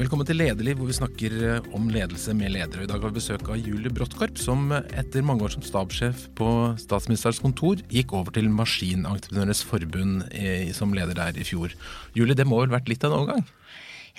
Velkommen 0.00 0.24
til 0.24 0.38
Lederliv, 0.40 0.78
hvor 0.80 0.88
vi 0.88 0.94
snakker 0.96 1.34
eh, 1.44 1.66
om 1.76 1.90
ledelse 1.92 2.32
med 2.32 2.54
ledere. 2.54 2.86
I 2.86 2.88
dag 2.88 3.02
har 3.02 3.10
vi 3.10 3.18
besøk 3.18 3.50
av 3.52 3.58
Julie 3.60 3.92
Bråttkorp, 3.92 4.38
som 4.40 4.70
etter 4.72 5.26
mange 5.26 5.44
år 5.44 5.52
som 5.52 5.64
stabssjef 5.66 6.22
på 6.38 6.46
statsministerens 6.80 7.42
kontor, 7.44 7.82
gikk 7.92 8.14
over 8.16 8.32
til 8.32 8.48
Maskinentreprenørenes 8.48 9.60
forbund 9.68 10.22
eh, 10.30 10.70
som 10.72 10.96
leder 10.96 11.18
der 11.18 11.36
i 11.36 11.44
fjor. 11.44 11.74
Julie, 12.16 12.38
det 12.38 12.48
må 12.48 12.62
vel 12.62 12.72
vært 12.72 12.88
litt 12.88 13.04
av 13.04 13.12
en 13.12 13.18
overgang? 13.18 13.44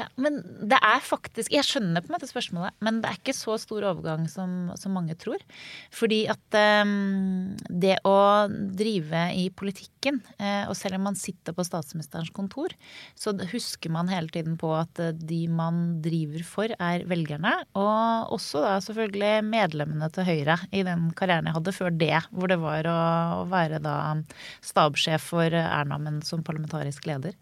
Ja, 0.01 0.07
men 0.21 0.39
det 0.65 0.79
er 0.81 1.03
faktisk 1.03 1.51
Jeg 1.53 1.67
skjønner 1.67 2.01
på 2.01 2.09
en 2.09 2.15
måte 2.15 2.29
spørsmålet, 2.29 2.73
men 2.81 3.01
det 3.03 3.09
er 3.09 3.19
ikke 3.19 3.35
så 3.37 3.57
stor 3.61 3.85
overgang 3.91 4.25
som, 4.31 4.71
som 4.79 4.95
mange 4.95 5.13
tror. 5.19 5.41
Fordi 5.93 6.23
at 6.31 6.57
um, 6.85 7.51
det 7.69 7.99
å 8.07 8.15
drive 8.49 9.27
i 9.37 9.45
politikken, 9.53 10.21
uh, 10.39 10.71
og 10.71 10.75
selv 10.79 10.97
om 10.97 11.05
man 11.11 11.19
sitter 11.19 11.53
på 11.53 11.65
statsministerens 11.67 12.31
kontor, 12.33 12.73
så 13.19 13.35
husker 13.51 13.93
man 13.93 14.09
hele 14.11 14.31
tiden 14.33 14.57
på 14.61 14.71
at 14.77 15.03
uh, 15.03 15.11
de 15.13 15.43
man 15.51 15.99
driver 16.01 16.47
for, 16.47 16.73
er 16.79 17.05
velgerne. 17.09 17.53
Og 17.77 18.33
også 18.39 18.65
da 18.65 18.73
selvfølgelig 18.81 19.45
medlemmene 19.51 20.09
til 20.15 20.27
Høyre 20.31 20.57
i 20.73 20.85
den 20.87 21.11
karrieren 21.17 21.51
jeg 21.51 21.59
hadde 21.59 21.75
før 21.77 21.93
det, 21.93 22.15
hvor 22.31 22.49
det 22.49 22.57
var 22.63 22.89
å, 22.89 22.97
å 23.43 23.45
være 23.51 23.83
da 23.83 23.99
stabssjef 24.65 25.29
for 25.35 25.61
Erna, 25.61 26.01
men 26.01 26.23
som 26.25 26.45
parlamentarisk 26.47 27.05
leder. 27.09 27.37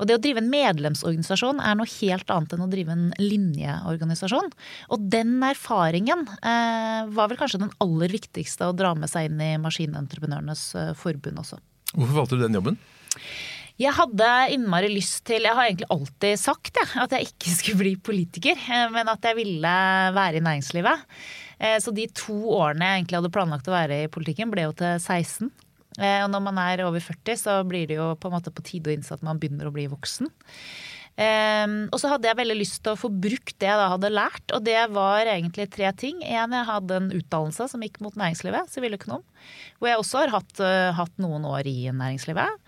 Og 0.00 0.08
det 0.08 0.16
å 0.16 0.22
drive 0.22 0.40
en 0.40 0.50
medlemsorganisasjon 0.50 1.60
er 1.60 1.76
noe 1.76 1.90
helt 1.98 2.32
annet 2.32 2.54
enn 2.56 2.64
å 2.64 2.70
drive 2.72 2.96
en 2.96 3.06
linjeorganisasjon. 3.20 4.50
Og 4.96 5.06
den 5.12 5.36
erfaringen 5.44 6.24
eh, 6.40 7.04
var 7.12 7.30
vel 7.30 7.40
kanskje 7.40 7.62
den 7.66 7.74
aller 7.84 8.12
viktigste 8.12 8.70
å 8.70 8.76
dra 8.76 8.94
med 8.96 9.12
seg 9.12 9.28
inn 9.28 9.44
i 9.44 9.52
Maskinentreprenørenes 9.60 10.66
eh, 10.80 10.92
forbund 10.98 11.44
også. 11.44 11.60
Hvorfor 11.92 12.22
valgte 12.22 12.38
du 12.38 12.46
den 12.46 12.56
jobben? 12.56 12.80
Jeg 13.80 13.96
hadde 13.96 14.26
innmari 14.52 14.90
lyst 14.92 15.22
til 15.28 15.46
Jeg 15.46 15.56
har 15.56 15.70
egentlig 15.70 15.88
alltid 15.92 16.40
sagt 16.40 16.76
ja, 16.76 16.84
at 17.06 17.14
jeg 17.16 17.30
ikke 17.30 17.54
skulle 17.58 17.82
bli 17.84 17.94
politiker, 18.10 18.60
eh, 18.60 18.88
men 18.92 19.08
at 19.12 19.24
jeg 19.24 19.38
ville 19.38 19.74
være 20.16 20.40
i 20.40 20.44
næringslivet. 20.44 21.08
Eh, 21.60 21.78
så 21.80 21.92
de 21.92 22.08
to 22.16 22.36
årene 22.56 22.88
jeg 22.88 23.02
egentlig 23.02 23.20
hadde 23.20 23.34
planlagt 23.36 23.68
å 23.68 23.76
være 23.76 24.04
i 24.04 24.12
politikken, 24.12 24.52
ble 24.52 24.68
jo 24.68 24.76
til 24.76 24.96
16. 24.96 25.52
Eh, 25.98 26.20
og 26.22 26.30
når 26.30 26.44
man 26.46 26.60
er 26.62 26.84
over 26.86 27.02
40, 27.02 27.40
så 27.40 27.58
blir 27.66 27.90
det 27.90 27.98
jo 27.98 28.12
på 28.20 28.30
en 28.30 28.36
måte 28.36 28.54
på 28.54 28.64
tide 28.66 28.92
å 28.92 28.94
innse 28.94 29.16
at 29.16 29.26
man 29.26 29.40
begynner 29.42 29.68
å 29.68 29.74
bli 29.74 29.88
voksen. 29.90 30.30
Um, 31.20 31.90
og 31.90 31.98
så 32.00 32.08
hadde 32.08 32.30
jeg 32.30 32.38
veldig 32.38 32.54
lyst 32.56 32.78
til 32.84 32.94
å 32.94 32.98
få 32.98 33.10
brukt 33.12 33.56
det 33.60 33.66
jeg 33.68 33.76
da 33.76 33.90
hadde 33.92 34.12
lært, 34.12 34.44
og 34.56 34.62
det 34.64 34.78
var 34.94 35.28
egentlig 35.28 35.66
tre 35.74 35.90
ting. 35.98 36.22
En, 36.24 36.54
jeg 36.54 36.68
hadde 36.68 36.96
en 36.96 37.10
utdannelse 37.12 37.66
som 37.72 37.84
gikk 37.84 37.98
mot 38.00 38.16
næringslivet, 38.16 38.70
siviløkonom, 38.72 39.24
hvor 39.80 39.90
jeg 39.90 40.00
også 40.00 40.22
har 40.22 40.32
hatt, 40.38 40.54
uh, 40.62 40.94
hatt 40.96 41.20
noen 41.20 41.44
år 41.50 41.68
i 41.68 41.90
næringslivet. 41.90 42.64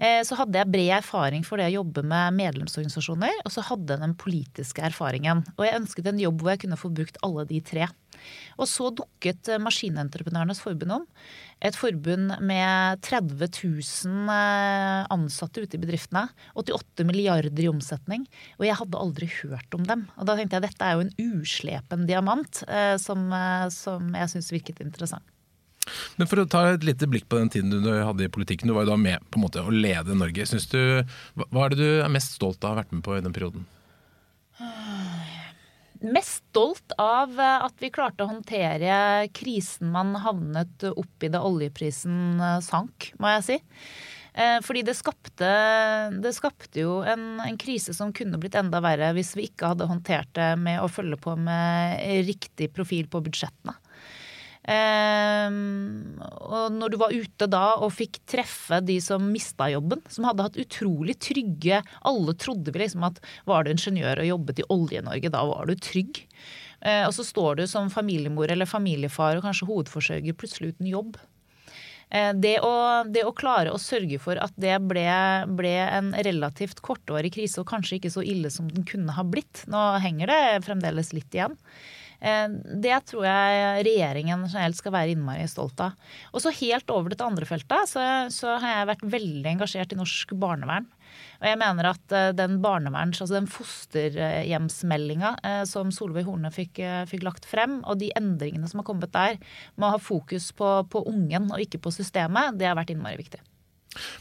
Uh, 0.00 0.22
så 0.26 0.40
hadde 0.40 0.58
jeg 0.58 0.72
bred 0.72 0.96
erfaring 0.96 1.46
for 1.46 1.60
det 1.60 1.68
å 1.70 1.76
jobbe 1.76 2.02
med 2.02 2.40
medlemsorganisasjoner, 2.40 3.44
og 3.44 3.54
så 3.54 3.68
hadde 3.70 3.94
jeg 3.94 4.06
den 4.08 4.18
politiske 4.18 4.82
erfaringen. 4.88 5.44
Og 5.54 5.66
jeg 5.68 5.78
ønsket 5.84 6.10
en 6.10 6.24
jobb 6.24 6.42
hvor 6.42 6.56
jeg 6.56 6.64
kunne 6.64 6.80
få 6.80 6.90
brukt 6.96 7.22
alle 7.22 7.46
de 7.52 7.62
tre. 7.62 7.86
Og 8.58 8.68
så 8.70 8.90
dukket 8.94 9.50
Maskinentreprenørenes 9.62 10.62
forbund 10.62 10.98
om. 11.00 11.06
Et 11.62 11.76
forbund 11.78 12.32
med 12.42 13.02
30 13.06 13.46
000 13.46 14.30
eh, 14.34 15.02
ansatte 15.14 15.62
ute 15.62 15.78
i 15.78 15.82
bedriftene. 15.82 16.24
88 16.58 17.06
milliarder 17.06 17.62
i 17.62 17.70
omsetning. 17.70 18.24
Og 18.58 18.66
jeg 18.66 18.78
hadde 18.80 18.98
aldri 18.98 19.28
hørt 19.38 19.76
om 19.78 19.84
dem. 19.86 20.08
Og 20.18 20.26
da 20.26 20.34
tenkte 20.38 20.58
jeg 20.58 20.66
dette 20.66 20.88
er 20.88 20.98
jo 20.98 21.04
en 21.06 21.14
uslepen 21.38 22.08
diamant 22.08 22.64
eh, 22.66 22.96
som, 23.02 23.28
eh, 23.36 23.68
som 23.74 24.10
jeg 24.18 24.34
syns 24.34 24.50
virket 24.54 24.82
interessant. 24.82 25.22
Men 26.18 26.28
For 26.30 26.42
å 26.42 26.48
ta 26.50 26.64
et 26.72 26.84
lite 26.86 27.08
blikk 27.10 27.28
på 27.30 27.38
den 27.40 27.50
tiden 27.50 27.82
du 27.82 27.90
hadde 27.90 28.26
i 28.26 28.32
politikken. 28.32 28.70
Du 28.70 28.74
var 28.76 28.86
jo 28.86 28.92
da 28.92 28.98
med 28.98 29.22
på 29.30 29.38
en 29.38 29.46
måte 29.46 29.62
å 29.62 29.74
lede 29.74 30.18
Norge. 30.18 30.46
Du, 30.70 30.82
hva 31.46 31.66
er 31.66 31.74
det 31.74 31.80
du 31.80 32.02
er 32.02 32.12
mest 32.12 32.36
stolt 32.38 32.62
av 32.62 32.72
å 32.72 32.74
ha 32.74 32.82
vært 32.82 32.94
med 32.94 33.06
på 33.06 33.16
i 33.18 33.22
den 33.24 33.34
perioden? 33.34 33.66
Mest 36.02 36.42
stolt 36.52 36.94
av 37.00 37.38
eh, 37.40 37.66
at 37.66 37.76
vi 37.80 37.92
klarte 37.94 38.24
å 38.24 38.30
håndtere 38.30 39.28
krisen 39.34 39.92
man 39.94 40.14
havnet 40.22 40.84
oppi 40.90 41.30
da 41.32 41.42
oljeprisen 41.46 42.40
eh, 42.40 42.58
sank, 42.64 43.12
må 43.22 43.32
jeg 43.36 43.46
si. 43.46 43.58
Eh, 44.32 44.58
fordi 44.64 44.82
det 44.86 44.96
skapte, 44.96 45.48
det 46.24 46.32
skapte 46.36 46.82
jo 46.84 47.00
en, 47.04 47.36
en, 47.44 47.58
krise 47.60 47.94
som 47.96 48.14
kunne 48.16 48.40
blitt 48.40 48.56
enda 48.56 48.80
verre 48.84 49.12
hvis 49.16 49.34
vi 49.36 49.50
ikke 49.50 49.74
hadde 49.74 49.88
håndtert 49.90 50.32
det 50.38 50.52
med 50.60 50.80
å 50.80 50.90
følge 50.90 51.20
på 51.20 51.36
med 51.36 52.26
riktig 52.28 52.72
profil 52.72 53.10
på 53.12 53.20
budsjettene. 53.24 53.76
Um, 54.62 56.20
og 56.22 56.68
når 56.70 56.92
du 56.92 56.96
var 57.00 57.10
ute 57.10 57.48
da 57.50 57.64
og 57.82 57.96
fikk 57.96 58.20
treffe 58.30 58.78
de 58.86 59.00
som 59.02 59.24
mista 59.32 59.66
jobben, 59.72 60.04
som 60.06 60.28
hadde 60.28 60.44
hatt 60.46 60.58
utrolig 60.62 61.16
trygge 61.18 61.80
Alle 62.06 62.34
trodde 62.38 62.70
vi 62.70 62.84
liksom 62.84 63.02
at 63.08 63.18
var 63.48 63.64
du 63.66 63.72
ingeniør 63.72 64.20
og 64.22 64.28
jobbet 64.28 64.60
i 64.62 64.66
Olje-Norge, 64.70 65.32
da 65.34 65.40
var 65.48 65.66
du 65.66 65.74
trygg. 65.74 66.22
Uh, 66.78 67.08
og 67.08 67.12
så 67.16 67.26
står 67.26 67.58
du 67.58 67.66
som 67.70 67.90
familiemor 67.90 68.54
eller 68.54 68.70
familiefar 68.70 69.40
og 69.40 69.48
kanskje 69.48 69.66
hovedforsørger 69.66 70.38
plutselig 70.38 70.76
uten 70.76 70.90
jobb. 70.92 71.18
Uh, 72.14 72.30
det 72.38 72.60
å, 72.62 72.74
det 73.10 73.24
å, 73.26 73.34
klare 73.34 73.74
å 73.74 73.80
sørge 73.82 74.20
for 74.22 74.38
at 74.38 74.54
det 74.62 74.76
ble, 74.86 75.08
ble 75.58 75.74
en 75.88 76.12
relativt 76.22 76.84
kortvarig 76.86 77.34
krise, 77.34 77.58
og 77.58 77.66
kanskje 77.72 77.98
ikke 77.98 78.14
så 78.14 78.22
ille 78.22 78.52
som 78.54 78.70
den 78.70 78.86
kunne 78.86 79.18
ha 79.18 79.26
blitt 79.26 79.64
Nå 79.66 79.82
henger 80.06 80.30
det 80.30 80.62
fremdeles 80.68 81.10
litt 81.16 81.34
igjen. 81.34 81.58
Eh, 82.22 82.48
det 82.82 82.94
tror 83.10 83.26
jeg 83.26 83.84
regjeringen 83.88 84.46
generelt 84.46 84.78
skal 84.78 84.94
være 84.94 85.14
innmari 85.16 85.46
stolt 85.50 85.80
av. 85.82 85.96
Og 86.30 86.44
så 86.44 86.54
helt 86.54 86.90
over 86.94 87.10
det 87.10 87.22
andre 87.24 87.48
feltet, 87.48 87.90
så, 87.90 88.04
så 88.32 88.56
har 88.62 88.78
jeg 88.78 88.90
vært 88.92 89.06
veldig 89.16 89.54
engasjert 89.56 89.94
i 89.94 89.98
norsk 89.98 90.34
barnevern. 90.38 90.86
Og 91.42 91.48
jeg 91.50 91.58
mener 91.60 91.90
at 91.90 92.14
eh, 92.16 92.30
den 92.38 92.60
barneverns, 92.62 93.20
altså 93.20 93.40
den 93.40 93.50
fosterhjemsmeldinga 93.50 95.34
eh, 95.42 95.62
som 95.68 95.90
Solveig 95.94 96.28
Horne 96.28 96.52
fikk, 96.54 96.78
fikk, 97.10 97.26
lagt 97.26 97.48
frem, 97.48 97.80
og 97.82 97.98
de 98.00 98.12
endringene 98.18 98.70
som 98.70 98.82
har 98.82 98.88
kommet 98.88 99.14
der, 99.14 99.40
med 99.74 99.88
å 99.88 99.94
ha 99.96 100.02
fokus 100.02 100.52
på, 100.56 100.74
på 100.92 101.06
ungen 101.10 101.50
og 101.50 101.64
ikke 101.64 101.82
på 101.82 101.94
systemet, 101.94 102.54
det 102.60 102.70
har 102.70 102.78
vært 102.78 102.94
innmari 102.94 103.18
viktig. 103.18 103.42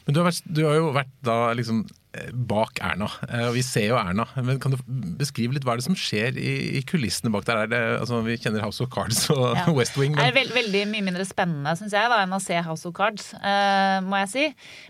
Men 0.05 0.15
du 0.15 0.19
har, 0.19 0.31
vært, 0.31 0.47
du 0.51 0.65
har 0.65 0.75
jo 0.75 0.89
vært 0.95 1.13
da 1.23 1.35
liksom 1.55 1.85
bak 2.33 2.81
Erna. 2.83 3.07
og 3.47 3.53
vi 3.55 3.61
ser 3.63 3.87
jo 3.87 3.95
Erna, 3.95 4.25
men 4.43 4.59
kan 4.59 4.73
du 4.73 4.79
beskrive 5.19 5.55
litt 5.55 5.63
hva 5.67 5.75
er 5.75 5.81
det 5.81 5.85
som 5.85 5.97
skjer 5.97 6.35
i, 6.39 6.53
i 6.79 6.81
kulissene 6.87 7.31
bak 7.31 7.45
der? 7.47 7.69
Det, 7.71 7.79
altså, 8.01 8.19
vi 8.25 8.35
kjenner 8.41 8.63
House 8.65 8.83
of 8.83 8.91
Cards 8.91 9.23
og 9.31 9.55
ja. 9.55 9.65
West 9.77 9.95
Wing. 9.99 10.15
Men... 10.15 10.19
Det 10.19 10.31
er 10.31 10.35
veld, 10.35 10.53
veldig 10.55 10.83
mye 10.91 11.05
mindre 11.07 11.25
spennende 11.27 11.73
synes 11.79 11.95
jeg, 11.95 12.11
da, 12.11 12.19
enn 12.25 12.35
å 12.35 12.41
se 12.43 12.57
House 12.65 12.87
of 12.89 12.95
Cards, 12.97 13.31
uh, 13.37 13.99
må 14.05 14.19
jeg 14.23 14.31
si. 14.33 14.45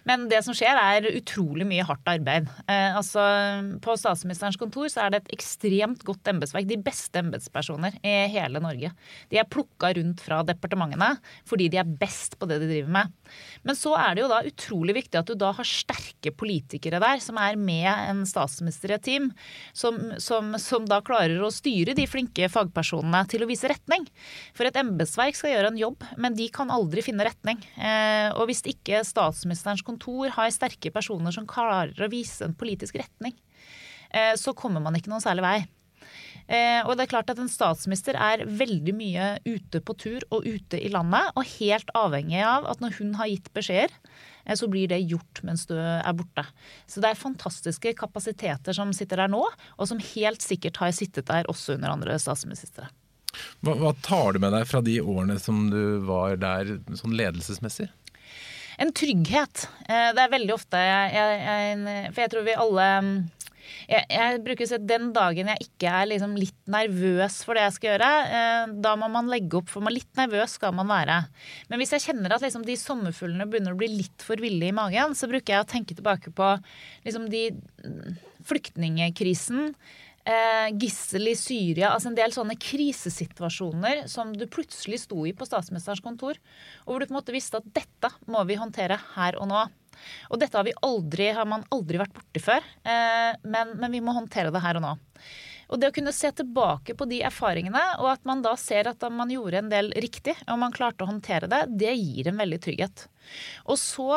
Men 0.09 0.25
det 0.31 0.41
som 0.45 0.57
skjer, 0.57 0.79
er 0.81 1.09
utrolig 1.11 1.67
mye 1.69 1.85
hardt 1.87 2.09
arbeid. 2.09 2.49
Uh, 2.65 2.97
altså, 2.99 3.23
på 3.83 3.97
statsministerens 3.99 4.59
kontor 4.61 4.89
så 4.91 5.05
er 5.05 5.13
det 5.13 5.21
et 5.21 5.35
ekstremt 5.37 6.05
godt 6.07 6.31
embetsverk. 6.33 6.69
De 6.69 6.79
beste 6.81 7.21
embetspersoner 7.21 7.99
i 8.01 8.15
hele 8.33 8.61
Norge. 8.63 8.93
De 9.31 9.41
er 9.41 9.49
plukka 9.49 9.93
rundt 9.97 10.23
fra 10.25 10.41
departementene 10.47 11.13
fordi 11.47 11.69
de 11.71 11.79
er 11.81 11.95
best 12.01 12.37
på 12.39 12.47
det 12.49 12.61
de 12.61 12.69
driver 12.69 12.91
med. 12.97 13.13
Men 13.67 13.77
så 13.77 13.93
er 13.99 14.15
det 14.15 14.23
jo 14.23 14.31
da 14.31 14.41
utrolig 14.47 14.95
viktig 14.97 15.19
at 15.19 15.29
du 15.29 15.37
da 15.39 15.51
har 15.55 15.67
sterke 15.67 16.33
politikere 16.35 17.01
der 17.01 17.10
der, 17.11 17.21
som 17.23 17.39
er 17.41 17.59
med 17.59 17.87
en 17.89 18.23
statsminister 18.27 18.91
i 18.91 18.97
et 18.97 19.05
team, 19.05 19.29
som, 19.73 19.97
som, 20.21 20.53
som, 20.61 20.87
da 20.89 21.01
klarer 21.05 21.41
å 21.43 21.51
styre 21.53 21.95
de 21.97 22.07
flinke 22.09 22.49
fagpersonene 22.51 23.23
til 23.31 23.43
å 23.43 23.49
vise 23.49 23.69
retning. 23.71 24.07
For 24.57 24.67
et 24.67 24.79
embetsverk 24.79 25.37
skal 25.37 25.55
gjøre 25.55 25.73
en 25.73 25.81
jobb, 25.81 26.07
men 26.21 26.37
de 26.37 26.47
kan 26.53 26.71
aldri 26.73 27.03
finne 27.05 27.27
retning. 27.27 27.61
Eh, 27.77 28.29
og 28.35 28.47
hvis 28.49 28.63
ikke 28.71 29.03
statsministerens 29.07 29.85
kontor 29.85 30.31
har 30.37 30.51
sterke 30.53 30.93
personer 30.93 31.35
som 31.35 31.49
klarer 31.49 31.95
å 32.01 32.11
vise 32.11 32.45
en 32.47 32.57
politisk 32.57 32.99
retning, 33.01 33.35
eh, 34.11 34.33
så 34.39 34.55
kommer 34.57 34.83
man 34.83 34.97
ikke 34.97 35.11
noen 35.11 35.23
særlig 35.23 35.47
vei. 35.47 35.59
Eh, 36.51 36.81
og 36.83 36.97
det 36.97 37.05
er 37.05 37.11
klart 37.13 37.29
at 37.31 37.39
En 37.39 37.49
statsminister 37.51 38.17
er 38.19 38.43
veldig 38.43 38.93
mye 38.97 39.27
ute 39.45 39.79
på 39.79 39.95
tur 39.95 40.25
og 40.35 40.43
ute 40.43 40.79
i 40.81 40.91
landet, 40.91 41.31
og 41.39 41.47
helt 41.57 41.91
avhengig 41.95 42.41
av 42.43 42.67
at 42.67 42.83
når 42.83 42.97
hun 42.99 43.15
har 43.19 43.31
gitt 43.31 43.47
beskjeder, 43.55 43.93
eh, 44.43 44.57
så 44.59 44.67
blir 44.71 44.91
det 44.91 44.99
gjort 45.05 45.43
mens 45.47 45.63
du 45.69 45.77
er 45.79 46.17
borte. 46.17 46.43
Så 46.91 47.03
det 47.03 47.13
er 47.13 47.21
fantastiske 47.21 47.95
kapasiteter 47.99 48.75
som 48.75 48.91
sitter 48.95 49.23
der 49.23 49.31
nå, 49.31 49.45
og 49.47 49.87
som 49.87 50.01
helt 50.11 50.43
sikkert 50.43 50.81
har 50.83 50.91
sittet 50.95 51.29
der 51.31 51.47
også 51.51 51.77
under 51.77 51.95
andre 51.95 52.19
statsministre. 52.19 52.91
Hva, 53.63 53.77
hva 53.79 53.95
tar 54.03 54.35
du 54.35 54.43
med 54.43 54.51
deg 54.51 54.67
fra 54.67 54.83
de 54.83 54.99
årene 54.99 55.39
som 55.39 55.69
du 55.71 56.03
var 56.03 56.35
der 56.41 56.75
sånn 56.99 57.15
ledelsesmessig? 57.15 57.87
En 58.81 58.91
trygghet. 58.97 59.69
Eh, 59.87 60.09
det 60.15 60.23
er 60.23 60.33
veldig 60.33 60.55
ofte 60.55 60.79
jeg, 60.79 61.13
jeg, 61.15 61.43
jeg, 61.45 62.09
For 62.11 62.23
jeg 62.23 62.31
tror 62.33 62.47
vi 62.47 62.59
alle 62.65 62.87
jeg, 63.89 64.05
jeg, 64.11 64.41
bruker 64.45 64.65
å 64.65 64.69
si 64.69 64.77
at 64.77 64.87
Den 64.89 65.09
dagen 65.15 65.51
jeg 65.51 65.67
ikke 65.67 65.93
er 66.01 66.09
liksom 66.11 66.35
litt 66.39 66.57
nervøs 66.71 67.41
for 67.47 67.57
det 67.57 67.65
jeg 67.65 67.75
skal 67.77 67.91
gjøre, 67.93 68.11
eh, 68.39 68.75
da 68.83 68.93
må 68.99 69.09
man 69.13 69.31
legge 69.31 69.59
opp, 69.61 69.71
for 69.71 69.85
man 69.85 69.95
litt 69.95 70.11
nervøs 70.19 70.57
skal 70.59 70.75
man 70.77 70.89
være. 70.91 71.21
Men 71.71 71.81
hvis 71.81 71.95
jeg 71.97 72.05
kjenner 72.09 72.35
at 72.35 72.45
liksom 72.45 72.65
de 72.67 72.77
sommerfuglene 72.79 73.47
begynner 73.49 73.75
å 73.75 73.81
bli 73.81 73.89
litt 73.93 74.25
for 74.25 74.41
ville 74.41 74.69
i 74.69 74.75
magen, 74.75 75.17
så 75.17 75.29
bruker 75.31 75.55
jeg 75.55 75.65
å 75.65 75.71
tenke 75.71 75.97
tilbake 75.97 76.33
på 76.35 76.53
liksom 77.07 77.27
de 77.31 77.49
mm, 77.51 78.15
flyktningekrisen. 78.47 79.75
Eh, 80.21 80.67
gissel 80.77 81.31
i 81.31 81.33
Syria, 81.33 81.95
altså 81.95 82.11
en 82.11 82.17
del 82.17 82.33
sånne 82.35 82.53
krisesituasjoner 82.61 84.03
som 84.11 84.35
du 84.37 84.43
plutselig 84.45 84.99
sto 85.01 85.23
i 85.25 85.33
på 85.33 85.47
statsministerens 85.49 86.03
kontor, 86.05 86.37
og 86.85 86.91
hvor 86.91 87.01
du 87.01 87.07
på 87.07 87.15
en 87.15 87.17
måte 87.17 87.33
visste 87.33 87.57
at 87.57 87.71
dette 87.73 88.11
må 88.29 88.43
vi 88.45 88.59
håndtere 88.61 88.99
her 89.15 89.39
og 89.41 89.49
nå. 89.49 89.63
Og 90.29 90.41
dette 90.41 90.57
har, 90.57 90.67
vi 90.67 90.75
aldri, 90.85 91.31
har 91.35 91.47
man 91.49 91.65
aldri 91.73 92.01
vært 92.01 92.15
borti 92.15 92.43
før. 92.43 92.67
Eh, 92.83 93.31
men, 93.43 93.77
men 93.79 93.93
vi 93.93 94.03
må 94.03 94.15
håndtere 94.17 94.53
det 94.53 94.63
her 94.63 94.79
og 94.79 94.85
nå. 94.87 94.97
Og 95.71 95.79
det 95.79 95.87
å 95.87 95.95
kunne 95.95 96.11
se 96.11 96.27
tilbake 96.35 96.95
på 96.99 97.07
de 97.07 97.21
erfaringene, 97.23 97.81
og 98.03 98.09
at 98.11 98.25
man 98.27 98.43
da 98.43 98.53
ser 98.59 98.89
at 98.91 99.03
man 99.13 99.31
gjorde 99.31 99.61
en 99.61 99.71
del 99.71 99.91
riktig, 100.03 100.35
og 100.51 100.59
man 100.59 100.75
klarte 100.75 101.05
å 101.05 101.09
håndtere 101.09 101.47
det, 101.51 101.63
det 101.79 101.93
gir 101.95 102.27
en 102.27 102.41
veldig 102.41 102.59
trygghet. 102.65 103.05
Og 103.71 103.77
så, 103.79 104.09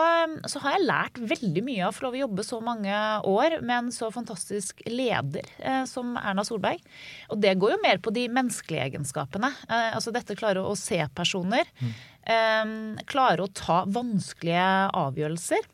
så 0.51 0.63
har 0.65 0.75
jeg 0.75 0.89
lært 0.89 1.21
veldig 1.31 1.63
mye 1.63 1.85
av 1.85 1.93
å 1.93 1.95
få 1.95 2.07
lov 2.07 2.17
å 2.17 2.23
jobbe 2.25 2.47
så 2.47 2.59
mange 2.65 3.03
år 3.31 3.59
med 3.61 3.77
en 3.77 3.93
så 3.95 4.09
fantastisk 4.11 4.83
leder 4.89 5.47
eh, 5.61 5.85
som 5.87 6.17
Erna 6.19 6.43
Solberg. 6.47 6.83
Og 7.31 7.39
det 7.45 7.55
går 7.61 7.77
jo 7.77 7.83
mer 7.85 8.03
på 8.03 8.11
de 8.17 8.27
menneskelige 8.33 8.89
egenskapene. 8.89 9.53
Eh, 9.69 9.93
altså 9.95 10.11
dette 10.15 10.35
klare 10.41 10.65
å 10.65 10.75
se 10.79 10.99
personer. 11.15 11.71
Mm. 11.79 11.95
Eh, 12.35 12.75
klare 13.07 13.47
å 13.47 13.53
ta 13.55 13.85
vanskelige 13.87 14.67
avgjørelser. 14.91 15.71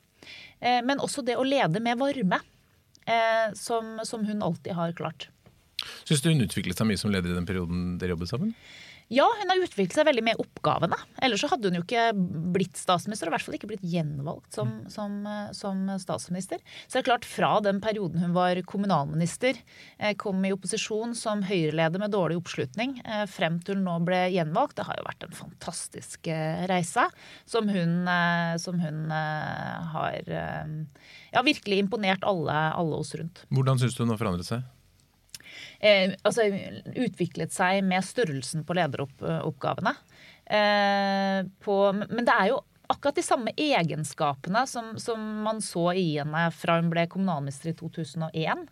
Eh, 0.60 0.80
men 0.84 1.02
også 1.02 1.24
det 1.26 1.36
å 1.40 1.46
lede 1.46 1.82
med 1.82 2.00
varme. 2.00 2.40
Eh, 3.10 3.52
som, 3.56 3.98
som 4.04 4.24
hun 4.28 4.42
alltid 4.44 4.76
har 4.76 4.92
klart. 4.92 5.28
Syns 6.04 6.20
du 6.22 6.28
hun 6.30 6.44
utviklet 6.44 6.78
seg 6.78 6.88
mye 6.90 7.00
som 7.00 7.12
leder 7.12 7.32
i 7.32 7.36
den 7.36 7.48
perioden 7.48 7.96
dere 8.00 8.14
jobbet 8.14 8.30
sammen? 8.30 8.52
Ja, 9.10 9.24
hun 9.40 9.50
har 9.50 9.58
utviklet 9.58 9.96
seg 9.96 10.06
veldig 10.06 10.22
med 10.22 10.38
oppgavene. 10.38 10.94
Ellers 11.18 11.42
så 11.42 11.48
hadde 11.50 11.66
hun 11.66 11.80
jo 11.80 11.82
ikke 11.82 12.04
blitt 12.54 12.78
statsminister, 12.78 13.26
og 13.26 13.32
i 13.32 13.34
hvert 13.34 13.46
fall 13.48 13.56
ikke 13.56 13.70
blitt 13.72 13.82
gjenvalgt 13.90 14.54
som, 14.54 14.70
som, 14.92 15.16
som, 15.56 15.80
statsminister. 15.98 16.62
Så 16.84 16.94
det 16.94 17.00
er 17.02 17.08
klart, 17.08 17.26
fra 17.26 17.56
den 17.64 17.82
perioden 17.82 18.22
hun 18.22 18.36
var 18.38 18.60
kommunalminister, 18.70 19.58
eh, 19.98 20.14
kom 20.14 20.46
i 20.46 20.54
opposisjon 20.54 21.16
som 21.18 21.42
Høyre-leder 21.42 21.98
med 21.98 22.14
dårlig 22.14 22.38
oppslutning, 22.38 23.00
eh, 23.02 23.26
frem 23.26 23.58
til 23.66 23.80
hun 23.80 23.88
nå 23.88 23.98
ble 24.06 24.22
gjenvalgt, 24.30 24.78
det 24.78 24.86
har 24.86 25.02
jo 25.02 25.08
vært 25.10 25.26
en 25.26 25.38
fantastisk 25.42 26.30
eh, 26.30 26.62
reise 26.70 27.10
som 27.50 27.66
hun, 27.66 28.06
som 28.62 28.78
hun 28.78 29.10
har 29.10 30.22
ja, 30.30 31.42
virkelig 31.42 31.82
imponert 31.82 32.22
alle, 32.22 32.54
alle 32.78 33.02
oss 33.02 33.16
rundt. 33.18 33.42
Hvordan 33.50 33.82
syns 33.82 33.98
du 33.98 34.04
hun 34.04 34.14
har 34.14 34.22
forandret 34.22 34.46
seg? 34.46 34.62
Eh, 35.80 36.16
altså, 36.22 36.46
utviklet 36.94 37.54
seg 37.54 37.82
med 37.86 38.06
størrelsen 38.06 38.64
på 38.68 38.76
lederoppgavene. 38.78 39.94
Eh, 40.50 41.44
men 41.44 42.26
det 42.26 42.36
er 42.36 42.52
jo 42.52 42.60
akkurat 42.90 43.18
de 43.18 43.24
samme 43.24 43.52
egenskapene 43.58 44.64
som, 44.68 44.94
som, 44.98 45.20
man 45.44 45.60
så 45.62 45.90
i 45.96 46.16
henne 46.18 46.48
fra 46.54 46.78
hun 46.80 46.90
ble 46.92 47.06
kommunalminister 47.10 47.72
i 47.72 47.76
2001. 47.78 48.66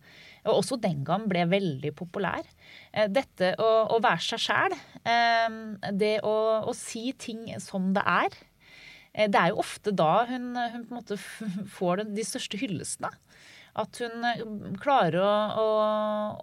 Og 0.49 0.61
også 0.61 0.79
den 0.81 1.03
gang 1.07 1.27
ble 1.31 1.45
veldig 1.51 1.93
populær. 1.99 2.47
Eh, 2.93 3.09
dette 3.13 3.55
å, 3.63 3.71
å 3.95 4.01
være 4.03 4.25
seg 4.31 4.45
sjæl. 4.49 4.77
Eh, 5.05 5.59
det 6.01 6.15
å, 6.27 6.37
å, 6.67 6.77
si 6.77 7.13
ting 7.19 7.47
som 7.63 7.93
det 7.97 8.05
er. 8.09 8.39
Eh, 9.13 9.29
det 9.31 9.41
er 9.41 9.53
jo 9.53 9.63
ofte 9.63 9.95
da 9.95 10.25
hun, 10.31 10.51
hun 10.57 11.69
får 11.79 12.07
de 12.09 12.27
største 12.27 12.61
hyllestene. 12.61 13.13
At 13.79 14.01
hun 14.03 14.27
eh, 14.27 14.43
klarer 14.83 15.21
å, 15.23 15.33
å, 15.63 15.69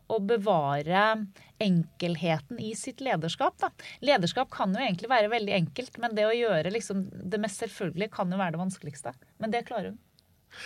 å, 0.07 0.19
bevare 0.23 1.03
enkelheten 1.61 2.59
i 2.63 2.71
sitt 2.79 3.03
lederskap. 3.03 3.57
Da. 3.61 3.71
Lederskap 4.05 4.51
kan 4.53 4.75
jo 4.75 4.83
egentlig 4.83 5.11
være 5.11 5.31
veldig 5.33 5.55
enkelt, 5.59 5.99
men 6.03 6.15
det 6.15 6.27
å 6.29 6.35
gjøre 6.35 6.73
liksom 6.73 7.05
det 7.11 7.41
mest 7.43 7.63
selvfølgelige 7.63 8.13
kan 8.15 8.31
jo 8.31 8.39
være 8.39 8.55
det 8.55 8.63
vanskeligste. 8.63 9.15
Men 9.43 9.55
det 9.55 9.65
klarer 9.67 9.93
hun. 9.93 10.01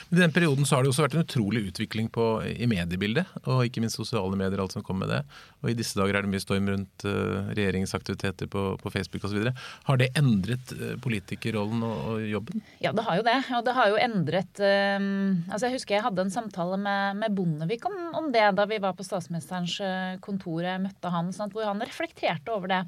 Men 0.10 0.20
I 0.20 0.22
den 0.24 0.34
perioden 0.36 0.66
så 0.66 0.78
har 0.78 0.86
det 0.86 0.92
også 0.92 1.06
vært 1.06 1.18
en 1.18 1.26
utrolig 1.26 1.64
utvikling 1.70 2.10
på, 2.14 2.26
i 2.50 2.68
mediebildet, 2.70 3.30
og 3.46 3.66
ikke 3.68 3.84
minst 3.84 4.00
sosiale 4.00 4.38
medier. 4.40 4.62
alt 4.62 4.76
som 4.76 4.86
kommer 4.86 5.08
med 5.08 5.14
det. 5.16 5.40
Og 5.62 5.72
I 5.72 5.76
disse 5.78 5.98
dager 6.00 6.18
er 6.18 6.26
det 6.26 6.32
mye 6.32 6.44
storm 6.44 6.70
rundt 6.72 7.06
uh, 7.06 7.52
regjeringens 7.52 7.96
aktiviteter 7.98 8.50
på, 8.52 8.64
på 8.82 8.92
Facebook 8.94 9.26
osv. 9.28 9.50
Har 9.90 10.00
det 10.00 10.12
endret 10.20 10.74
uh, 10.78 10.96
politikerrollen 11.04 11.84
og, 11.86 11.98
og, 12.14 12.24
jobben? 12.30 12.64
Ja, 12.84 12.94
det 12.96 13.06
har 13.08 13.20
jo 13.20 13.28
det. 13.28 13.38
Og 13.58 13.66
det 13.68 13.76
har 13.78 13.92
jo 13.92 14.00
endret 14.00 14.64
uh, 14.64 15.10
altså 15.50 15.68
Jeg 15.68 15.78
husker 15.78 15.98
jeg 15.98 16.06
hadde 16.08 16.26
en 16.26 16.34
samtale 16.34 16.80
med, 16.80 17.20
med 17.24 17.36
Bondevik 17.36 17.86
om, 17.90 18.00
om, 18.16 18.32
det 18.34 18.46
da 18.56 18.66
vi 18.70 18.80
var 18.82 18.96
på 18.98 19.06
statsministerens 19.06 19.78
kontor. 20.24 20.64
Jeg 20.66 20.84
møtte 20.84 21.12
han, 21.14 21.34
sånn, 21.36 21.52
hvor 21.54 21.68
han 21.68 21.82
reflekterte 21.84 22.54
over 22.54 22.72
det. 22.72 22.84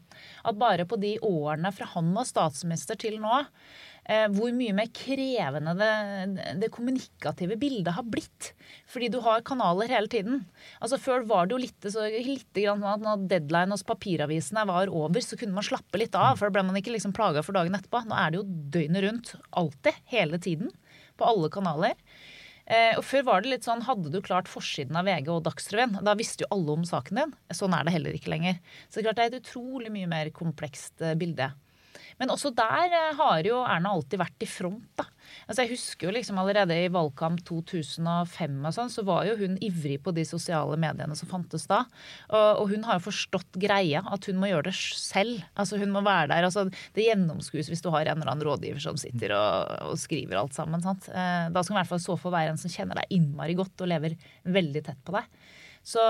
At 0.47 0.59
bare 0.59 0.87
på 0.89 0.99
de 1.01 1.15
årene 1.25 1.71
fra 1.75 1.89
han 1.95 2.11
var 2.15 2.27
statsminister 2.29 2.99
til 2.99 3.17
nå, 3.21 3.41
Eh, 3.41 3.90
hvor 4.33 4.49
mye 4.55 4.73
mer 4.75 4.89
krevende 4.97 5.75
det, 5.77 6.47
det, 6.59 6.71
kommunikative 6.73 7.55
bildet 7.61 7.93
har 7.95 8.03
blitt. 8.03 8.49
Fordi 8.89 9.07
du 9.13 9.19
har 9.23 9.43
kanaler 9.47 9.91
hele 9.93 10.09
tiden. 10.11 10.41
Altså 10.81 10.99
Før 10.99 11.23
var 11.29 11.47
det 11.47 11.55
jo 11.55 11.61
litt, 11.61 11.87
så, 11.93 12.07
litt 12.09 12.57
sånn 12.57 12.83
at 12.89 13.05
når 13.05 13.27
deadline 13.31 13.71
hos 13.71 13.85
papiravisene 13.87 14.65
var 14.67 14.91
over, 14.91 15.23
så 15.23 15.37
kunne 15.39 15.55
man 15.55 15.67
slappe 15.67 16.01
litt 16.01 16.17
av. 16.17 16.39
For 16.39 16.49
da 16.49 16.57
ble 16.57 16.65
man 16.67 16.81
ikke 16.81 16.95
liksom 16.97 17.15
plaga 17.15 17.45
for 17.45 17.55
dagen 17.55 17.77
etterpå. 17.77 18.03
Nå 18.09 18.17
er 18.17 18.33
det 18.33 18.41
jo 18.41 18.59
døgnet 18.75 19.05
rundt. 19.05 19.33
Alltid. 19.61 20.03
Hele 20.11 20.41
tiden. 20.43 20.73
På 21.15 21.29
alle 21.29 21.53
kanaler. 21.53 21.95
Eh, 22.71 22.93
og 22.97 23.03
Før 23.05 23.25
var 23.27 23.43
det 23.43 23.51
litt 23.51 23.67
sånn, 23.67 23.83
hadde 23.87 24.11
du 24.13 24.21
klart 24.23 24.49
forsiden 24.51 24.97
av 24.99 25.07
VG 25.09 25.31
og 25.33 25.43
Dagsrevyen, 25.47 25.97
da 26.05 26.13
visste 26.17 26.45
jo 26.45 26.51
alle 26.55 26.77
om 26.77 26.85
saken 26.87 27.19
din. 27.19 27.33
Sånn 27.57 27.75
er 27.75 27.87
det 27.87 27.95
heller 27.95 28.15
ikke 28.15 28.31
lenger. 28.33 28.61
Så 28.87 28.99
det 28.99 29.01
er 29.01 29.07
klart 29.09 29.19
det 29.19 29.25
er 29.25 29.33
et 29.33 29.41
utrolig 29.41 29.91
mye 29.93 30.09
mer 30.11 30.31
komplekst 30.35 31.03
eh, 31.03 31.17
bilde. 31.19 31.51
Men 32.21 32.29
også 32.33 32.51
der 32.53 32.93
eh, 32.93 33.15
har 33.17 33.47
jo 33.47 33.63
Erna 33.65 33.95
alltid 33.95 34.21
vært 34.21 34.45
i 34.45 34.49
front. 34.49 34.85
da. 34.99 35.07
Altså 35.47 35.63
Jeg 35.63 35.71
husker 35.73 36.07
jo 36.07 36.13
liksom 36.13 36.37
allerede 36.41 36.75
i 36.77 36.89
valgkamp 36.91 37.41
2005 37.47 38.57
og 38.67 38.75
sånn, 38.75 38.91
så 38.93 39.03
var 39.07 39.25
jo 39.25 39.37
hun 39.39 39.57
ivrig 39.63 39.97
på 40.05 40.13
de 40.15 40.25
sosiale 40.27 40.77
mediene 40.81 41.17
som 41.17 41.29
fantes 41.31 41.65
da. 41.71 41.81
Og, 42.29 42.61
og 42.61 42.73
hun 42.73 42.85
har 42.85 42.99
jo 42.99 43.07
forstått 43.07 43.57
greia, 43.61 44.03
at 44.05 44.27
hun 44.29 44.37
må 44.41 44.51
gjøre 44.51 44.69
det 44.69 44.75
selv. 44.77 45.41
Altså 45.55 45.79
Hun 45.81 45.93
må 45.95 46.03
være 46.05 46.29
der. 46.33 46.47
altså 46.49 46.67
Det 46.95 47.07
gjennomskues 47.07 47.71
hvis 47.71 47.81
du 47.81 47.89
har 47.93 48.05
en 48.05 48.21
eller 48.21 48.35
annen 48.35 48.45
rådgiver 48.47 48.83
som 48.83 48.99
sitter 49.01 49.33
og, 49.37 49.89
og 49.89 49.97
skriver 50.01 50.41
alt 50.41 50.57
sammen. 50.57 50.83
sant? 50.85 51.09
Eh, 51.09 51.49
da 51.49 51.63
skal 51.63 51.75
hun 51.75 51.79
i 51.79 51.81
hvert 51.81 51.93
fall 51.95 52.05
så 52.05 52.19
få 52.21 52.33
være 52.33 52.53
en 52.53 52.61
som 52.61 52.73
kjenner 52.73 53.01
deg 53.01 53.17
innmari 53.17 53.57
godt 53.57 53.81
og 53.81 53.91
lever 53.91 54.19
veldig 54.45 54.85
tett 54.85 55.01
på 55.07 55.17
deg. 55.17 55.25
Så, 55.81 56.01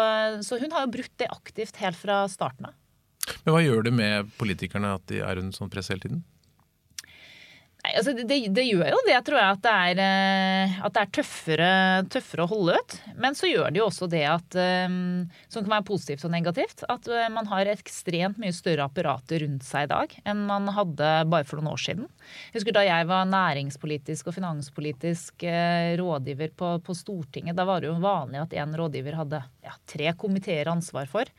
så 0.44 0.60
hun 0.60 0.74
har 0.76 0.84
jo 0.84 0.96
brutt 0.98 1.14
det 1.22 1.32
aktivt 1.32 1.80
helt 1.80 1.96
fra 1.96 2.26
starten 2.32 2.68
av. 2.68 2.76
Men 3.46 3.56
hva 3.56 3.64
gjør 3.64 3.88
det 3.88 3.96
med 3.96 4.30
politikerne 4.38 4.96
at 4.98 5.08
de 5.10 5.24
er 5.26 5.42
under 5.42 5.56
sånn 5.56 5.72
press 5.72 5.90
hele 5.92 6.06
tiden? 6.06 6.22
Nei, 7.82 7.96
altså 7.98 8.12
det, 8.14 8.26
det, 8.54 8.64
gjør 8.68 8.92
jo 8.94 9.00
det, 9.08 9.16
tror 9.26 9.40
jeg, 9.40 9.54
at 9.56 9.62
det 9.64 9.72
er, 9.74 10.00
eh, 10.04 10.74
at 10.86 10.94
det 10.94 11.02
er 11.02 11.14
tøffere, 11.18 11.70
tøffere, 12.14 12.46
å 12.46 12.52
holde 12.52 12.76
ut. 12.78 12.96
Men 13.18 13.38
så 13.38 13.50
gjør 13.50 13.74
det 13.74 13.82
jo 13.82 13.88
også 13.88 14.08
det 14.12 14.22
at 14.30 14.58
eh, 14.60 14.86
Som 15.50 15.66
kan 15.66 15.74
være 15.74 15.88
positivt 15.88 16.28
og 16.28 16.34
negativt. 16.34 16.84
At 16.94 17.10
eh, 17.10 17.26
man 17.34 17.50
har 17.50 17.72
ekstremt 17.72 18.38
mye 18.42 18.54
større 18.54 18.86
apparater 18.86 19.42
rundt 19.48 19.66
seg 19.66 19.88
i 19.88 19.92
dag 19.96 20.14
enn 20.22 20.46
man 20.46 20.70
hadde 20.76 21.10
bare 21.32 21.48
for 21.50 21.58
noen 21.58 21.74
år 21.74 21.82
siden. 21.82 22.06
Jeg 22.52 22.60
husker 22.60 22.78
Da 22.78 22.86
jeg 22.86 23.10
var 23.10 23.26
næringspolitisk 23.32 24.30
og 24.30 24.38
finanspolitisk 24.38 25.48
rådgiver 25.98 26.54
på, 26.58 26.76
på 26.86 26.96
Stortinget, 26.96 27.58
da 27.58 27.66
var 27.66 27.82
det 27.82 27.90
jo 27.90 27.98
vanlig 28.04 28.44
at 28.44 28.54
en 28.62 28.78
rådgiver 28.78 29.18
hadde 29.24 29.42
ja, 29.66 29.74
tre 29.90 30.14
komiteer 30.22 30.70
ansvar 30.70 31.10
for. 31.10 31.34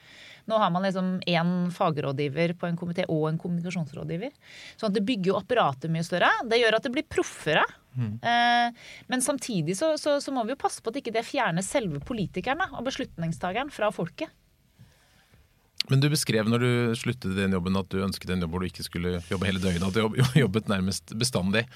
Nå 0.51 0.59
har 0.59 0.73
man 0.75 0.83
liksom 0.87 1.15
én 1.29 1.53
fagrådgiver 1.75 2.57
på 2.59 2.69
en 2.69 2.79
komité 2.79 3.07
og 3.09 3.29
en 3.29 3.39
kommunikasjonsrådgiver. 3.39 4.35
Så 4.81 4.91
det 4.93 5.05
bygger 5.07 5.33
jo 5.33 5.39
apparatet 5.39 5.93
mye 5.93 6.07
større. 6.07 6.31
Det 6.49 6.59
gjør 6.61 6.79
at 6.79 6.87
det 6.87 6.95
blir 6.95 7.07
proffere. 7.09 7.65
Mm. 7.95 8.15
Eh, 8.25 8.85
men 9.13 9.25
samtidig 9.25 9.77
så, 9.79 9.95
så, 10.01 10.17
så, 10.21 10.33
må 10.35 10.45
vi 10.49 10.55
jo 10.55 10.61
passe 10.61 10.83
på 10.83 10.91
at 10.91 10.99
ikke 11.03 11.15
det 11.15 11.27
fjerner 11.29 11.65
selve 11.67 12.01
politikerne 12.05 12.71
og 12.73 12.87
beslutningstakeren 12.89 13.73
fra 13.75 13.93
folket. 13.95 14.33
Men 15.91 16.03
du 16.03 16.07
beskrev 16.13 16.47
når 16.47 16.63
du 16.63 16.73
sluttet 16.99 17.35
den 17.37 17.55
jobben 17.57 17.79
at 17.79 17.91
du 17.91 18.03
ønsket 18.05 18.31
en 18.31 18.45
jobb 18.45 18.55
hvor 18.55 18.63
du 18.63 18.71
ikke 18.71 18.87
skulle 18.87 19.17
jobbe 19.29 19.49
hele 19.49 19.63
døgnet. 19.63 19.89
At 19.89 19.99
du 19.99 20.23
jobbet 20.45 20.71
nærmest 20.71 21.15
bestandig. 21.19 21.67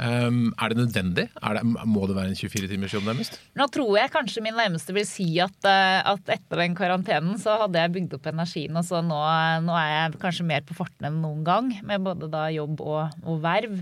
Um, 0.00 0.54
er 0.56 0.72
det 0.72 0.78
nødvendig? 0.78 1.26
Er 1.44 1.58
det, 1.58 1.62
må 1.68 2.06
det 2.08 2.14
være 2.16 2.32
en 2.32 2.38
24-timers 2.38 2.94
jobb 2.96 3.04
nærmest? 3.10 3.36
Nå 3.58 3.66
tror 3.74 3.90
jeg 3.98 4.12
kanskje 4.14 4.42
min 4.44 4.56
nærmeste 4.56 4.94
vil 4.96 5.04
si 5.04 5.26
at, 5.44 5.58
eh, 5.68 5.98
at, 6.08 6.32
etter 6.32 6.62
den 6.62 6.76
karantenen 6.78 7.36
så 7.40 7.58
hadde 7.60 7.82
jeg 7.82 7.92
bygd 7.98 8.16
opp 8.16 8.30
energien, 8.30 8.78
og 8.80 8.86
så 8.88 9.02
nå, 9.04 9.18
nå, 9.66 9.76
er 9.76 9.90
jeg 9.92 10.22
kanskje 10.22 10.48
mer 10.48 10.64
på 10.64 10.78
farten 10.78 11.10
enn 11.10 11.20
noen 11.20 11.44
gang 11.44 11.68
med 11.84 12.06
både 12.08 12.30
da 12.32 12.46
jobb 12.54 12.80
og, 12.80 13.12
og, 13.20 13.42
verv. 13.44 13.76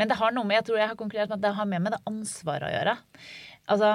Men 0.00 0.10
det 0.10 0.16
har 0.22 0.32
noe 0.32 0.48
med 0.48 0.62
jeg 0.62 0.70
tror 0.70 0.80
jeg 0.80 0.92
har 0.94 1.00
konkurrert 1.02 1.32
med 1.32 1.38
at 1.38 1.44
det 1.44 1.54
har 1.60 1.68
med 1.68 1.84
med 1.84 1.96
det 1.96 2.02
ansvaret 2.08 2.70
å 2.70 2.74
gjøre. 2.78 2.96
Altså, 3.70 3.92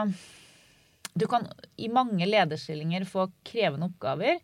du 1.18 1.26
kan 1.32 1.50
i 1.82 1.90
mange 1.90 2.30
lederstillinger 2.30 3.10
få 3.10 3.30
krevende 3.48 3.90
oppgaver. 3.90 4.38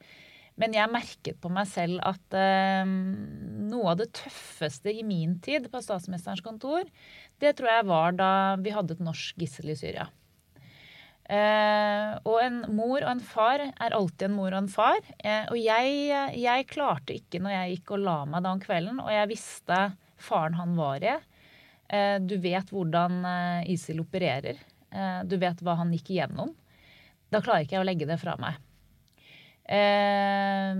Men 0.62 0.75
jeg 0.77 0.94
merket 0.94 1.39
på 1.41 1.50
meg 1.53 1.65
selv 1.70 2.01
at 2.06 2.38
eh, 2.38 2.86
noe 2.86 3.94
av 3.94 4.00
det 4.01 4.12
tøffeste 4.20 4.94
i 4.94 5.01
min 5.08 5.39
tid 5.41 5.65
på 5.72 5.82
statsministerens 5.82 6.44
kontor, 6.46 6.86
det 7.41 7.56
tror 7.58 7.72
jeg 7.72 7.88
var 7.89 8.18
da 8.18 8.32
vi 8.62 8.74
hadde 8.75 8.98
et 8.98 9.06
norsk 9.06 9.41
gissel 9.41 9.74
i 9.74 9.77
Syria. 9.80 10.06
Eh, 11.32 12.13
og 12.27 12.38
en 12.44 12.62
mor 12.75 13.00
og 13.00 13.10
en 13.13 13.24
far 13.24 13.63
er 13.63 13.96
alltid 13.96 14.27
en 14.27 14.36
mor 14.36 14.51
og 14.51 14.65
en 14.65 14.72
far. 14.72 15.00
Eh, 15.18 15.48
og 15.50 15.58
jeg, 15.58 16.15
jeg, 16.38 16.70
klarte 16.70 17.15
ikke 17.15 17.39
når 17.41 17.56
jeg 17.56 17.75
gikk 17.77 17.94
og 17.96 18.06
la 18.06 18.18
meg 18.30 18.46
da 18.46 18.53
om 18.53 18.62
kvelden, 18.62 19.00
og 19.01 19.12
jeg 19.15 19.32
visste 19.32 19.82
faren 20.22 20.60
han 20.60 20.75
var 20.77 21.06
i. 21.06 21.15
Eh, 21.91 22.18
du 22.20 22.36
vet 22.44 22.70
hvordan 22.72 23.24
eh, 23.25 23.72
ISIL 23.74 24.03
opererer. 24.03 24.60
Eh, 24.91 25.22
du 25.25 25.38
vet 25.39 25.63
hva 25.63 25.80
han 25.80 25.96
gikk 25.96 26.13
igjennom. 26.13 26.53
Da 27.32 27.39
klarer 27.39 27.63
ikke 27.63 27.80
jeg 27.80 27.86
å 27.86 27.88
legge 27.88 28.10
det 28.10 28.20
fra 28.20 28.36
meg. 28.41 28.60
Eh, 29.65 30.80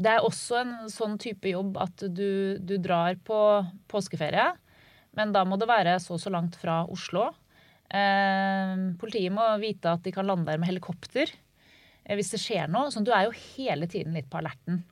det 0.00 0.10
er 0.12 0.24
også 0.24 0.60
en 0.60 0.74
sånn 0.92 1.16
type 1.20 1.50
jobb 1.50 1.78
at 1.82 2.04
du, 2.08 2.58
du 2.60 2.76
drar 2.78 3.16
på 3.24 3.38
påskeferie. 3.90 4.52
men 5.16 5.32
da 5.32 5.44
må 5.44 5.56
det 5.58 5.68
være 5.68 5.98
så 5.98 6.14
og 6.14 6.20
så 6.22 6.30
langt 6.30 6.56
fra 6.60 6.84
Oslo. 6.86 7.30
Eh, 7.90 8.76
politiet 9.00 9.34
må 9.34 9.46
vite 9.58 9.90
at 9.90 10.04
de 10.04 10.12
kan 10.14 10.28
lande 10.28 10.46
der 10.46 10.60
med 10.62 10.70
helikopter 10.70 11.26
eh, 11.26 12.14
hvis 12.14 12.30
det 12.36 12.42
skjer 12.42 12.70
noe. 12.70 12.92
Så 12.92 13.02
du 13.02 13.10
er 13.12 13.26
jo 13.26 13.36
hele 13.56 13.90
tiden 13.90 14.14
litt 14.14 14.30
på 14.30 14.38
alerten. 14.38 14.84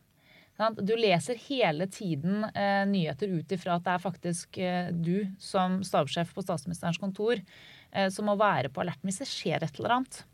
Du 0.82 0.96
leser 0.98 1.38
hele 1.46 1.86
tiden 1.86 2.42
eh, 2.50 2.82
nyheter 2.90 3.30
ut 3.30 3.52
ifra 3.54 3.76
at 3.78 3.84
det 3.86 3.92
er 3.92 4.02
faktisk 4.02 4.58
eh, 4.58 4.88
du 4.90 5.28
som 5.38 5.78
stabssjef 5.86 6.32
på 6.34 6.42
statsministerens 6.42 6.98
kontor 6.98 7.38
eh, 7.38 8.08
som 8.10 8.26
må 8.26 8.34
være 8.40 8.72
på 8.74 8.82
alerten 8.82 9.06
hvis 9.06 9.22
det 9.22 9.30
skjer 9.30 9.62
et 9.62 9.78
eller 9.78 10.00
annet. 10.00 10.24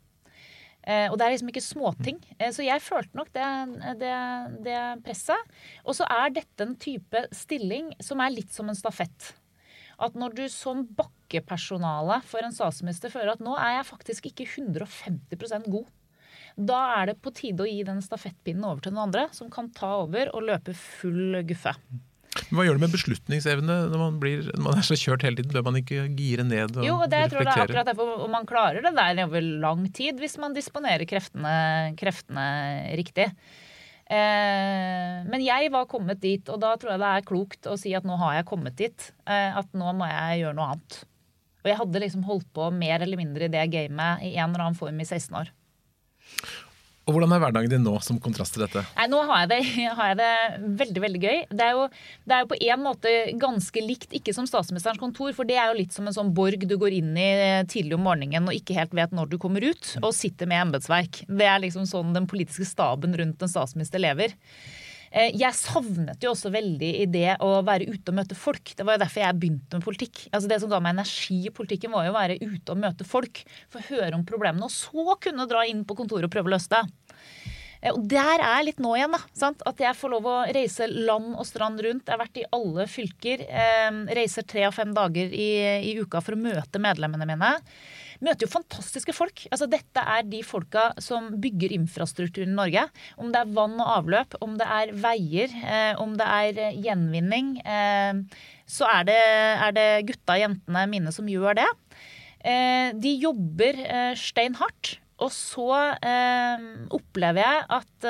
Eh, 0.85 1.07
og 1.09 1.17
det 1.17 1.26
er 1.26 1.35
liksom 1.35 1.53
ikke 1.53 1.64
småting. 1.64 2.19
så 2.53 2.64
jeg 2.67 2.83
følte 2.85 3.17
nok 3.17 3.31
det, 3.33 3.47
det, 4.03 4.17
det 4.67 4.81
presset. 5.07 5.55
Og 5.85 5.97
så 5.97 6.09
er 6.12 6.37
dette 6.37 6.67
en 6.67 6.76
type 6.76 7.25
stilling 7.33 7.95
som 8.05 8.21
er 8.21 8.35
litt 8.35 8.53
som 8.53 8.69
en 8.69 8.79
stafett 8.79 9.33
at 10.03 10.17
når 10.19 10.33
du 10.38 10.45
som 10.50 10.85
bakkepersonale 10.99 12.21
for 12.26 12.45
en 12.45 12.55
statsminister 12.55 13.12
føler 13.12 13.35
at 13.35 13.45
nå 13.45 13.55
er 13.59 13.79
jeg 13.79 13.91
faktisk 13.91 14.31
ikke 14.31 14.49
150% 14.49 15.69
god, 15.71 15.87
da 16.55 16.81
er 17.00 17.11
det 17.11 17.21
på 17.23 17.33
tide 17.35 17.64
å 17.64 17.69
gi 17.69 17.83
den 17.87 18.03
stafettpinnen 18.05 18.67
over 18.67 18.85
til 18.85 18.95
noen 18.95 19.09
andre 19.09 19.26
som 19.35 19.50
kan 19.53 19.71
ta 19.75 19.97
over 20.05 20.31
og 20.35 20.47
løpe 20.50 20.75
full 20.79 21.41
guffe. 21.49 21.75
Hva 22.50 22.64
gjør 22.67 22.79
det 22.79 22.83
med 22.83 22.95
beslutningsevne 22.95 23.76
når 23.93 24.00
man, 24.00 24.17
blir, 24.23 24.49
når 24.57 24.64
man 24.64 24.81
er 24.81 24.87
så 24.87 24.97
kjørt 24.99 25.23
hele 25.26 25.38
tiden? 25.38 25.53
Bør 25.55 25.67
man 25.69 25.79
ikke 25.79 26.07
gire 26.19 26.47
ned 26.47 26.79
og 26.81 26.87
jo, 26.87 26.97
det, 27.11 27.21
jeg 27.25 27.33
tror 27.33 27.47
det 27.47 27.53
er 27.53 27.62
akkurat 27.64 27.91
derfor 27.93 28.25
om 28.26 28.35
man 28.35 28.49
klarer 28.49 28.83
det 28.85 28.95
der 28.97 29.23
over 29.26 29.47
lang 29.62 29.87
tid, 29.95 30.19
hvis 30.23 30.37
man 30.43 30.57
disponerer 30.57 31.07
kreftene, 31.09 31.55
kreftene 32.00 32.47
riktig. 32.99 33.29
Eh, 34.05 35.25
men 35.31 35.45
jeg 35.45 35.71
var 35.73 35.88
kommet 35.88 36.21
dit, 36.21 36.50
og 36.53 36.61
da 36.61 36.75
tror 36.76 36.95
jeg 36.95 37.03
det 37.03 37.11
er 37.17 37.26
klokt 37.31 37.71
å 37.71 37.79
si 37.81 37.95
at 37.97 38.07
nå 38.07 38.19
har 38.21 38.38
jeg 38.41 38.49
kommet 38.50 38.76
dit. 38.81 39.11
Eh, 39.25 39.50
at 39.57 39.71
nå 39.76 39.95
må 39.97 40.09
jeg 40.11 40.45
gjøre 40.45 40.59
noe 40.59 40.71
annet. 40.75 41.00
Og 41.64 41.71
jeg 41.71 41.81
hadde 41.81 42.03
liksom 42.03 42.26
holdt 42.29 42.50
på 42.57 42.69
mer 42.76 43.05
eller 43.05 43.21
mindre 43.21 43.47
i 43.47 43.53
det 43.53 43.69
gamet 43.73 44.26
i 44.26 44.35
en 44.37 44.50
eller 44.50 44.67
annen 44.67 44.79
form 44.79 44.99
i 45.00 45.07
16 45.07 45.38
år. 45.41 45.55
Og 47.05 47.13
Hvordan 47.13 47.35
er 47.37 47.41
hverdagen 47.43 47.73
din 47.73 47.83
nå, 47.85 47.93
som 48.01 48.17
kontrast 48.23 48.55
til 48.57 48.65
dette? 48.65 48.81
Nei, 48.97 49.07
Nå 49.13 49.21
har 49.29 49.43
jeg, 49.45 49.51
det, 49.51 49.89
har 49.99 50.13
jeg 50.13 50.19
det, 50.21 50.31
veldig 50.81 51.03
veldig 51.05 51.21
gøy. 51.21 51.41
Det 51.53 51.67
er, 51.67 51.77
jo, 51.77 51.89
det 52.25 52.37
er 52.37 52.45
jo 52.45 52.51
på 52.55 52.61
en 52.65 52.85
måte 52.85 53.13
ganske 53.41 53.85
likt, 53.85 54.09
ikke 54.17 54.33
som 54.37 54.49
statsministerens 54.49 55.03
kontor, 55.03 55.35
for 55.37 55.49
det 55.49 55.59
er 55.61 55.69
jo 55.71 55.81
litt 55.83 55.97
som 55.97 56.09
en 56.09 56.17
sånn 56.17 56.33
borg 56.37 56.65
du 56.65 56.77
går 56.81 56.97
inn 57.01 57.13
i 57.21 57.29
tidlig 57.71 57.99
om 57.99 58.07
morgenen 58.09 58.49
og 58.49 58.57
ikke 58.57 58.79
helt 58.79 58.97
vet 58.97 59.13
når 59.17 59.35
du 59.35 59.37
kommer 59.43 59.65
ut, 59.65 59.91
og 60.01 60.17
sitter 60.17 60.49
med 60.49 60.69
embetsverk. 60.69 61.25
Det 61.29 61.51
er 61.51 61.61
liksom 61.67 61.85
sånn 61.89 62.17
den 62.17 62.29
politiske 62.31 62.69
staben 62.69 63.17
rundt 63.21 63.45
en 63.45 63.53
statsminister 63.53 64.01
lever. 64.01 64.33
Eh, 65.14 65.30
jeg 65.38 65.54
savnet 65.54 66.25
jo 66.25 66.33
også 66.33 66.50
veldig 66.50 66.90
i 67.04 67.06
det 67.06 67.37
å 67.44 67.61
være 67.66 67.87
ute 67.87 68.11
og 68.11 68.18
møte 68.18 68.35
folk. 68.38 68.73
Det 68.75 68.87
var 68.87 68.97
jo 68.97 69.04
derfor 69.04 69.23
jeg 69.23 69.38
begynte 69.38 69.78
med 69.78 69.87
politikk. 69.87 70.25
Altså 70.35 70.50
Det 70.50 70.59
som 70.62 70.73
ga 70.73 70.80
meg 70.83 70.97
energi 70.97 71.38
i 71.47 71.54
politikken, 71.54 71.94
var 71.94 72.09
jo 72.09 72.14
å 72.14 72.18
være 72.18 72.38
ute 72.42 72.75
og 72.75 72.80
møte 72.83 73.06
folk. 73.06 73.44
Få 73.71 73.83
høre 73.92 74.14
om 74.18 74.25
problemene, 74.26 74.66
og 74.66 74.75
så 74.75 75.14
kunne 75.23 75.47
dra 75.50 75.62
inn 75.71 75.85
på 75.87 75.97
kontoret 75.99 76.26
og 76.26 76.35
prøve 76.35 76.50
å 76.50 76.54
løse 76.56 76.73
det. 76.75 76.83
Eh, 77.78 77.92
og 77.92 78.02
der 78.11 78.42
er 78.42 78.59
jeg 78.59 78.71
litt 78.73 78.83
nå 78.83 78.97
igjen, 78.99 79.14
da. 79.14 79.23
Sant? 79.38 79.62
At 79.71 79.83
jeg 79.87 79.94
får 80.00 80.16
lov 80.16 80.26
å 80.26 80.38
reise 80.56 80.90
land 80.90 81.37
og 81.38 81.47
strand 81.47 81.83
rundt. 81.87 82.09
Jeg 82.09 82.16
har 82.16 82.25
vært 82.25 82.42
i 82.42 82.49
alle 82.59 82.88
fylker. 82.90 83.47
Eh, 83.47 84.00
reiser 84.18 84.50
tre 84.50 84.66
og 84.66 84.75
fem 84.75 84.97
dager 84.97 85.30
i, 85.30 85.50
i 85.92 85.94
uka 86.02 86.25
for 86.25 86.35
å 86.35 86.42
møte 86.42 86.83
medlemmene 86.83 87.30
mine 87.30 87.54
møter 88.23 88.47
jo 88.47 88.52
fantastiske 88.52 89.14
folk. 89.16 89.47
Altså, 89.50 89.68
dette 89.71 90.02
er 90.14 90.26
de 90.28 90.42
folka 90.47 90.90
som 91.02 91.33
bygger 91.42 91.75
infrastrukturen 91.76 92.54
i 92.54 92.59
Norge. 92.59 92.87
Om 93.18 93.33
det 93.35 93.42
er 93.42 93.54
vann 93.56 93.78
og 93.80 93.92
avløp, 93.99 94.37
om 94.44 94.59
det 94.61 94.68
er 94.78 94.92
veier, 95.04 95.54
eh, 95.64 95.92
om 96.02 96.16
det 96.18 96.28
er 96.28 96.61
eh, 96.68 96.83
gjenvinning, 96.85 97.56
eh, 97.64 98.21
så 98.71 98.88
er 98.90 99.09
det, 99.09 99.23
er 99.68 99.76
det 99.76 99.88
gutta 100.11 100.37
og 100.37 100.44
jentene 100.44 100.85
mine 100.90 101.14
som 101.14 101.28
gjør 101.28 101.59
det. 101.61 101.71
Eh, 102.44 102.92
de 103.00 103.16
jobber 103.23 103.80
eh, 103.85 104.12
stein 104.21 104.56
hardt. 104.61 104.99
Og 105.23 105.30
så 105.30 105.68
eh, 106.02 106.64
opplever 106.92 107.44
jeg 107.44 107.66
at 107.76 108.06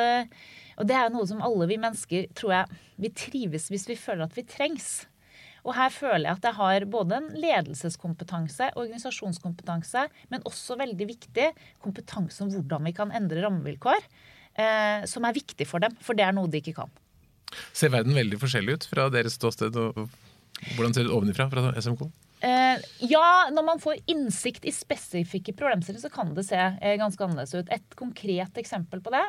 Og 0.80 0.86
det 0.88 0.94
er 0.96 1.10
noe 1.12 1.26
som 1.28 1.42
alle 1.44 1.66
vi 1.68 1.76
mennesker 1.78 2.30
tror 2.34 2.54
jeg 2.54 2.78
vi 3.04 3.10
trives 3.14 3.68
hvis 3.70 3.84
vi 3.90 3.96
føler 3.98 4.24
at 4.24 4.34
vi 4.34 4.42
trengs. 4.48 5.04
Og 5.64 5.72
her 5.78 5.92
føler 5.92 6.26
jeg 6.28 6.36
at 6.36 6.48
jeg 6.50 6.56
har 6.58 6.86
både 6.92 7.18
en 7.18 7.30
ledelseskompetanse, 7.40 8.68
organisasjonskompetanse, 8.76 10.06
men 10.32 10.44
også 10.48 10.76
veldig 10.80 11.08
viktig 11.08 11.48
kompetanse 11.84 12.44
om 12.44 12.52
hvordan 12.52 12.84
vi 12.90 12.94
kan 12.96 13.14
endre 13.16 13.46
rammevilkår. 13.46 14.04
Eh, 14.54 15.06
som 15.10 15.24
er 15.26 15.34
viktig 15.34 15.66
for 15.66 15.82
dem, 15.82 15.96
for 16.04 16.14
det 16.14 16.26
er 16.28 16.36
noe 16.36 16.50
de 16.50 16.60
ikke 16.60 16.76
kan. 16.76 16.92
Ser 17.74 17.90
verden 17.94 18.14
veldig 18.14 18.38
forskjellig 18.42 18.76
ut 18.76 18.86
fra 18.90 19.08
deres 19.12 19.38
ståsted? 19.38 19.74
og 19.74 20.04
Hvordan 20.76 20.94
ser 20.94 21.08
det 21.08 21.14
ovenifra 21.14 21.48
fra 21.50 21.72
SMK? 21.80 22.04
Eh, 22.44 22.84
ja, 23.08 23.48
når 23.54 23.66
man 23.66 23.80
får 23.80 24.02
innsikt 24.10 24.66
i 24.68 24.74
spesifikke 24.74 25.54
problemstillinger, 25.56 26.04
så 26.04 26.12
kan 26.12 26.34
det 26.36 26.46
se 26.46 26.60
eh, 26.60 26.96
ganske 27.00 27.24
annerledes 27.24 27.56
ut. 27.56 27.70
Et 27.72 27.96
konkret 27.98 28.60
eksempel 28.60 29.02
på 29.02 29.14
det 29.14 29.24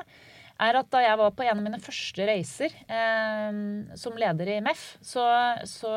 er 0.62 0.78
at 0.80 0.90
da 0.94 1.02
jeg 1.04 1.20
var 1.20 1.34
på 1.36 1.44
en 1.44 1.58
av 1.58 1.64
mine 1.66 1.82
første 1.84 2.28
reiser 2.28 2.74
eh, 2.88 3.58
som 4.00 4.16
leder 4.20 4.54
i 4.54 4.62
MEF, 4.64 4.84
så, 5.04 5.26
så, 5.68 5.92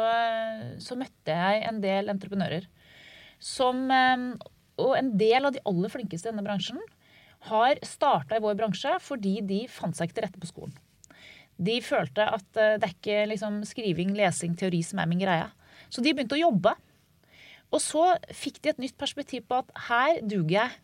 så, 0.83 0.99
møtte 0.99 1.35
jeg 1.35 1.63
en 1.69 1.79
del 1.85 2.11
entreprenører 2.11 2.67
som 3.39 3.87
eh, 3.95 4.25
Og 4.83 4.97
en 4.99 5.13
del 5.19 5.47
av 5.47 5.55
de 5.55 5.63
aller 5.67 5.91
flinkeste 5.91 6.29
i 6.29 6.33
denne 6.33 6.47
bransjen 6.47 6.81
har 7.49 7.79
starta 7.87 8.39
i 8.39 8.43
vår 8.43 8.59
bransje 8.59 8.97
fordi 9.03 9.39
de 9.47 9.65
fant 9.71 9.95
seg 9.95 10.09
ikke 10.09 10.19
til 10.19 10.27
rette 10.27 10.43
på 10.43 10.51
skolen. 10.51 10.75
De 11.59 11.79
følte 11.83 12.27
at 12.27 12.59
eh, 12.59 12.77
det 12.79 12.87
er 12.87 12.95
ikke 12.95 13.23
liksom, 13.33 13.63
skriving, 13.67 14.15
lesing, 14.19 14.59
teori 14.59 14.83
som 14.87 15.03
er 15.03 15.11
min 15.11 15.23
greie. 15.23 15.49
Så 15.91 16.03
de 16.03 16.13
begynte 16.15 16.37
å 16.39 16.45
jobbe. 16.47 16.75
Og 17.75 17.83
så 17.85 18.05
fikk 18.35 18.63
de 18.63 18.73
et 18.73 18.83
nytt 18.83 18.97
perspektiv 19.01 19.45
på 19.49 19.61
at 19.61 19.73
her 19.89 20.23
duger 20.23 20.55
jeg. 20.61 20.77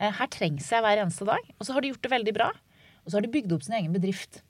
Eh, 0.00 0.14
her 0.18 0.30
trengs 0.32 0.70
jeg 0.70 0.84
hver 0.84 1.02
eneste 1.02 1.26
dag. 1.28 1.50
Og 1.58 1.66
så 1.66 1.74
har 1.74 1.84
de 1.84 1.90
gjort 1.92 2.06
det 2.06 2.14
veldig 2.14 2.36
bra. 2.36 2.50
Og 3.04 3.10
så 3.10 3.18
har 3.18 3.26
de 3.26 3.32
bygd 3.34 3.54
opp 3.54 3.64
sin 3.66 3.76
egen 3.78 3.94
bedrift. 3.94 4.40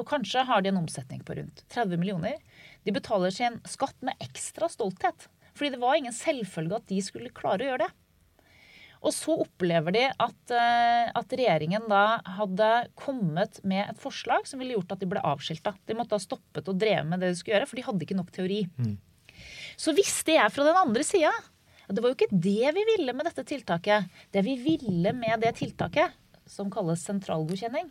Og 0.00 0.06
kanskje 0.08 0.44
har 0.48 0.62
de 0.62 0.70
en 0.72 0.80
omsetning 0.80 1.22
på 1.26 1.36
rundt 1.38 1.64
30 1.72 2.00
millioner. 2.00 2.38
De 2.86 2.94
betaler 2.94 3.34
sin 3.34 3.60
skatt 3.68 3.96
med 4.04 4.18
ekstra 4.24 4.68
stolthet. 4.72 5.28
Fordi 5.54 5.74
det 5.74 5.82
var 5.82 5.98
ingen 5.98 6.14
selvfølge 6.14 6.78
at 6.78 6.88
de 6.90 7.00
skulle 7.04 7.34
klare 7.36 7.66
å 7.66 7.72
gjøre 7.72 7.86
det. 7.86 7.90
Og 9.00 9.14
så 9.16 9.32
opplever 9.40 9.94
de 9.96 10.02
at, 10.10 10.52
eh, 10.52 11.06
at, 11.16 11.32
regjeringen 11.32 11.86
da 11.88 12.20
hadde 12.36 12.68
kommet 13.00 13.62
med 13.64 13.86
et 13.86 14.00
forslag 14.00 14.44
som 14.48 14.60
ville 14.60 14.76
gjort 14.76 14.92
at 14.92 15.00
de 15.00 15.08
ble 15.08 15.22
avskilta. 15.24 15.72
De 15.88 15.96
måtte 15.96 16.18
ha 16.18 16.20
stoppet 16.20 16.68
og 16.68 16.76
drevet 16.80 17.08
med 17.08 17.22
det 17.22 17.30
de 17.32 17.38
skulle 17.38 17.56
gjøre, 17.56 17.68
for 17.70 17.80
de 17.80 17.86
hadde 17.86 18.06
ikke 18.06 18.18
nok 18.18 18.34
teori. 18.34 18.60
Mm. 18.76 18.98
Så 19.80 19.96
visste 19.96 20.36
jeg 20.36 20.52
fra 20.52 20.66
den 20.68 20.76
andre 20.76 21.06
sida 21.06 21.32
at 21.32 21.96
det 21.96 22.04
var 22.04 22.12
jo 22.12 22.18
ikke 22.18 22.42
det 22.44 22.74
vi 22.76 22.84
ville 22.92 23.14
med 23.16 23.26
dette 23.26 23.46
tiltaket. 23.48 24.12
Det 24.30 24.44
vi 24.46 24.58
ville 24.60 25.14
med 25.16 25.40
det 25.42 25.56
tiltaket, 25.58 26.12
som 26.46 26.68
kalles 26.70 27.02
sentralgodkjenning, 27.06 27.88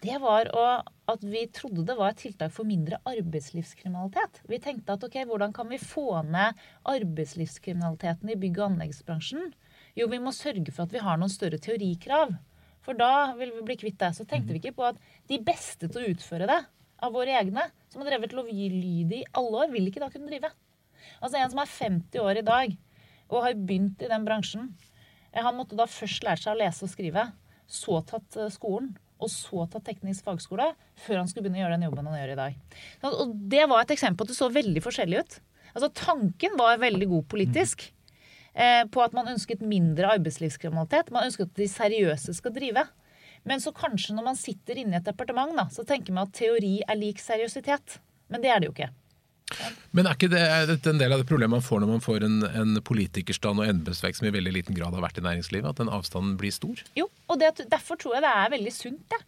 det 0.00 0.16
var 0.22 0.48
å, 0.56 0.64
at 1.12 1.24
vi 1.26 1.42
trodde 1.52 1.84
det 1.84 1.96
var 1.98 2.14
et 2.14 2.22
tiltak 2.22 2.52
for 2.54 2.68
mindre 2.68 3.00
arbeidslivskriminalitet. 3.08 4.40
Vi 4.48 4.60
tenkte 4.62 4.96
at 4.96 5.04
ok, 5.04 5.18
hvordan 5.28 5.52
kan 5.56 5.68
vi 5.68 5.80
få 5.80 6.22
ned 6.24 6.56
arbeidslivskriminaliteten 6.88 8.32
i 8.32 8.38
bygg- 8.40 8.62
og 8.62 8.70
anleggsbransjen? 8.70 9.50
Jo, 9.98 10.08
vi 10.08 10.20
må 10.22 10.32
sørge 10.32 10.72
for 10.72 10.86
at 10.86 10.94
vi 10.94 11.02
har 11.04 11.20
noen 11.20 11.32
større 11.32 11.60
teorikrav. 11.60 12.32
For 12.80 12.96
da 12.96 13.34
vil 13.36 13.52
vi 13.58 13.66
bli 13.68 13.76
kvitt 13.82 13.98
det. 14.00 14.14
Så 14.16 14.24
tenkte 14.24 14.54
vi 14.54 14.62
ikke 14.62 14.78
på 14.78 14.86
at 14.88 15.00
de 15.28 15.40
beste 15.44 15.90
til 15.90 16.00
å 16.00 16.12
utføre 16.14 16.48
det, 16.48 16.60
av 17.00 17.14
våre 17.16 17.32
egne, 17.32 17.64
som 17.88 18.02
har 18.02 18.10
drevet 18.10 18.34
lovlydig 18.36 19.22
i 19.22 19.28
alle 19.36 19.64
år, 19.64 19.70
vil 19.72 19.88
ikke 19.88 20.02
da 20.02 20.10
kunne 20.12 20.28
drive. 20.28 20.50
Altså 21.20 21.40
en 21.40 21.52
som 21.52 21.60
er 21.62 21.70
50 21.72 22.24
år 22.24 22.40
i 22.40 22.46
dag 22.46 22.74
og 23.30 23.44
har 23.44 23.56
begynt 23.56 24.02
i 24.04 24.10
den 24.10 24.26
bransjen, 24.26 24.72
han 25.32 25.56
måtte 25.56 25.78
da 25.78 25.86
først 25.88 26.24
lære 26.26 26.42
seg 26.42 26.52
å 26.52 26.60
lese 26.60 26.84
og 26.84 26.92
skrive 26.92 27.28
så 27.70 28.00
tatt 28.02 28.36
eh, 28.36 28.50
skolen, 28.50 28.90
og 29.20 29.30
så 29.32 29.66
tatt 29.70 29.86
teknisk 29.86 30.26
fagskole, 30.26 30.70
før 31.04 31.20
han 31.20 31.30
skulle 31.30 31.46
begynne 31.46 31.60
å 31.60 31.64
gjøre 31.66 31.78
den 31.78 31.86
jobben 31.88 32.10
han 32.10 32.18
gjør 32.18 32.34
i 32.34 32.40
dag. 32.40 32.58
Og 33.10 33.32
Det 33.52 33.64
var 33.70 33.84
et 33.84 33.94
eksempel 33.96 34.20
på 34.22 34.28
at 34.28 34.32
det 34.32 34.40
så 34.40 34.50
veldig 34.52 34.82
forskjellig 34.84 35.22
ut. 35.22 35.40
Altså 35.74 35.90
Tanken 35.94 36.56
var 36.58 36.82
veldig 36.82 37.08
god 37.10 37.26
politisk. 37.30 37.90
Eh, 38.54 38.82
på 38.90 39.02
at 39.04 39.14
man 39.14 39.30
ønsket 39.30 39.62
mindre 39.62 40.10
arbeidslivskriminalitet. 40.16 41.12
Man 41.14 41.28
ønsket 41.28 41.52
at 41.52 41.60
de 41.60 41.68
seriøse 41.70 42.34
skal 42.34 42.54
drive. 42.54 42.86
Men 43.46 43.62
så 43.62 43.72
kanskje 43.72 44.16
når 44.16 44.26
man 44.26 44.38
sitter 44.38 44.80
inne 44.80 44.98
i 44.98 45.00
et 45.00 45.06
departement, 45.06 45.54
da, 45.56 45.68
så 45.72 45.84
tenker 45.86 46.12
man 46.16 46.28
at 46.28 46.36
teori 46.36 46.80
er 46.82 46.98
lik 46.98 47.22
seriøsitet. 47.22 48.00
Men 48.30 48.42
det 48.42 48.50
er 48.52 48.60
det 48.60 48.68
jo 48.68 48.74
ikke. 48.74 48.90
Men 49.96 50.06
er 50.06 50.16
ikke 50.16 50.30
det 50.30 50.42
en 50.88 51.00
del 51.00 51.14
av 51.14 51.22
det 51.22 51.28
problemet 51.28 51.58
man 51.58 51.64
får 51.64 51.82
når 51.82 51.90
man 51.90 52.04
får 52.04 52.26
en, 52.26 52.36
en 52.46 52.82
politikerstand 52.86 53.62
og 53.62 53.70
embetsverk 53.70 54.18
som 54.18 54.28
i 54.28 54.34
veldig 54.34 54.52
liten 54.54 54.76
grad 54.76 54.94
har 54.96 55.04
vært 55.04 55.18
i 55.18 55.24
næringslivet? 55.26 55.72
At 55.72 55.80
den 55.82 55.90
avstanden 55.92 56.36
blir 56.40 56.54
stor? 56.54 56.82
Jo, 56.98 57.08
og 57.26 57.40
det, 57.42 57.56
derfor 57.72 57.98
tror 58.00 58.16
jeg 58.16 58.26
det 58.26 58.34
er 58.34 58.54
veldig 58.54 58.74
sunt. 58.76 59.02
Det. 59.10 59.20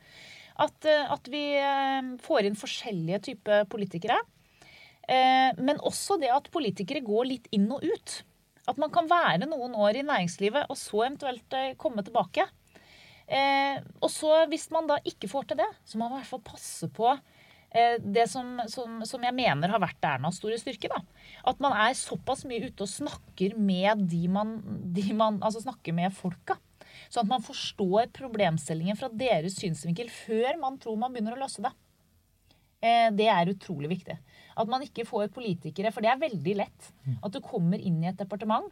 At, 0.61 0.85
eh, 0.85 1.13
at, 1.13 1.29
vi 1.33 1.43
eh, 1.59 2.13
får 2.23 2.49
inn 2.49 2.59
forskjellige 2.59 3.23
typer 3.31 3.67
politikere. 3.73 4.19
Eh, 5.09 5.51
men 5.59 5.81
også 5.83 6.19
det 6.23 6.33
at 6.33 6.51
politikere 6.55 7.05
går 7.05 7.29
litt 7.31 7.49
inn 7.55 7.69
og 7.73 7.85
ut. 7.85 8.19
At 8.71 8.79
man 8.79 8.93
kan 8.95 9.09
være 9.11 9.49
noen 9.49 9.75
år 9.75 9.99
i 9.99 10.07
næringslivet 10.07 10.71
og 10.71 10.79
så 10.79 11.07
eventuelt 11.07 11.57
komme 11.83 12.05
tilbake. 12.07 12.47
Og 13.33 14.11
så 14.13 14.45
Hvis 14.51 14.69
man 14.71 14.87
da 14.87 14.99
ikke 15.09 15.31
får 15.31 15.47
til 15.49 15.59
det, 15.59 15.67
så 15.89 15.99
må 15.99 16.07
man 16.07 16.21
i 16.21 16.21
hvert 16.21 16.31
fall 16.31 16.43
passe 16.47 16.87
på 16.95 17.09
det 17.73 18.27
som, 18.29 18.59
som, 18.69 18.99
som, 19.09 19.23
jeg 19.25 19.33
mener 19.33 19.73
har 19.73 19.81
vært 19.81 20.05
Ernas 20.05 20.37
store 20.41 20.59
styrke. 20.61 20.91
da. 20.93 20.99
At 21.49 21.63
man 21.65 21.73
er 21.73 21.95
såpass 21.97 22.45
mye 22.49 22.69
ute 22.69 22.85
og 22.85 22.91
snakker 22.91 23.57
med 23.57 24.03
de 24.11 24.27
man, 24.29 24.59
de 24.93 25.07
man 25.17 25.39
altså 25.41 25.63
snakker 25.65 25.97
med 25.97 26.13
folka. 26.13 26.59
Sånn 27.09 27.25
at 27.25 27.31
man 27.31 27.45
forstår 27.45 28.11
problemstillingen 28.13 28.99
fra 29.01 29.09
deres 29.09 29.57
synsvinkel 29.57 30.13
før 30.13 30.61
man 30.61 30.77
tror 30.83 31.01
man 31.01 31.15
begynner 31.15 31.39
å 31.39 31.41
løse 31.41 31.65
det. 31.65 31.73
Eh, 32.85 33.09
det 33.17 33.31
er 33.33 33.55
utrolig 33.55 33.95
viktig. 33.95 34.19
At 34.53 34.69
man 34.69 34.85
ikke 34.85 35.09
får 35.09 35.33
politikere 35.33 35.95
For 35.95 36.05
det 36.05 36.13
er 36.13 36.21
veldig 36.21 36.59
lett. 36.61 36.93
At 37.25 37.33
du 37.33 37.41
kommer 37.41 37.81
inn 37.81 38.03
i 38.05 38.11
et 38.11 38.21
departement 38.21 38.69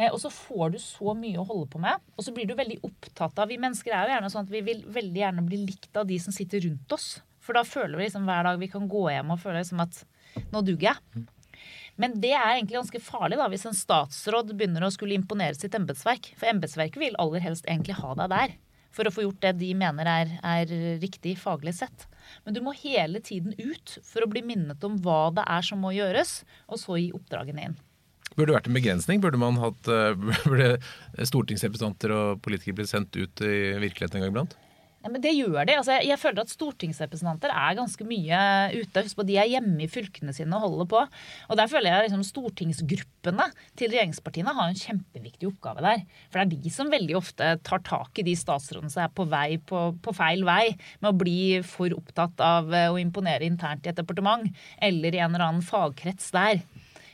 Eh, 0.00 0.08
og 0.08 0.20
så 0.22 0.30
får 0.32 0.74
du 0.74 0.78
så 0.82 1.14
mye 1.18 1.40
å 1.40 1.46
holde 1.46 1.68
på 1.72 1.80
med, 1.82 2.00
og 2.16 2.24
så 2.24 2.32
blir 2.34 2.48
du 2.48 2.54
veldig 2.56 2.78
opptatt 2.86 3.40
av 3.42 3.50
Vi 3.50 3.58
mennesker 3.60 3.92
er 3.92 4.06
jo 4.06 4.14
gjerne 4.14 4.30
sånn 4.32 4.46
at 4.46 4.54
vi 4.54 4.62
vil 4.64 4.84
veldig 4.88 5.22
gjerne 5.24 5.44
bli 5.46 5.60
likt 5.66 5.98
av 5.98 6.08
de 6.08 6.16
som 6.22 6.34
sitter 6.34 6.64
rundt 6.64 6.94
oss. 6.96 7.08
For 7.50 7.58
da 7.58 7.66
føler 7.66 7.98
vi 7.98 8.04
liksom 8.06 8.28
hver 8.30 8.46
dag 8.46 8.60
vi 8.62 8.70
kan 8.70 8.84
gå 8.86 9.08
hjem 9.10 9.32
og 9.34 9.40
føle 9.42 9.58
liksom 9.58 9.80
at 9.82 9.96
nå 10.54 10.60
duger 10.62 10.92
jeg. 10.92 11.24
Men 11.98 12.14
det 12.22 12.30
er 12.30 12.52
egentlig 12.52 12.76
ganske 12.78 13.00
farlig 13.02 13.40
da, 13.40 13.48
hvis 13.50 13.66
en 13.66 13.74
statsråd 13.74 14.52
begynner 14.54 14.86
å 14.86 14.92
skulle 14.94 15.16
imponere 15.18 15.58
sitt 15.58 15.74
embetsverk. 15.74 16.30
For 16.38 16.46
embetsverket 16.46 17.02
vil 17.02 17.18
aller 17.18 17.42
helst 17.42 17.66
egentlig 17.66 17.98
ha 17.98 18.14
deg 18.22 18.30
der 18.30 18.54
for 18.94 19.06
å 19.06 19.12
få 19.14 19.24
gjort 19.26 19.42
det 19.42 19.52
de 19.58 19.72
mener 19.78 20.06
er, 20.10 20.32
er, 20.46 20.70
riktig 21.02 21.36
faglig 21.42 21.74
sett. 21.80 22.06
Men 22.46 22.54
du 22.54 22.62
må 22.62 22.76
hele 22.78 23.18
tiden 23.22 23.54
ut 23.58 23.98
for 24.06 24.22
å 24.22 24.30
bli 24.30 24.44
minnet 24.46 24.86
om 24.86 24.96
hva 25.02 25.32
det 25.34 25.46
er 25.50 25.66
som 25.66 25.82
må 25.82 25.90
gjøres, 25.94 26.40
og 26.70 26.78
så 26.78 27.02
gi 27.02 27.10
oppdragene 27.18 27.66
inn. 27.66 27.76
Burde 28.36 28.52
det 28.52 28.58
vært 28.60 28.70
en 28.70 28.78
begrensning? 28.78 29.22
Burde, 29.22 29.42
man 29.42 29.58
hatt, 29.62 29.90
eh, 29.90 30.14
burde 30.46 30.72
stortingsrepresentanter 31.26 32.14
og 32.14 32.42
politikere 32.46 32.84
blitt 32.84 32.94
sendt 32.94 33.18
ut 33.18 33.42
i 33.42 33.54
virkeligheten 33.82 34.22
en 34.22 34.28
gang 34.28 34.34
iblant? 34.36 34.58
Ja, 35.00 35.08
men 35.08 35.22
det 35.24 35.30
gjør 35.32 35.64
de. 35.64 35.74
Altså, 35.78 35.94
jeg, 35.96 36.10
jeg, 36.10 36.20
føler 36.20 36.44
at 36.44 36.52
stortingsrepresentanter 36.52 37.52
er 37.56 37.76
ganske 37.78 38.04
mye 38.04 38.40
ute. 38.74 39.04
Husk 39.06 39.16
på, 39.16 39.24
De 39.24 39.38
er 39.40 39.48
hjemme 39.48 39.86
i 39.86 39.88
fylkene 39.88 40.34
sine 40.36 40.58
og 40.58 40.66
holder 40.66 40.90
på. 40.90 41.04
Og 41.48 41.56
Der 41.56 41.70
føler 41.72 41.88
jeg 41.88 42.10
liksom 42.10 42.24
stortingsgruppene 42.28 43.46
til 43.80 43.94
regjeringspartiene 43.94 44.52
har 44.58 44.68
en 44.68 44.76
kjempeviktig 44.82 45.48
oppgave 45.48 45.86
der. 45.86 46.04
For 46.28 46.42
det 46.42 46.58
er 46.58 46.66
de 46.66 46.74
som 46.74 46.92
veldig 46.92 47.16
ofte 47.16 47.48
tar 47.64 47.84
tak 47.86 48.20
i 48.20 48.26
de 48.28 48.36
statsrådene 48.36 48.92
som 48.92 49.06
er 49.06 49.14
på, 49.16 49.24
vei, 49.30 49.56
på, 49.56 49.86
på 50.04 50.14
feil 50.16 50.44
vei 50.48 50.74
med 51.00 51.10
å 51.14 51.16
bli 51.16 51.40
for 51.64 51.96
opptatt 51.96 52.44
av 52.44 52.68
eh, 52.68 52.90
å 52.92 53.00
imponere 53.00 53.48
internt 53.48 53.88
i 53.88 53.94
et 53.94 54.00
departement 54.02 54.44
eller 54.84 55.16
i 55.16 55.22
en 55.22 55.32
eller 55.32 55.46
annen 55.46 55.64
fagkrets 55.64 56.28
der 56.36 56.60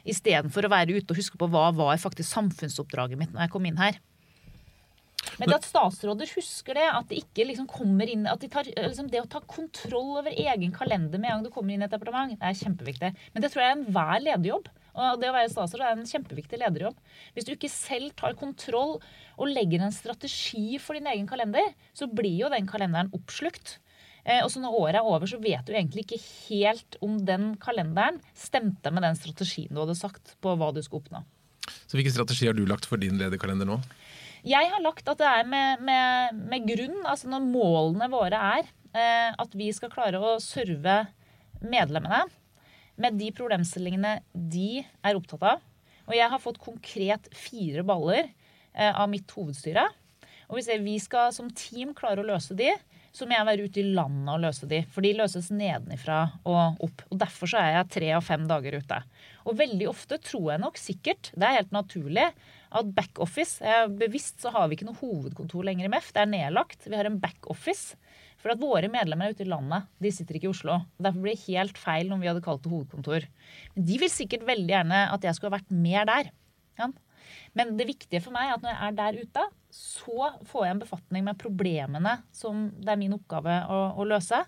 istedenfor 0.06 0.66
å 0.66 0.72
være 0.72 0.98
ute 0.98 1.14
og 1.14 1.18
huske 1.18 1.38
på 1.38 1.48
hva 1.50 1.68
var 1.74 1.98
faktisk 2.02 2.30
samfunnsoppdraget 2.30 3.18
mitt 3.18 3.34
når 3.34 3.46
jeg 3.46 3.54
kom 3.54 3.66
inn 3.70 3.80
her. 3.80 3.98
Men 5.40 5.50
det 5.50 5.58
at 5.58 5.68
statsråder 5.68 6.30
husker 6.36 6.78
det, 6.78 6.86
at 6.86 7.08
det 7.10 7.20
ikke 7.22 7.46
liksom 7.48 7.68
kommer 7.70 8.08
inn, 8.10 8.24
at 8.30 8.40
de 8.42 8.50
tar, 8.52 8.68
liksom 8.70 9.10
det 9.12 9.22
å 9.22 9.28
ta 9.30 9.42
kontroll 9.44 10.20
over 10.22 10.32
egen 10.32 10.74
kalender 10.74 11.20
med 11.20 11.30
en 11.30 11.38
gang 11.38 11.46
du 11.46 11.52
kommer 11.54 11.74
inn 11.74 11.84
i 11.84 11.88
et 11.88 11.92
departement, 11.92 12.32
det 12.32 12.46
er 12.46 12.58
kjempeviktig. 12.62 13.12
Men 13.34 13.44
det 13.44 13.52
tror 13.52 13.64
jeg 13.64 13.72
er 13.72 13.78
enhver 13.80 14.24
lederjobb. 14.24 14.70
Og 14.96 15.20
det 15.20 15.28
å 15.28 15.34
være 15.36 15.52
statsråd 15.52 15.84
er 15.84 15.98
en 15.98 16.08
kjempeviktig 16.08 16.60
lederjobb. 16.62 17.00
Hvis 17.36 17.44
du 17.44 17.52
ikke 17.52 17.68
selv 17.72 18.14
tar 18.16 18.36
kontroll 18.38 18.96
og 19.36 19.50
legger 19.50 19.84
en 19.84 19.92
strategi 19.92 20.78
for 20.80 20.96
din 20.96 21.10
egen 21.12 21.28
kalender, 21.28 21.74
så 21.96 22.08
blir 22.08 22.46
jo 22.46 22.52
den 22.52 22.68
kalenderen 22.70 23.12
oppslukt. 23.16 23.76
Eh, 24.24 24.40
og 24.42 24.48
så 24.50 24.62
når 24.62 24.78
året 24.80 24.98
er 24.98 25.06
over, 25.06 25.28
så 25.28 25.38
vet 25.42 25.68
du 25.68 25.74
egentlig 25.74 26.06
ikke 26.06 26.22
helt 26.48 26.96
om 27.04 27.20
den 27.28 27.52
kalenderen 27.62 28.18
stemte 28.34 28.90
med 28.90 29.04
den 29.04 29.18
strategien 29.18 29.70
du 29.70 29.82
hadde 29.84 29.98
sagt 29.98 30.34
på 30.42 30.56
hva 30.58 30.72
du 30.74 30.80
skulle 30.82 31.04
oppnå. 31.04 31.22
Så 31.86 31.98
Hvilken 31.98 32.14
strategi 32.14 32.48
har 32.48 32.56
du 32.56 32.64
lagt 32.66 32.88
for 32.88 32.98
din 33.02 33.20
lederkalender 33.20 33.68
nå? 33.68 33.78
Jeg 34.46 34.70
har 34.70 34.82
lagt 34.84 35.08
at 35.10 35.18
det 35.18 35.26
er 35.26 35.46
med, 35.50 35.80
med, 35.82 36.42
med 36.52 36.66
grunn, 36.68 37.00
altså 37.02 37.30
når 37.32 37.46
målene 37.50 38.06
våre 38.12 38.38
er 38.60 38.68
eh, 38.94 39.32
at 39.34 39.56
vi 39.58 39.72
skal 39.74 39.90
klare 39.90 40.20
å 40.22 40.36
serve 40.42 41.00
medlemmene 41.66 42.28
med 43.02 43.18
de 43.18 43.32
problemstillingene 43.34 44.20
de 44.32 44.84
er 44.86 45.18
opptatt 45.18 45.42
av. 45.50 45.64
Og 46.06 46.14
jeg 46.14 46.30
har 46.30 46.42
fått 46.42 46.62
konkret 46.62 47.26
fire 47.34 47.82
baller 47.86 48.28
eh, 48.28 48.92
av 48.92 49.10
mitt 49.10 49.34
hovedstyre. 49.34 49.82
Og 50.46 50.60
hvis 50.60 50.70
vi 50.84 50.94
skal 51.02 51.32
som 51.34 51.50
team 51.50 51.90
klare 51.96 52.22
å 52.22 52.28
løse 52.28 52.54
de, 52.54 52.70
så 53.16 53.26
må 53.26 53.34
jeg 53.34 53.48
være 53.48 53.66
ute 53.66 53.80
i 53.80 53.94
landet 53.96 54.30
og 54.30 54.42
løse 54.44 54.68
de. 54.70 54.82
For 54.92 55.02
de 55.02 55.14
løses 55.16 55.48
nedenifra 55.50 56.20
og 56.46 56.84
opp. 56.86 57.02
Og 57.10 57.18
Derfor 57.18 57.50
så 57.50 57.62
er 57.62 57.72
jeg 57.78 57.92
tre 57.96 58.12
av 58.14 58.26
fem 58.26 58.44
dager 58.46 58.78
ute. 58.78 59.00
Og 59.48 59.58
veldig 59.58 59.88
ofte 59.90 60.20
tror 60.22 60.52
jeg 60.52 60.62
nok 60.62 60.78
sikkert, 60.78 61.32
det 61.34 61.48
er 61.48 61.58
helt 61.58 61.74
naturlig, 61.74 62.28
at 62.74 62.88
backoffice 62.96 63.74
Bevisst 63.96 64.42
så 64.42 64.50
har 64.54 64.68
vi 64.68 64.78
ikke 64.78 64.88
noe 64.88 64.98
hovedkontor 64.98 65.66
lenger 65.66 65.86
i 65.86 65.92
MEF. 65.92 66.12
Det 66.14 66.22
er 66.22 66.30
nedlagt. 66.30 66.86
Vi 66.86 66.96
har 66.96 67.08
en 67.08 67.20
backoffice. 67.22 67.98
For 68.42 68.52
at 68.52 68.60
våre 68.60 68.90
medlemmer 68.92 69.30
er 69.30 69.36
ute 69.36 69.46
i 69.46 69.48
landet. 69.48 69.88
De 70.02 70.12
sitter 70.12 70.38
ikke 70.38 70.50
i 70.50 70.52
Oslo. 70.52 70.80
Derfor 71.02 71.24
blir 71.24 71.34
det 71.34 71.46
helt 71.46 71.80
feil 71.80 72.12
om 72.14 72.22
vi 72.22 72.28
hadde 72.30 72.44
kalt 72.44 72.62
det 72.64 72.72
hovedkontor. 72.72 73.26
Men 73.74 73.88
de 73.88 73.98
vil 74.02 74.12
sikkert 74.12 74.46
veldig 74.46 74.74
gjerne 74.74 75.02
at 75.14 75.26
jeg 75.26 75.38
skulle 75.38 75.52
ha 75.54 75.58
vært 75.58 75.74
mer 75.74 76.08
der. 76.08 76.30
Ja. 76.78 76.90
Men 77.56 77.74
det 77.78 77.88
viktige 77.88 78.20
for 78.22 78.34
meg 78.36 78.50
er 78.50 78.58
at 78.58 78.64
når 78.64 78.74
jeg 78.74 78.86
er 78.86 78.96
der 79.00 79.18
ute, 79.24 79.44
så 79.72 80.30
får 80.46 80.66
jeg 80.66 80.76
en 80.76 80.82
befatning 80.84 81.26
med 81.26 81.40
problemene 81.40 82.14
som 82.34 82.68
det 82.76 82.92
er 82.92 83.00
min 83.00 83.16
oppgave 83.16 83.58
å, 83.72 83.80
å 83.98 84.06
løse. 84.08 84.42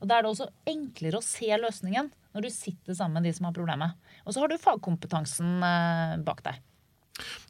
Og 0.00 0.08
da 0.08 0.18
er 0.18 0.24
det 0.24 0.32
også 0.32 0.50
enklere 0.72 1.20
å 1.20 1.24
se 1.24 1.50
løsningen 1.60 2.10
når 2.34 2.46
du 2.46 2.50
sitter 2.50 2.96
sammen 2.96 3.20
med 3.20 3.28
de 3.28 3.34
som 3.36 3.46
har 3.48 3.56
problemet. 3.56 3.94
Og 4.24 4.34
så 4.34 4.42
har 4.42 4.50
du 4.50 4.58
fagkompetansen 4.60 5.52
eh, 5.62 6.16
bak 6.26 6.42
deg. 6.46 6.58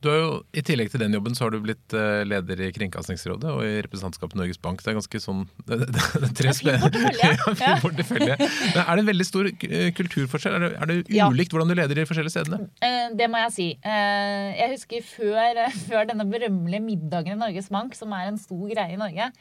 Du 0.04 0.10
har 0.10 0.18
jo, 0.18 0.32
I 0.52 0.60
tillegg 0.66 0.90
til 0.92 1.00
den 1.00 1.14
jobben 1.16 1.36
så 1.36 1.46
har 1.46 1.54
du 1.54 1.62
blitt 1.64 1.94
uh, 1.96 2.20
leder 2.28 2.60
i 2.66 2.68
Kringkastingsrådet 2.76 3.48
og 3.48 3.62
i 3.64 3.78
representantskapet 3.86 4.36
Norges 4.36 4.60
Bank. 4.60 4.82
Det 4.84 4.92
er 4.92 4.98
ganske 4.98 5.20
sånn 5.22 5.44
det, 5.70 5.78
det, 5.86 6.04
det, 6.24 6.30
tre 6.36 6.52
fin 6.58 6.82
portefølje. 6.82 7.30
ja, 7.64 7.74
portefølje. 7.80 8.38
Men 8.38 8.80
er 8.82 8.90
det 8.90 9.04
en 9.04 9.10
veldig 9.10 9.28
stor 9.28 9.48
eh, 9.48 9.88
kulturforskjell? 9.96 10.58
Er 10.58 10.66
det, 10.66 10.70
er 10.76 10.92
det 10.92 10.98
ulikt 11.08 11.48
ja. 11.48 11.56
hvordan 11.56 11.72
du 11.72 11.76
leder 11.78 11.96
i 11.96 12.02
de 12.02 12.08
forskjellige 12.10 12.36
stedene? 12.36 12.68
Uh, 12.84 13.14
det 13.16 13.30
må 13.32 13.40
jeg 13.46 13.54
si. 13.56 13.68
Jeg 13.84 14.72
husker 14.74 15.08
før, 15.14 15.62
før 15.88 16.10
denne 16.12 16.28
berømmelige 16.28 16.84
middagen 16.84 17.38
i 17.38 17.40
Norges 17.46 17.72
Bank, 17.72 17.96
som 17.96 18.12
er 18.16 18.28
en 18.28 18.40
stor 18.40 18.66
greie 18.68 18.98
i 18.98 19.00
Norge 19.00 19.32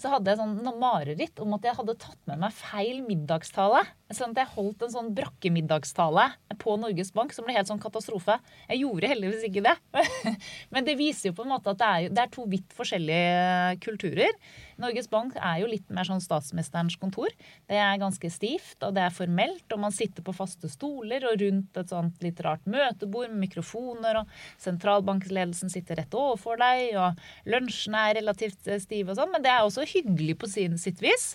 så 0.00 0.10
hadde 0.12 0.32
jeg 0.32 0.40
sånn 0.40 0.80
mareritt 0.80 1.40
om 1.42 1.54
at 1.56 1.66
jeg 1.68 1.76
hadde 1.78 1.96
tatt 2.02 2.18
med 2.30 2.40
meg 2.42 2.54
feil 2.56 3.00
middagstale. 3.06 3.84
Sånn 4.14 4.34
at 4.34 4.42
jeg 4.42 4.52
holdt 4.54 4.84
en 4.84 4.92
sånn 4.92 5.12
brakkemiddagstale 5.16 6.26
på 6.60 6.76
Norges 6.80 7.12
Bank 7.14 7.34
som 7.34 7.46
ble 7.46 7.56
helt 7.56 7.70
sånn 7.70 7.82
katastrofe. 7.82 8.36
Jeg 8.68 8.82
gjorde 8.82 9.10
heldigvis 9.10 9.46
ikke 9.48 9.64
det. 9.66 9.74
Men 10.74 10.86
det 10.86 10.98
viser 11.00 11.30
jo 11.30 11.38
på 11.38 11.46
en 11.46 11.54
måte 11.54 11.74
at 11.74 11.80
det 11.80 11.90
er, 11.90 12.14
det 12.14 12.24
er 12.24 12.34
to 12.34 12.46
vidt 12.50 12.74
forskjellige 12.76 13.78
kulturer. 13.84 14.34
Norges 14.82 15.08
Bank 15.10 15.36
er 15.38 15.60
jo 15.62 15.70
litt 15.70 15.90
mer 15.94 16.08
sånn 16.08 16.22
statsministerens 16.22 16.96
kontor. 17.00 17.32
Det 17.70 17.78
er 17.80 18.00
ganske 18.02 18.30
stivt, 18.32 18.78
og 18.82 18.94
det 18.96 19.04
er 19.04 19.14
formelt, 19.14 19.66
og 19.74 19.82
man 19.86 19.94
sitter 19.94 20.24
på 20.26 20.36
faste 20.36 20.70
stoler 20.72 21.26
og 21.28 21.42
rundt 21.42 21.80
et 21.80 21.92
sånt 21.92 22.24
litt 22.24 22.40
rart 22.44 22.64
møtebord 22.70 23.32
med 23.32 23.46
mikrofoner, 23.48 24.22
og 24.22 24.62
sentralbankledelsen 24.62 25.72
sitter 25.72 26.02
rett 26.02 26.18
overfor 26.18 26.60
deg, 26.62 26.96
og 27.00 27.50
lunsjene 27.50 28.08
er 28.08 28.18
relativt 28.20 28.72
stive 28.82 29.14
og 29.14 29.20
sånn, 29.20 29.32
men 29.34 29.44
det 29.44 29.52
er 29.52 29.62
også 29.64 29.86
hyggelig 29.94 30.38
på 30.40 30.50
sin 30.50 30.80
sitt 30.80 31.02
vis. 31.04 31.34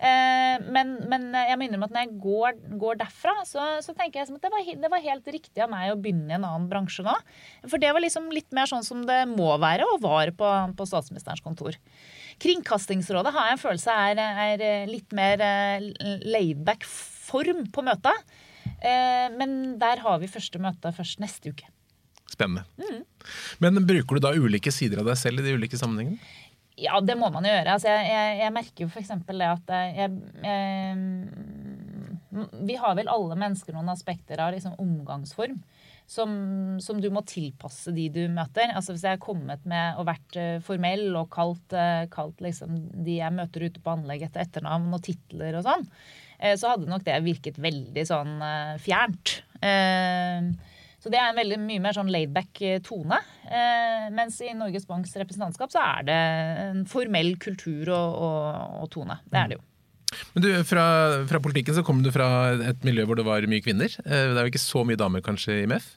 Eh, 0.00 0.56
men, 0.72 0.94
men, 1.12 1.26
jeg 1.36 1.58
må 1.60 1.66
innrømme 1.66 1.90
at 1.90 1.92
når 1.92 2.06
jeg 2.06 2.20
går, 2.22 2.60
går 2.80 3.00
derfra, 3.02 3.34
så, 3.44 3.66
så, 3.84 3.92
tenker 3.92 4.22
jeg 4.22 4.30
at 4.30 4.46
det 4.46 4.52
var, 4.52 4.70
det 4.84 4.90
var, 4.94 5.02
helt 5.04 5.28
riktig 5.28 5.60
av 5.60 5.68
meg 5.72 5.92
å 5.92 5.98
begynne 6.00 6.32
i 6.32 6.36
en 6.38 6.46
annen 6.48 6.70
bransje 6.70 7.04
nå. 7.04 7.12
For 7.66 7.82
det 7.82 7.90
var 7.92 8.00
liksom 8.00 8.30
litt 8.32 8.48
mer 8.56 8.70
sånn 8.70 8.86
som 8.86 9.04
det 9.08 9.20
må 9.28 9.50
være, 9.60 9.84
og 9.84 10.00
var 10.06 10.32
på, 10.32 10.54
på 10.78 10.88
statsministerens 10.88 11.44
kontor. 11.44 11.76
Kringkastingsrådet 12.40 13.32
har 13.34 13.48
jeg 13.48 13.56
en 13.56 13.62
følelse 13.62 13.96
er, 14.10 14.20
er 14.20 14.88
litt 14.88 15.12
mer 15.16 15.42
eh, 15.44 15.90
laidback 16.24 16.86
form 16.88 17.66
på 17.72 17.84
møtet. 17.86 18.24
Eh, 18.80 19.28
men 19.36 19.78
der 19.80 20.00
har 20.04 20.20
vi 20.22 20.30
første 20.30 20.60
møte 20.62 20.92
først 20.96 21.20
neste 21.22 21.52
uke. 21.52 21.68
Spennende. 22.30 22.64
Mm. 22.78 23.02
Men 23.60 23.82
bruker 23.86 24.16
du 24.16 24.24
da 24.24 24.32
ulike 24.38 24.72
sider 24.72 25.02
av 25.02 25.10
deg 25.10 25.18
selv 25.20 25.42
i 25.42 25.48
de 25.48 25.56
ulike 25.58 25.78
sammenhengene? 25.80 26.20
Ja, 26.80 27.00
det 27.04 27.16
må 27.20 27.28
man 27.32 27.44
jo 27.44 27.52
gjøre. 27.52 27.74
Altså, 27.74 27.90
jeg, 27.92 28.06
jeg, 28.08 28.36
jeg, 28.40 28.52
merker 28.56 28.84
jo 28.84 28.88
f.eks. 28.88 29.10
det 29.28 29.48
at 29.50 29.72
jeg, 29.76 30.10
jeg, 30.46 30.96
Vi 32.70 32.76
har 32.80 32.96
vel 32.96 33.10
alle 33.12 33.36
mennesker 33.36 33.76
noen 33.76 33.92
aspekter 33.92 34.40
av 34.40 34.54
liksom 34.54 34.78
omgangsform. 34.80 35.58
Som, 36.10 36.32
som, 36.82 36.98
du 36.98 37.06
må 37.14 37.22
tilpasse 37.22 37.92
de 37.94 38.08
du 38.10 38.24
møter. 38.34 38.72
Altså 38.74 38.96
Hvis 38.96 39.04
jeg 39.06 39.14
har 39.14 39.22
kommet 39.22 39.62
med 39.68 40.00
og 40.00 40.08
vært 40.08 40.38
uh, 40.40 40.56
formell 40.66 41.14
og 41.14 41.28
kalt, 41.30 41.70
uh, 41.70 42.08
kalt 42.10 42.42
liksom 42.42 42.80
de 43.06 43.20
jeg 43.20 43.36
møter 43.36 43.68
ute 43.68 43.82
på 43.84 43.92
anlegg 43.94 44.24
etter 44.26 44.42
etternavn 44.42 44.90
og 44.96 45.04
titler 45.06 45.60
og 45.60 45.68
sånn, 45.68 45.86
uh, 45.86 46.56
så 46.58 46.72
hadde 46.72 46.90
nok 46.90 47.06
det 47.06 47.20
virket 47.28 47.62
veldig 47.62 48.06
sånn 48.10 48.34
fjernt. 48.82 49.38
Så 51.00 51.08
det 51.08 51.16
er 51.16 51.30
en 51.30 51.38
veldig 51.38 51.56
mye 51.62 51.80
mer 51.80 51.96
sånn 51.96 52.12
laidback 52.12 52.60
eh, 52.66 52.80
tone. 52.84 53.16
Eh, 53.48 54.10
mens 54.12 54.36
i 54.44 54.52
Norges 54.56 54.84
Banks 54.88 55.16
representantskap 55.16 55.72
så 55.72 55.80
er 55.80 56.06
det 56.10 56.20
en 56.66 56.84
formell 56.88 57.32
kultur 57.40 57.88
og, 57.88 58.18
og, 58.26 58.80
og 58.84 58.90
tone. 58.92 59.16
Det 59.24 59.40
er 59.40 59.52
det 59.52 59.56
jo. 59.56 59.64
Men 60.34 60.44
du, 60.44 60.50
fra, 60.66 60.84
fra, 61.30 61.40
politikken 61.42 61.76
så 61.76 61.84
kom 61.86 62.02
du 62.04 62.10
fra 62.14 62.28
et 62.72 62.86
miljø 62.86 63.06
hvor 63.08 63.18
det 63.18 63.26
var 63.26 63.46
mye 63.50 63.64
kvinner. 63.64 63.92
Eh, 64.04 64.30
det 64.30 64.36
er 64.36 64.46
jo 64.46 64.52
ikke 64.52 64.62
så 64.62 64.84
mye 64.86 65.00
damer 65.00 65.24
kanskje 65.24 65.62
i 65.62 65.68
MEF? 65.70 65.96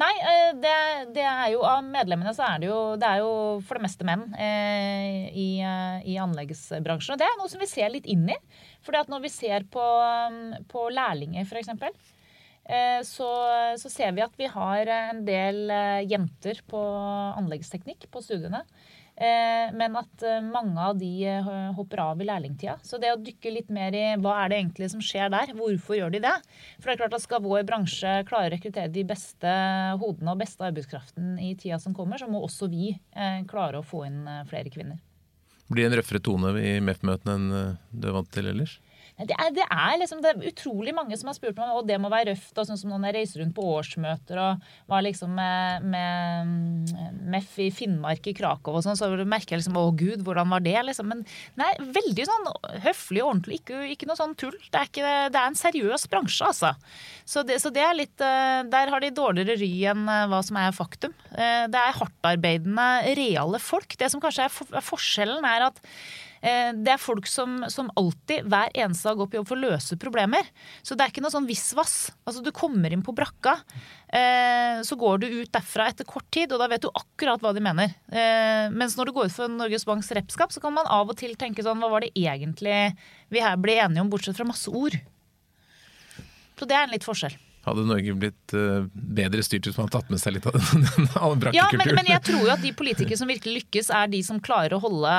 Nei, 0.00 0.10
eh, 0.18 0.50
det, 0.58 0.76
det, 1.14 1.24
er 1.24 1.52
jo 1.54 1.62
av 1.66 1.84
medlemmene 1.86 2.34
så 2.36 2.46
er 2.46 2.62
det 2.62 2.70
jo, 2.70 2.78
det 3.00 3.08
er 3.08 3.22
jo 3.22 3.34
for 3.66 3.78
det 3.78 3.86
meste 3.86 4.06
menn 4.06 4.26
eh, 4.38 5.28
i, 5.30 5.48
eh, 5.62 6.00
i, 6.10 6.16
anleggsbransjen. 6.22 7.14
Og 7.14 7.20
det 7.20 7.28
er 7.28 7.38
noe 7.40 7.50
som 7.50 7.62
vi 7.62 7.70
ser 7.70 7.92
litt 7.92 8.08
inn 8.10 8.26
i. 8.30 8.38
For 8.84 8.96
når 9.10 9.24
vi 9.24 9.32
ser 9.32 9.66
på, 9.70 9.84
på 10.70 10.88
lærlinger, 10.94 11.46
f.eks., 11.46 11.70
eh, 12.66 13.00
så, 13.06 13.30
så 13.80 13.92
ser 13.92 14.14
vi 14.16 14.26
at 14.26 14.34
vi 14.40 14.50
har 14.50 14.92
en 14.98 15.22
del 15.26 15.70
jenter 16.10 16.60
på 16.70 16.82
anleggsteknikk 17.38 18.10
på 18.12 18.24
studiene. 18.24 18.64
Eh, 19.14 19.70
men 19.78 19.94
at 19.94 20.22
eh, 20.26 20.40
mange 20.42 20.74
av 20.82 20.96
de 20.98 21.08
eh, 21.28 21.50
hopper 21.76 22.00
av 22.02 22.22
i 22.22 22.26
lærlingtida. 22.26 22.80
Så 22.82 22.98
det 22.98 23.12
å 23.14 23.20
dykke 23.22 23.52
litt 23.54 23.70
mer 23.70 23.94
i 23.94 24.02
hva 24.18 24.40
er 24.42 24.50
det 24.50 24.58
egentlig 24.58 24.88
som 24.90 25.04
skjer 25.04 25.30
der, 25.30 25.52
hvorfor 25.54 25.98
gjør 25.98 26.16
de 26.16 26.22
det? 26.24 26.34
For 26.80 26.90
det 26.90 26.96
er 26.96 27.00
klart 27.04 27.14
at 27.20 27.22
skal 27.22 27.44
vår 27.44 27.62
bransje 27.68 28.16
klare 28.26 28.50
å 28.50 28.54
rekruttere 28.56 28.90
de 28.90 29.04
beste 29.06 29.54
hodene 30.02 30.34
og 30.34 30.42
beste 30.42 30.66
arbeidskraften 30.66 31.36
i 31.38 31.52
tida 31.54 31.78
som 31.82 31.94
kommer, 31.94 32.18
så 32.18 32.26
må 32.30 32.42
også 32.42 32.66
vi 32.72 32.94
klare 33.50 33.78
å 33.78 33.86
få 33.86 34.02
inn 34.08 34.24
flere 34.50 34.72
kvinner. 34.72 34.98
Blir 35.70 35.86
det 35.86 35.92
en 35.92 35.98
røffere 36.00 36.20
tone 36.24 36.50
i 36.58 36.74
MEF-møtene 36.84 37.36
enn 37.38 37.78
du 37.94 38.08
er 38.08 38.16
vant 38.16 38.30
til 38.34 38.50
ellers? 38.50 38.76
Det 39.14 39.30
er, 39.30 39.52
det 39.54 39.62
er, 39.70 39.92
liksom, 40.00 40.18
det 40.24 40.32
er 40.32 40.48
utrolig 40.50 40.90
mange 40.94 41.14
som 41.14 41.28
har 41.30 41.36
spurt 41.36 41.58
meg 41.60 41.70
og 41.70 41.86
det 41.86 42.00
må 42.02 42.08
være 42.10 42.32
røft. 42.32 42.56
og 42.58 42.66
sånn 42.66 42.80
som 42.80 42.90
Når 42.90 43.12
jeg 43.12 43.14
reiser 43.14 43.42
rundt 43.44 43.54
på 43.54 43.66
årsmøter 43.76 44.40
og 44.42 44.64
var 44.90 45.04
liksom 45.06 45.36
med, 45.38 45.86
med 45.86 46.90
MEF 47.30 47.52
i 47.62 47.68
Finnmark, 47.74 48.26
i 48.26 48.34
Krakow 48.34 48.80
og 48.80 48.82
sånn, 48.82 48.98
så 48.98 49.12
merker 49.22 49.54
jeg 49.54 49.62
liksom 49.62 49.78
å 49.78 49.86
gud, 49.94 50.24
hvordan 50.26 50.50
var 50.50 50.64
det? 50.66 50.74
liksom. 50.88 51.12
Men 51.12 51.22
nei, 51.60 51.70
veldig 51.78 52.26
sånn 52.26 52.50
høflig 52.82 53.22
og 53.22 53.30
ordentlig. 53.30 53.60
Ikke, 53.62 53.84
ikke 53.94 54.10
noe 54.10 54.18
sånn 54.18 54.34
tull. 54.40 54.58
Det 54.66 54.82
er, 54.82 54.90
ikke, 54.90 55.14
det 55.30 55.40
er 55.40 55.46
en 55.46 55.60
seriøs 55.62 56.08
bransje, 56.10 56.50
altså. 56.50 56.74
Så 57.22 57.46
det, 57.46 57.60
så 57.62 57.70
det, 57.72 57.86
er 57.86 57.96
litt 57.96 58.20
eh, 58.20 58.66
Der 58.68 58.90
har 58.92 59.00
de 59.00 59.14
dårligere 59.14 59.56
ry 59.62 59.72
enn 59.94 60.04
eh, 60.10 60.26
hva 60.32 60.42
som 60.44 60.58
er 60.58 60.74
faktum. 60.74 61.14
Eh, 61.30 61.64
det 61.70 61.80
er 61.80 61.98
hardtarbeidende, 62.02 62.90
reale 63.14 63.62
folk. 63.62 63.94
Det 64.00 64.10
som 64.10 64.22
kanskje 64.22 64.50
er, 64.50 64.82
forskjellen, 64.82 65.46
er 65.46 65.70
at 65.70 65.82
det 66.44 66.92
er 66.92 67.00
folk 67.00 67.28
som, 67.30 67.62
som, 67.72 67.88
alltid, 67.96 68.44
hver 68.52 68.72
eneste 68.76 69.08
dag, 69.08 69.20
går 69.20 69.30
på 69.30 69.38
jobb 69.38 69.46
for 69.48 69.56
å 69.56 69.70
løse 69.70 69.96
problemer. 70.00 70.50
Så 70.84 70.92
det 70.92 71.06
er 71.06 71.12
ikke 71.12 71.22
noe 71.24 71.32
sånn 71.32 71.48
visvas. 71.48 71.94
Altså, 72.28 72.42
du 72.44 72.50
kommer 72.52 72.92
inn 72.92 73.04
på 73.04 73.14
brakka, 73.16 73.54
eh, 74.12 74.82
så 74.84 74.98
går 75.00 75.22
du 75.22 75.26
ut 75.40 75.52
derfra 75.54 75.88
etter 75.88 76.08
kort 76.08 76.28
tid, 76.34 76.52
og 76.52 76.60
da 76.60 76.68
vet 76.68 76.84
du 76.84 76.90
akkurat 76.92 77.40
hva 77.40 77.54
de 77.56 77.64
mener. 77.64 77.96
Eh, 78.12 78.68
mens 78.74 78.98
når 78.98 79.08
du 79.08 79.14
går 79.16 79.30
ut 79.30 79.36
for 79.38 79.52
Norges 79.52 79.88
Banks 79.88 80.12
repskap, 80.16 80.52
så 80.52 80.60
kan 80.60 80.76
man 80.76 80.90
av 80.92 81.08
og 81.08 81.18
til 81.20 81.32
tenke 81.40 81.64
sånn 81.64 81.80
Hva 81.80 81.90
var 81.92 82.04
det 82.04 82.12
egentlig 82.12 82.92
vi 83.32 83.42
her 83.42 83.56
ble 83.60 83.80
enige 83.80 84.04
om, 84.04 84.12
bortsett 84.12 84.36
fra 84.36 84.48
masse 84.48 84.68
ord? 84.68 85.00
Så 86.54 86.68
det 86.68 86.76
er 86.76 86.86
en 86.86 86.94
litt 86.94 87.06
forskjell. 87.06 87.34
Hadde 87.64 87.84
Norge 87.88 88.14
blitt 88.20 88.54
uh, 88.56 88.84
bedre 88.92 89.44
styrt 89.44 89.68
hvis 89.68 89.78
man 89.78 89.86
hadde 89.86 89.96
tatt 89.96 90.12
med 90.12 90.20
seg 90.20 90.36
litt 90.36 90.46
av 90.48 90.56
den, 90.58 90.84
den? 90.84 91.08
Ja, 91.56 91.64
men, 91.72 91.92
men, 91.96 92.10
jeg 92.10 92.20
tror 92.26 92.44
jo 92.44 92.52
at 92.52 92.62
de 92.64 92.74
politikere 92.76 93.18
som 93.20 93.30
virkelig 93.30 93.62
lykkes, 93.62 93.90
er 93.94 94.10
de 94.12 94.20
som 94.26 94.40
klarer 94.44 94.76
å 94.76 94.82
holde 94.82 95.14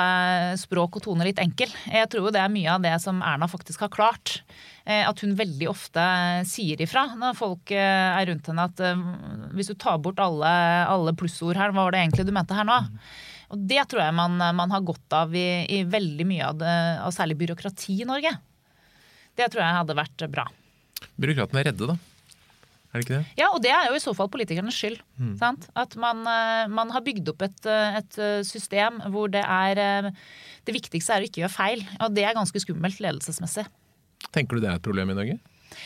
språk 0.60 1.00
og 1.00 1.06
tone 1.08 1.26
litt 1.26 1.42
enkel. 1.42 1.72
Jeg 1.90 2.10
tror 2.12 2.28
jo 2.28 2.34
det 2.36 2.42
er 2.44 2.52
mye 2.52 2.72
av 2.76 2.86
det 2.86 2.94
som 3.02 3.18
Erna 3.26 3.50
faktisk 3.50 3.82
har 3.82 3.92
klart. 3.92 4.38
Eh, 4.86 5.02
at 5.02 5.22
hun 5.24 5.34
veldig 5.38 5.70
ofte 5.72 6.02
sier 6.46 6.82
ifra 6.84 7.08
når 7.18 7.38
folk 7.38 7.72
eh, 7.74 8.10
er 8.14 8.28
rundt 8.30 8.50
henne 8.52 8.66
at 8.70 8.82
hvis 9.56 9.72
du 9.72 9.74
tar 9.74 9.98
bort 10.02 10.22
alle, 10.22 10.52
alle 10.86 11.16
plussord 11.18 11.58
her, 11.58 11.74
hva 11.74 11.88
var 11.88 11.96
det 11.96 12.04
egentlig 12.04 12.28
du 12.28 12.34
mente 12.36 12.54
her 12.54 12.68
nå? 12.68 12.78
Og 13.54 13.62
det 13.70 13.82
tror 13.90 14.02
jeg 14.02 14.14
man, 14.18 14.38
man 14.38 14.74
har 14.74 14.86
godt 14.86 15.14
av 15.14 15.34
i, 15.34 15.64
i 15.70 15.82
veldig 15.86 16.26
mye 16.26 16.50
av 16.50 16.60
det, 16.62 16.76
av 17.02 17.14
særlig 17.14 17.38
byråkrati 17.42 18.00
i 18.02 18.08
Norge. 18.08 18.32
Det 19.36 19.50
tror 19.52 19.62
jeg 19.62 19.78
hadde 19.80 19.98
vært 19.98 20.24
bra. 20.32 20.46
Byråkratene 21.20 21.62
er 21.62 21.68
redde, 21.70 21.90
da? 21.92 21.96
Er 22.96 23.02
det 23.02 23.06
ikke 23.06 23.18
det? 23.18 23.36
Ja, 23.36 23.50
og 23.52 23.60
det 23.60 23.72
er 23.76 23.90
jo 23.90 23.96
i 23.98 24.02
så 24.02 24.14
fall 24.16 24.30
politikernes 24.32 24.76
skyld. 24.76 24.96
Mm. 25.20 25.34
At 25.76 25.96
man, 26.00 26.22
eh, 26.24 26.68
man, 26.72 26.92
har 26.94 27.04
bygd 27.04 27.28
opp 27.34 27.44
et, 27.44 27.58
eh, 27.68 27.98
et, 28.00 28.18
eh, 28.18 28.42
system 28.42 29.02
hvor 29.12 29.28
det 29.28 29.44
er 29.44 30.12
Det 30.66 30.74
viktigste 30.74 31.14
er 31.14 31.22
å 31.22 31.26
ikke 31.28 31.44
gjøre 31.44 31.52
feil. 31.52 31.82
Og 32.00 32.14
det 32.14 32.24
er 32.24 32.34
ganske 32.34 32.58
skummelt 32.58 32.98
ledelsesmessig. 32.98 33.66
Tenker 34.32 34.56
du 34.56 34.64
det 34.64 34.70
er 34.70 34.80
et 34.80 34.82
problem 34.82 35.10
i 35.10 35.14
Norge? 35.14 35.38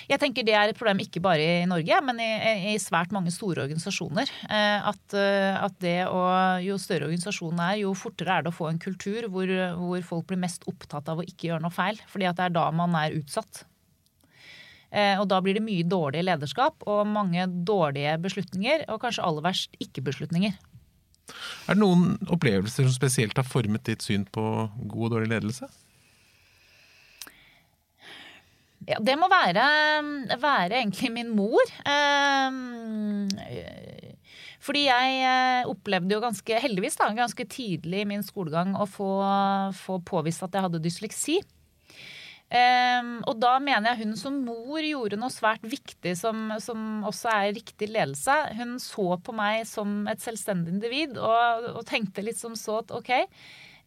Jeg 0.08 0.20
tenker 0.20 0.44
Det 0.44 0.54
er 0.54 0.70
et 0.70 0.78
problem 0.78 1.00
ikke 1.00 1.20
bare 1.20 1.62
i 1.62 1.66
Norge, 1.66 2.00
men 2.00 2.20
i, 2.20 2.72
i 2.72 2.78
svært 2.78 3.10
mange 3.12 3.32
store 3.34 3.66
organisasjoner. 3.66 4.30
At, 4.48 5.02
at, 5.14 5.74
det 5.80 6.06
å, 6.06 6.22
Jo 6.62 6.78
større 6.78 7.10
organisasjonen 7.10 7.60
er, 7.60 7.80
jo 7.82 7.92
fortere 7.92 8.38
er 8.38 8.42
det 8.42 8.52
å 8.52 8.56
få 8.56 8.70
en 8.70 8.78
kultur 8.78 9.28
hvor, 9.28 9.50
hvor 9.76 10.00
folk 10.02 10.28
blir 10.28 10.40
mest 10.40 10.64
opptatt 10.70 11.08
av 11.08 11.18
å 11.18 11.26
ikke 11.26 11.50
gjøre 11.50 11.64
noe 11.64 11.74
feil. 11.74 12.00
fordi 12.06 12.24
at 12.30 12.36
det 12.36 12.44
er 12.44 12.56
da 12.56 12.70
man 12.70 12.94
er 12.94 13.18
utsatt. 13.18 13.66
Eh, 14.90 15.20
og 15.20 15.28
da 15.30 15.38
blir 15.42 15.54
det 15.56 15.62
mye 15.62 15.86
dårlig 15.86 16.24
lederskap 16.26 16.82
og 16.90 17.04
mange 17.06 17.46
dårlige 17.46 18.16
beslutninger, 18.22 18.88
og 18.90 19.00
kanskje 19.04 19.26
aller 19.26 19.46
verst 19.46 19.76
ikke-beslutninger. 19.82 20.56
Er 21.70 21.76
det 21.76 21.82
noen 21.82 22.16
opplevelser 22.26 22.88
som 22.88 22.96
spesielt 22.96 23.38
har 23.38 23.46
formet 23.46 23.86
ditt 23.86 24.02
syn 24.02 24.26
på 24.26 24.42
god 24.90 25.06
og 25.06 25.14
dårlig 25.14 25.30
ledelse? 25.36 25.70
Ja, 28.88 28.96
det 28.98 29.14
må 29.20 29.28
være, 29.30 29.62
være 30.40 30.80
egentlig 30.80 31.12
min 31.14 31.30
mor. 31.36 31.70
Eh, 31.84 32.50
fordi 34.60 34.86
jeg 34.88 35.20
eh, 35.22 35.68
opplevde 35.70 36.16
jo 36.16 36.24
ganske, 36.24 36.58
heldigvis 36.64 36.98
da, 36.98 37.12
ganske 37.14 37.46
tidlig 37.52 38.02
i 38.02 38.08
min 38.08 38.24
skolegang 38.26 38.74
å 38.74 38.88
få, 38.90 39.12
få 39.76 40.00
påvist 40.08 40.42
at 40.46 40.56
jeg 40.56 40.66
hadde 40.66 40.82
dysleksi. 40.82 41.38
Um, 42.50 43.10
og 43.30 43.36
da 43.38 43.52
mener 43.62 43.92
jeg 43.92 44.08
hun 44.08 44.16
som 44.18 44.40
mor 44.42 44.82
gjorde 44.82 45.14
noe 45.20 45.30
svært 45.30 45.62
viktig 45.62 46.16
som, 46.18 46.48
som, 46.58 47.04
også 47.06 47.30
er 47.30 47.52
riktig 47.54 47.92
ledelse. 47.92 48.34
Hun 48.58 48.74
så 48.82 49.14
på 49.22 49.34
meg 49.38 49.62
som 49.70 50.02
et 50.10 50.22
selvstendig 50.22 50.74
individ 50.74 51.14
og, 51.14 51.68
og 51.76 51.84
tenkte 51.86 52.24
litt 52.26 52.40
som 52.40 52.56
så 52.58 52.80
at 52.80 52.90
OK, 52.96 53.12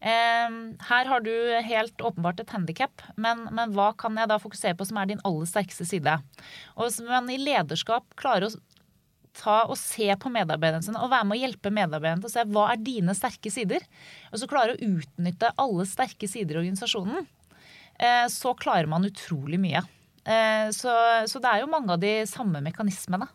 um, 0.00 0.56
her 0.88 1.12
har 1.12 1.26
du 1.26 1.34
helt 1.68 2.06
åpenbart 2.08 2.40
et 2.40 2.56
handikap, 2.56 3.04
men, 3.20 3.44
men, 3.52 3.76
hva 3.76 3.90
kan 4.00 4.16
jeg 4.16 4.32
da 4.32 4.40
fokusere 4.40 4.80
på 4.80 4.88
som 4.88 5.02
er 5.02 5.12
din 5.12 5.20
aller 5.28 5.50
sterkeste 5.50 5.84
side? 5.92 6.16
Og 6.78 6.86
hvis 6.86 7.02
man 7.04 7.28
i 7.28 7.40
lederskap 7.42 8.16
klarer 8.16 8.48
å 8.48 8.56
ta 9.34 9.60
og 9.68 9.76
se 9.76 10.08
på 10.16 10.30
medarbeiderne 10.32 10.86
sine 10.86 11.00
og 11.02 11.10
være 11.12 11.26
med 11.28 11.36
å 11.36 11.44
hjelpe 11.44 11.72
medarbeiderne 11.74 12.22
til 12.22 12.30
å 12.30 12.36
se 12.38 12.48
hva 12.54 12.68
er 12.72 12.84
dine 12.86 13.12
sterke 13.18 13.52
sider, 13.52 13.84
og 14.32 14.40
så 14.40 14.48
klare 14.48 14.76
å 14.78 14.92
utnytte 14.94 15.52
alle 15.60 15.84
sterke 15.90 16.30
sider 16.30 16.56
i 16.56 16.64
organisasjonen, 16.64 17.26
så 18.30 18.50
klarer 18.58 18.88
man 18.90 19.06
utrolig 19.06 19.58
mye. 19.62 19.84
Eh, 20.24 20.70
så, 20.70 20.92
så, 21.28 21.40
det 21.40 21.50
er 21.50 21.62
jo 21.62 21.70
mange 21.70 21.92
av 21.92 22.00
de 22.00 22.12
samme 22.28 22.62
mekanismene. 22.64 23.28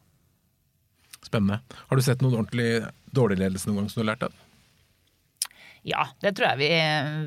Spennende. 1.22 1.60
Har 1.90 2.00
du 2.00 2.04
sett 2.06 2.24
noen 2.24 2.40
ordentlig 2.40 2.86
dårlig 3.14 3.40
ledelse 3.42 3.70
noen 3.70 3.84
gang 3.84 3.92
som 3.92 4.00
du 4.00 4.06
har 4.06 4.12
lært 4.14 4.26
av? 4.30 4.38
Ja, 5.88 6.08
det 6.24 6.34
tror 6.36 6.52
jeg 6.52 6.60
vi, 6.60 6.72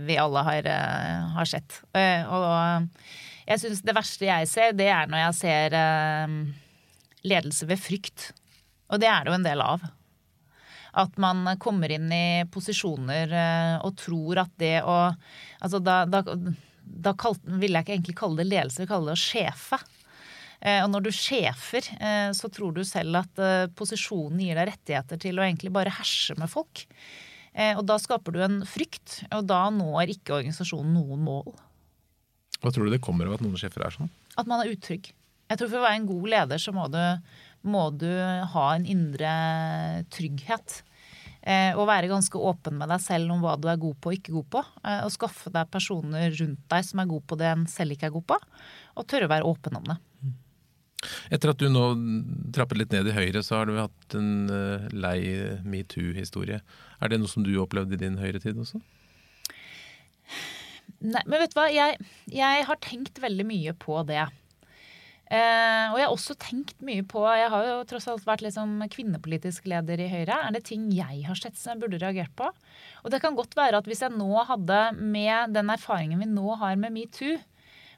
vi 0.08 0.18
alle 0.20 0.42
har, 0.48 0.68
eh, 0.68 1.30
har, 1.36 1.48
sett. 1.48 1.78
Og 1.94 2.88
jeg 3.46 3.62
syns 3.62 3.84
det 3.86 3.96
verste 3.96 4.28
jeg 4.28 4.50
ser, 4.50 4.76
det 4.76 4.90
er 4.92 5.08
når 5.10 5.26
jeg 5.26 5.38
ser 5.38 5.76
ledelse 7.22 7.68
ved 7.70 7.80
frykt. 7.80 8.30
Og 8.92 9.00
det 9.00 9.08
er 9.08 9.24
det 9.24 9.32
jo 9.32 9.38
en 9.38 9.46
del 9.46 9.62
av. 9.64 9.86
At 11.00 11.16
man 11.22 11.46
kommer 11.62 11.94
inn 11.94 12.10
i 12.12 12.44
posisjoner 12.52 13.32
og 13.80 13.94
tror 13.96 14.42
at 14.44 14.52
det 14.60 14.76
å 14.84 14.98
Altså 15.62 15.78
da, 15.78 16.02
da 16.10 16.20
da 16.92 17.14
ville 17.44 17.78
jeg 17.78 17.86
ikke 17.86 17.96
egentlig 17.96 18.16
kalle 18.18 18.42
det 18.42 18.48
ledelse, 18.50 18.84
jeg 18.84 18.90
kaller 18.90 19.12
kalle 19.12 19.14
det 19.14 19.20
å 19.20 19.24
sjefe. 19.24 19.80
Eh, 20.62 20.78
og 20.84 20.92
når 20.92 21.08
du 21.08 21.10
sjefer, 21.14 21.88
eh, 21.98 22.30
så 22.36 22.50
tror 22.52 22.74
du 22.76 22.84
selv 22.86 23.18
at 23.24 23.42
eh, 23.42 23.66
posisjonen 23.74 24.42
gir 24.44 24.58
deg 24.58 24.70
rettigheter 24.70 25.18
til 25.24 25.40
å 25.40 25.44
egentlig 25.44 25.72
bare 25.74 25.94
herse 25.98 26.36
med 26.38 26.50
folk. 26.50 26.86
Og 27.52 27.82
da 27.84 27.98
skaper 28.00 28.32
du 28.32 28.38
en 28.40 28.54
frykt, 28.64 29.26
og 29.28 29.42
da 29.44 29.66
når 29.68 30.14
ikke 30.14 30.38
organisasjonen 30.38 30.94
noen 30.96 31.20
mål. 31.20 31.50
Hva 32.62 32.70
tror 32.72 32.88
du 32.88 32.94
det 32.94 33.02
kommer 33.04 33.28
av 33.28 33.34
at 33.36 33.42
noen 33.44 33.58
sjefer 33.60 33.84
er 33.84 33.92
sånn? 33.92 34.08
At 34.40 34.48
man 34.48 34.62
er 34.62 34.70
utrygg. 34.72 35.10
Jeg 35.52 35.60
tror 35.60 35.68
For 35.68 35.82
å 35.82 35.84
være 35.84 35.98
en 35.98 36.06
god 36.08 36.30
leder 36.32 36.62
så 36.62 36.72
må 36.72 36.86
du, 36.88 37.02
må 37.68 37.82
du 37.92 38.08
ha 38.54 38.64
en 38.72 38.88
indre 38.88 39.34
trygghet. 40.16 40.78
Eh, 41.42 41.74
og 41.74 41.88
være 41.90 42.10
ganske 42.10 42.38
åpen 42.38 42.76
med 42.78 42.92
deg 42.92 43.02
selv 43.02 43.32
om 43.34 43.40
hva 43.42 43.56
du 43.58 43.66
er 43.70 43.80
god 43.82 43.96
på 43.98 44.12
og 44.12 44.18
ikke 44.18 44.34
god 44.36 44.48
på. 44.54 44.62
Eh, 44.86 45.00
og 45.02 45.10
skaffe 45.14 45.50
deg 45.54 45.70
personer 45.74 46.30
rundt 46.38 46.62
deg 46.70 46.86
som 46.86 47.02
er 47.02 47.10
god 47.10 47.26
på 47.26 47.38
det 47.40 47.50
en 47.50 47.66
selv 47.70 47.96
ikke 47.96 48.10
er 48.10 48.14
god 48.14 48.28
på. 48.30 48.38
Og 49.00 49.08
tørre 49.10 49.26
å 49.26 49.32
være 49.32 49.48
åpen 49.50 49.78
om 49.80 49.90
det. 49.90 49.98
Etter 51.34 51.50
at 51.50 51.58
du 51.58 51.66
nå 51.66 51.86
trappet 52.54 52.78
litt 52.78 52.92
ned 52.94 53.08
i 53.10 53.14
Høyre, 53.16 53.42
så 53.42 53.58
har 53.58 53.66
du 53.66 53.74
hatt 53.74 54.14
en 54.14 54.46
uh, 54.46 54.84
lei 54.94 55.18
metoo-historie. 55.66 56.60
Er 57.02 57.10
det 57.10 57.18
noe 57.18 57.30
som 57.30 57.42
du 57.42 57.50
opplevde 57.58 57.96
i 57.96 58.02
din 58.04 58.20
høyretid 58.20 58.60
også? 58.62 58.78
Nei, 61.02 61.24
men 61.26 61.40
vet 61.42 61.50
du 61.50 61.58
hva. 61.58 61.66
Jeg, 61.74 61.98
jeg 62.30 62.66
har 62.68 62.78
tenkt 62.84 63.18
veldig 63.22 63.48
mye 63.48 63.74
på 63.82 63.98
det. 64.06 64.28
Eh, 65.32 65.86
og 65.88 65.96
jeg 65.96 66.04
har 66.04 66.12
også 66.12 66.34
tenkt 66.36 66.82
mye 66.84 67.00
på 67.08 67.22
Jeg 67.24 67.48
har 67.54 67.64
jo 67.64 67.76
tross 67.88 68.04
alt 68.12 68.26
vært 68.28 68.42
liksom 68.44 68.82
kvinnepolitisk 68.92 69.64
leder 69.70 70.02
i 70.04 70.10
Høyre. 70.10 70.36
Er 70.44 70.52
det 70.52 70.66
ting 70.68 70.90
jeg 70.92 71.22
har 71.24 71.38
sett 71.40 71.56
som 71.56 71.72
jeg 71.72 71.80
burde 71.84 72.00
reagert 72.02 72.34
på? 72.36 72.50
Og 73.00 73.14
det 73.14 73.22
kan 73.22 73.38
godt 73.38 73.56
være 73.56 73.80
at 73.80 73.88
hvis 73.88 74.04
jeg 74.04 74.12
nå 74.12 74.28
hadde, 74.50 74.82
med 75.00 75.54
den 75.56 75.72
erfaringen 75.72 76.20
vi 76.20 76.28
nå 76.28 76.58
har 76.60 76.76
med 76.76 76.92
metoo, 76.92 77.38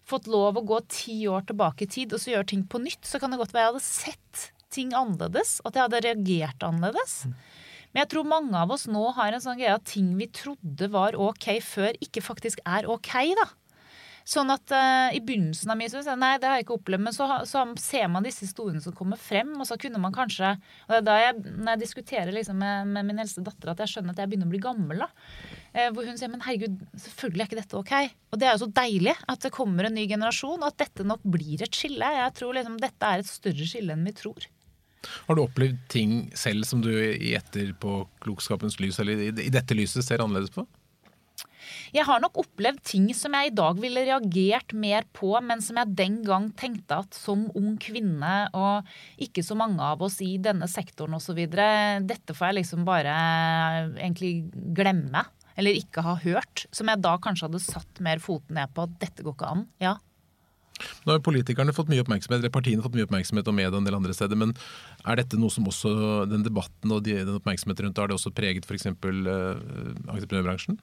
fått 0.07 0.29
lov 0.31 0.61
å 0.61 0.67
gå 0.69 0.79
ti 0.93 1.25
år 1.33 1.49
tilbake 1.49 1.87
i 1.87 1.91
tid 1.91 2.15
og 2.15 2.23
så 2.23 2.37
gjøre 2.37 2.51
ting 2.53 2.63
på 2.71 2.79
nytt, 2.85 3.03
så 3.09 3.19
kan 3.19 3.33
det 3.33 3.41
godt 3.41 3.55
være 3.57 3.67
jeg 3.67 3.73
hadde 3.73 3.87
sett 3.89 4.47
ting 4.75 4.95
annerledes. 4.95 5.59
At 5.67 5.75
jeg 5.75 5.89
hadde 5.89 6.05
reagert 6.07 6.67
annerledes. 6.67 7.25
Men 7.91 8.05
jeg 8.05 8.13
tror 8.15 8.31
mange 8.31 8.59
av 8.59 8.71
oss 8.75 8.87
nå 8.91 9.03
har 9.17 9.35
en 9.35 9.43
sånn 9.43 9.59
greie 9.59 9.75
at 9.75 9.87
ting 9.91 10.15
vi 10.19 10.31
trodde 10.35 10.91
var 10.91 11.19
ok 11.19 11.51
før, 11.63 11.99
ikke 12.03 12.23
faktisk 12.27 12.63
er 12.63 12.87
ok. 12.91 13.13
da. 13.39 13.51
Sånn 14.25 14.49
at 14.49 14.73
uh, 14.73 15.13
I 15.13 15.21
begynnelsen 15.21 15.69
av 15.69 15.77
min 15.77 15.91
nei, 16.17 16.31
det 16.41 16.49
har 16.49 16.57
jeg 16.57 16.65
ikke 16.65 16.79
opplevd, 16.79 17.05
men 17.05 17.13
så, 17.13 17.27
så, 17.45 17.61
ser 17.81 18.07
man 18.09 18.25
disse 18.25 18.47
historiene 18.47 18.81
som 18.81 18.95
kommer 18.97 19.21
frem. 19.21 19.51
Og 19.61 19.69
så 19.69 19.77
kunne 19.81 20.01
man 20.01 20.15
kanskje 20.17 20.55
og 20.87 20.95
det 20.95 21.01
er 21.03 21.05
da 21.05 21.17
jeg, 21.21 21.43
Når 21.59 21.71
jeg 21.75 21.83
diskuterer 21.83 22.33
liksom 22.33 22.57
med, 22.61 22.89
med, 22.95 23.05
min 23.11 23.21
eldste 23.21 23.45
datter, 23.45 23.75
at 23.75 23.83
jeg 23.85 23.93
skjønner 23.93 24.17
at 24.17 24.23
jeg 24.23 24.33
begynner 24.33 24.49
å 24.49 24.55
bli 24.55 24.63
gammel. 24.65 25.05
da. 25.05 25.11
Uh, 25.77 25.91
hvor 25.93 26.09
hun 26.09 26.17
sier 26.17 26.33
men 26.33 26.45
herregud, 26.47 26.79
selvfølgelig 27.05 27.45
er 27.45 27.51
ikke 27.51 27.61
dette 27.61 27.81
ok. 27.83 27.95
Og 28.33 28.41
det 28.41 28.49
er 28.49 28.57
jo 28.57 28.65
så 28.65 28.71
deilig 28.81 29.17
at 29.35 29.45
det 29.45 29.53
kommer 29.55 29.91
en 29.91 29.97
ny 29.99 30.07
generasjon, 30.09 30.63
og 30.63 30.71
at 30.71 30.81
dette 30.87 31.07
nok 31.07 31.27
blir 31.37 31.67
et 31.67 31.77
skille. 31.77 32.13
Jeg 32.17 32.37
tror 32.41 32.57
liksom 32.57 32.81
dette 32.81 33.11
er 33.11 33.21
et 33.21 33.29
større 33.29 33.69
skille 33.69 33.93
enn 33.93 34.09
vi 34.09 34.15
tror. 34.17 34.49
Har 35.27 35.37
du 35.37 35.43
opplevd 35.45 35.77
ting 35.93 36.17
selv 36.33 36.65
som 36.65 36.81
du 36.81 36.89
i 36.97 37.35
etterpåklokskapens 37.37 38.81
lys, 38.81 39.03
eller 39.05 39.21
i 39.29 39.53
dette 39.53 39.77
lyset, 39.77 40.01
ser 40.07 40.25
annerledes 40.25 40.55
på? 40.55 40.65
Jeg 41.95 42.07
har 42.09 42.21
nok 42.23 42.39
opplevd 42.43 42.83
ting 42.87 43.07
som 43.17 43.35
jeg 43.37 43.51
i 43.51 43.55
dag 43.57 43.79
ville 43.81 44.05
reagert 44.07 44.75
mer 44.77 45.07
på, 45.17 45.33
men 45.45 45.63
som 45.65 45.79
jeg 45.81 45.97
den 45.97 46.19
gang 46.27 46.51
tenkte 46.59 47.01
at 47.05 47.17
som 47.17 47.47
ung 47.57 47.77
kvinne 47.81 48.35
og 48.57 48.91
ikke 49.23 49.45
så 49.47 49.57
mange 49.59 49.83
av 49.85 50.03
oss 50.05 50.21
i 50.25 50.35
denne 50.43 50.69
sektoren 50.71 51.17
osv., 51.19 51.41
dette 51.45 52.35
får 52.37 52.51
jeg 52.51 52.59
liksom 52.61 52.85
bare 52.89 53.15
egentlig 53.99 54.51
glemme. 54.77 55.25
Eller 55.55 55.77
ikke 55.79 56.03
ha 56.03 56.17
hørt. 56.19 56.65
Som 56.75 56.89
jeg 56.91 57.03
da 57.05 57.15
kanskje 57.23 57.47
hadde 57.47 57.63
satt 57.63 58.01
mer 58.03 58.19
foten 58.23 58.59
ned 58.59 58.73
på 58.75 58.89
at 58.89 58.97
dette 58.99 59.23
går 59.23 59.37
ikke 59.37 59.53
an. 59.55 59.69
Ja, 59.83 59.95
nå 61.05 61.13
har 61.15 61.23
politikerne 61.25 61.75
fått 61.77 61.91
mye 61.93 62.03
oppmerksomhet, 62.03 62.41
eller 62.41 62.53
partiene 62.53 62.83
fått 62.85 62.97
mye 62.97 63.07
oppmerksomhet 63.07 63.49
og 63.51 63.57
media 63.57 63.79
en 63.79 63.87
del 63.87 63.97
andre 63.97 64.15
steder, 64.17 64.39
men 64.39 64.55
er 65.05 65.21
dette 65.21 65.39
noe 65.39 65.53
som 65.53 65.69
også 65.71 66.25
den 66.31 66.45
debatten 66.47 66.95
og 66.95 67.05
den 67.07 67.37
oppmerksomheten 67.37 67.89
rundt 67.89 68.01
har 68.03 68.11
det 68.11 68.17
også 68.17 68.33
preget 68.35 68.67
f.eks. 68.67 68.89
Uh, 68.91 69.95
entreprenørbransjen? 70.11 70.79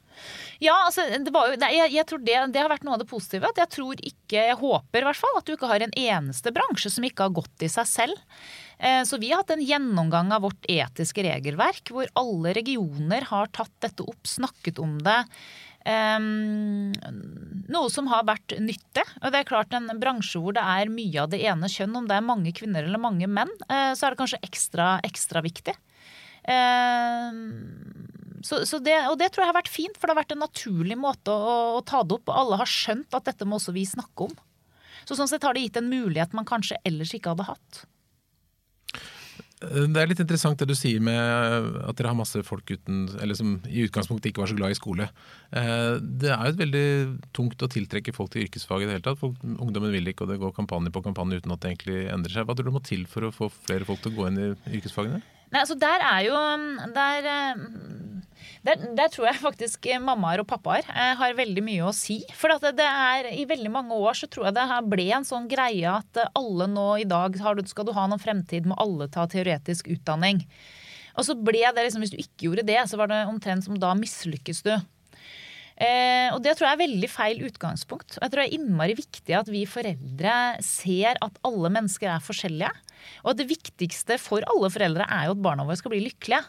Ja, 0.63 0.77
altså, 0.87 1.05
det 1.11 1.33
jo, 1.33 1.59
nei, 1.61 1.73
jeg, 1.75 1.93
jeg, 1.97 2.07
tror 2.09 2.23
det, 2.23 2.37
det, 2.55 2.63
har 2.63 2.71
vært 2.71 2.87
noe 2.87 2.97
av 2.97 3.03
det 3.03 3.09
positive. 3.11 3.51
at 3.51 3.63
Jeg 3.63 3.73
tror 3.75 3.99
ikke, 3.99 4.39
jeg 4.39 4.59
håper 4.61 5.03
i 5.03 5.09
hvert 5.09 5.21
fall 5.21 5.39
at 5.39 5.47
du 5.47 5.55
ikke 5.55 5.71
har 5.71 5.85
en 5.85 5.95
eneste 5.97 6.53
bransje 6.55 6.93
som 6.93 7.07
ikke 7.07 7.27
har 7.27 7.39
gått 7.41 7.65
i 7.65 7.71
seg 7.71 7.89
selv. 7.89 8.21
Eh, 8.81 9.03
så 9.07 9.19
vi 9.21 9.29
har 9.31 9.43
hatt 9.43 9.53
en 9.53 9.65
gjennomgang 9.65 10.31
av 10.33 10.45
vårt 10.47 10.69
etiske 10.71 11.25
regelverk, 11.25 11.91
hvor 11.93 12.09
alle 12.17 12.55
regioner 12.57 13.27
har 13.29 13.51
tatt 13.53 13.73
dette 13.83 14.05
opp, 14.07 14.23
snakket 14.27 14.81
om 14.81 14.97
det. 15.05 15.19
Um, 15.81 16.91
noe 17.73 17.89
som 17.89 18.09
har 18.11 18.27
vært 18.27 18.53
nytte. 18.61 19.01
Og 19.21 19.33
det 19.33 19.39
er 19.39 19.47
klart 19.49 19.73
En 19.73 19.89
bransje 19.97 20.37
hvor 20.37 20.53
det 20.53 20.61
er 20.61 20.91
mye 20.93 21.23
av 21.23 21.31
det 21.33 21.41
ene 21.41 21.69
kjønn, 21.71 21.95
om 21.97 22.09
det 22.09 22.19
er 22.19 22.27
mange 22.27 22.53
kvinner 22.53 22.85
eller 22.85 23.01
mange 23.01 23.29
menn, 23.29 23.51
uh, 23.71 23.93
så 23.97 24.07
er 24.07 24.13
det 24.13 24.21
kanskje 24.21 24.41
ekstra, 24.45 24.91
ekstra 25.07 25.41
viktig. 25.45 25.73
Uh, 26.45 27.33
så, 28.45 28.63
så 28.65 28.79
det, 28.81 28.97
og 29.09 29.17
det 29.21 29.31
tror 29.31 29.45
jeg 29.45 29.51
har 29.51 29.59
vært 29.59 29.73
fint, 29.73 29.97
for 29.97 30.07
det 30.07 30.15
har 30.15 30.21
vært 30.23 30.35
en 30.35 30.43
naturlig 30.45 30.97
måte 30.97 31.33
å, 31.33 31.57
å, 31.77 31.81
ta 31.85 32.03
det 32.05 32.17
opp. 32.17 32.29
Og 32.29 32.37
alle 32.43 32.61
har 32.61 32.69
skjønt 32.69 33.17
at 33.17 33.29
dette 33.29 33.47
må 33.47 33.57
også 33.57 33.73
vi 33.75 33.85
snakke 33.89 34.29
om. 34.29 34.35
Så 35.05 35.17
sånn 35.17 35.29
sett 35.29 35.45
har 35.45 35.57
det 35.57 35.65
gitt 35.65 35.79
en 35.81 35.89
mulighet 35.89 36.35
man 36.37 36.47
kanskje 36.47 36.79
ellers 36.85 37.13
ikke 37.17 37.33
hadde 37.33 37.49
hatt. 37.49 37.83
Det 39.61 40.01
er 40.01 40.09
litt 40.09 40.21
interessant 40.23 40.57
det 40.57 40.65
du 40.71 40.73
sier 40.73 41.01
med 41.03 41.17
at 41.85 41.97
dere 41.97 42.09
har 42.09 42.17
masse 42.17 42.39
folk 42.47 42.71
uten, 42.73 43.03
som 43.37 43.59
i 43.69 43.83
utgangspunktet 43.85 44.31
ikke 44.31 44.41
var 44.41 44.49
så 44.49 44.57
glad 44.57 44.73
i 44.73 44.77
skole. 44.79 45.05
Eh, 45.53 45.99
det 46.01 46.31
er 46.33 46.47
jo 46.47 46.53
et 46.55 46.61
veldig 46.63 46.85
tungt 47.37 47.61
å 47.61 47.69
tiltrekke 47.69 48.15
folk 48.15 48.33
til 48.33 48.47
yrkesfag 48.47 48.81
i 48.81 48.89
det 48.89 48.95
hele 48.97 49.05
tatt. 49.05 49.19
Folk, 49.21 49.37
ungdommen 49.45 49.93
vil 49.93 50.09
ikke, 50.09 50.25
og 50.25 50.33
det 50.33 50.39
går 50.41 50.55
kampanje 50.57 50.93
på 50.95 51.03
kampanje 51.05 51.43
uten 51.43 51.53
at 51.53 51.61
det 51.61 51.75
egentlig 51.75 51.99
endrer 52.09 52.39
seg. 52.39 52.49
Hva 52.49 52.57
tror 52.57 52.71
du 52.71 52.73
må 52.73 52.81
til 52.85 53.05
for 53.11 53.29
å 53.29 53.35
få 53.35 53.51
flere 53.53 53.85
folk 53.85 54.01
til 54.01 54.15
å 54.15 54.17
gå 54.17 54.31
inn 54.31 54.41
i 54.41 54.49
yrkesfagene? 54.79 55.21
Nei, 55.51 55.63
altså 55.63 55.75
Der 55.79 56.03
er 56.07 56.25
jo 56.25 56.35
der, 56.95 57.29
der, 58.63 58.83
der, 58.95 59.09
tror 59.11 59.27
jeg 59.27 59.41
faktisk 59.41 59.87
mammaer 59.99 60.43
og 60.43 60.47
pappaer 60.47 60.85
eh, 60.87 61.15
har 61.19 61.37
veldig 61.37 61.63
mye 61.65 61.87
å 61.89 61.95
si. 61.95 62.21
For 62.37 62.53
det 62.61 62.85
er, 62.87 63.31
i 63.35 63.47
veldig 63.49 63.71
mange 63.73 63.97
år 63.97 64.15
så 64.21 64.29
tror 64.31 64.49
jeg 64.49 64.57
det 64.59 64.67
ble 64.91 65.09
en 65.17 65.27
sånn 65.27 65.49
greie 65.51 65.91
at 65.91 66.23
alle 66.31 66.69
nå 66.71 66.87
i 67.03 67.09
dag 67.09 67.35
skal 67.35 67.87
du 67.87 67.95
ha 67.97 68.07
noen 68.07 68.21
fremtid, 68.21 68.69
må 68.69 68.79
alle 68.79 69.09
ta 69.11 69.27
teoretisk 69.27 69.91
utdanning. 69.91 70.45
Og 71.19 71.27
så 71.27 71.35
ble 71.35 71.65
det 71.75 71.83
liksom, 71.83 72.03
Hvis 72.05 72.13
du 72.13 72.21
ikke 72.21 72.47
gjorde 72.47 72.67
det, 72.69 72.79
så 72.87 72.99
var 72.99 73.11
det 73.11 73.25
omtrent 73.27 73.65
som 73.65 73.79
da 73.79 73.91
mislykkes 73.97 74.63
du. 74.67 74.73
Eh, 75.81 76.29
og 76.29 76.41
det 76.45 76.53
tror 76.55 76.67
jeg 76.67 76.77
er 76.77 76.83
veldig 76.83 77.09
feil 77.09 77.41
utgangspunkt. 77.47 78.17
Og 78.17 78.23
jeg 78.23 78.31
tror 78.31 78.43
det 78.43 78.47
er 78.47 78.57
innmari 78.59 78.95
viktig 78.97 79.37
at 79.37 79.49
vi 79.49 79.65
foreldre 79.69 80.35
ser 80.63 81.17
at 81.25 81.39
alle 81.47 81.71
mennesker 81.73 82.11
er 82.13 82.23
forskjellige. 82.23 82.71
Og 83.25 83.37
det 83.37 83.49
viktigste 83.49 84.17
for 84.21 84.45
alle 84.49 84.71
foreldre 84.73 85.07
er 85.07 85.27
jo 85.27 85.37
at 85.37 85.45
barna 85.45 85.67
våre 85.67 85.79
skal 85.79 85.93
bli 85.93 86.03
lykkelige. 86.07 86.43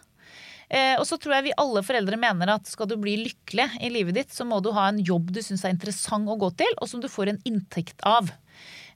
Eh, 0.72 0.94
og 0.96 1.04
så 1.04 1.18
tror 1.20 1.36
jeg 1.36 1.50
vi 1.50 1.58
alle 1.60 1.82
foreldre 1.84 2.16
mener 2.16 2.54
at 2.54 2.68
skal 2.70 2.88
du 2.88 2.94
bli 3.00 3.18
lykkelig 3.26 3.66
i 3.84 3.90
livet 3.92 4.16
ditt, 4.16 4.30
så 4.32 4.46
må 4.48 4.62
du 4.64 4.70
ha 4.72 4.86
en 4.88 5.02
jobb 5.04 5.28
du 5.34 5.42
syns 5.44 5.66
er 5.66 5.74
interessant 5.74 6.30
å 6.30 6.38
gå 6.40 6.48
til, 6.62 6.78
og 6.80 6.88
som 6.88 7.02
du 7.02 7.10
får 7.12 7.34
en 7.34 7.42
inntekt 7.48 8.00
av. 8.08 8.30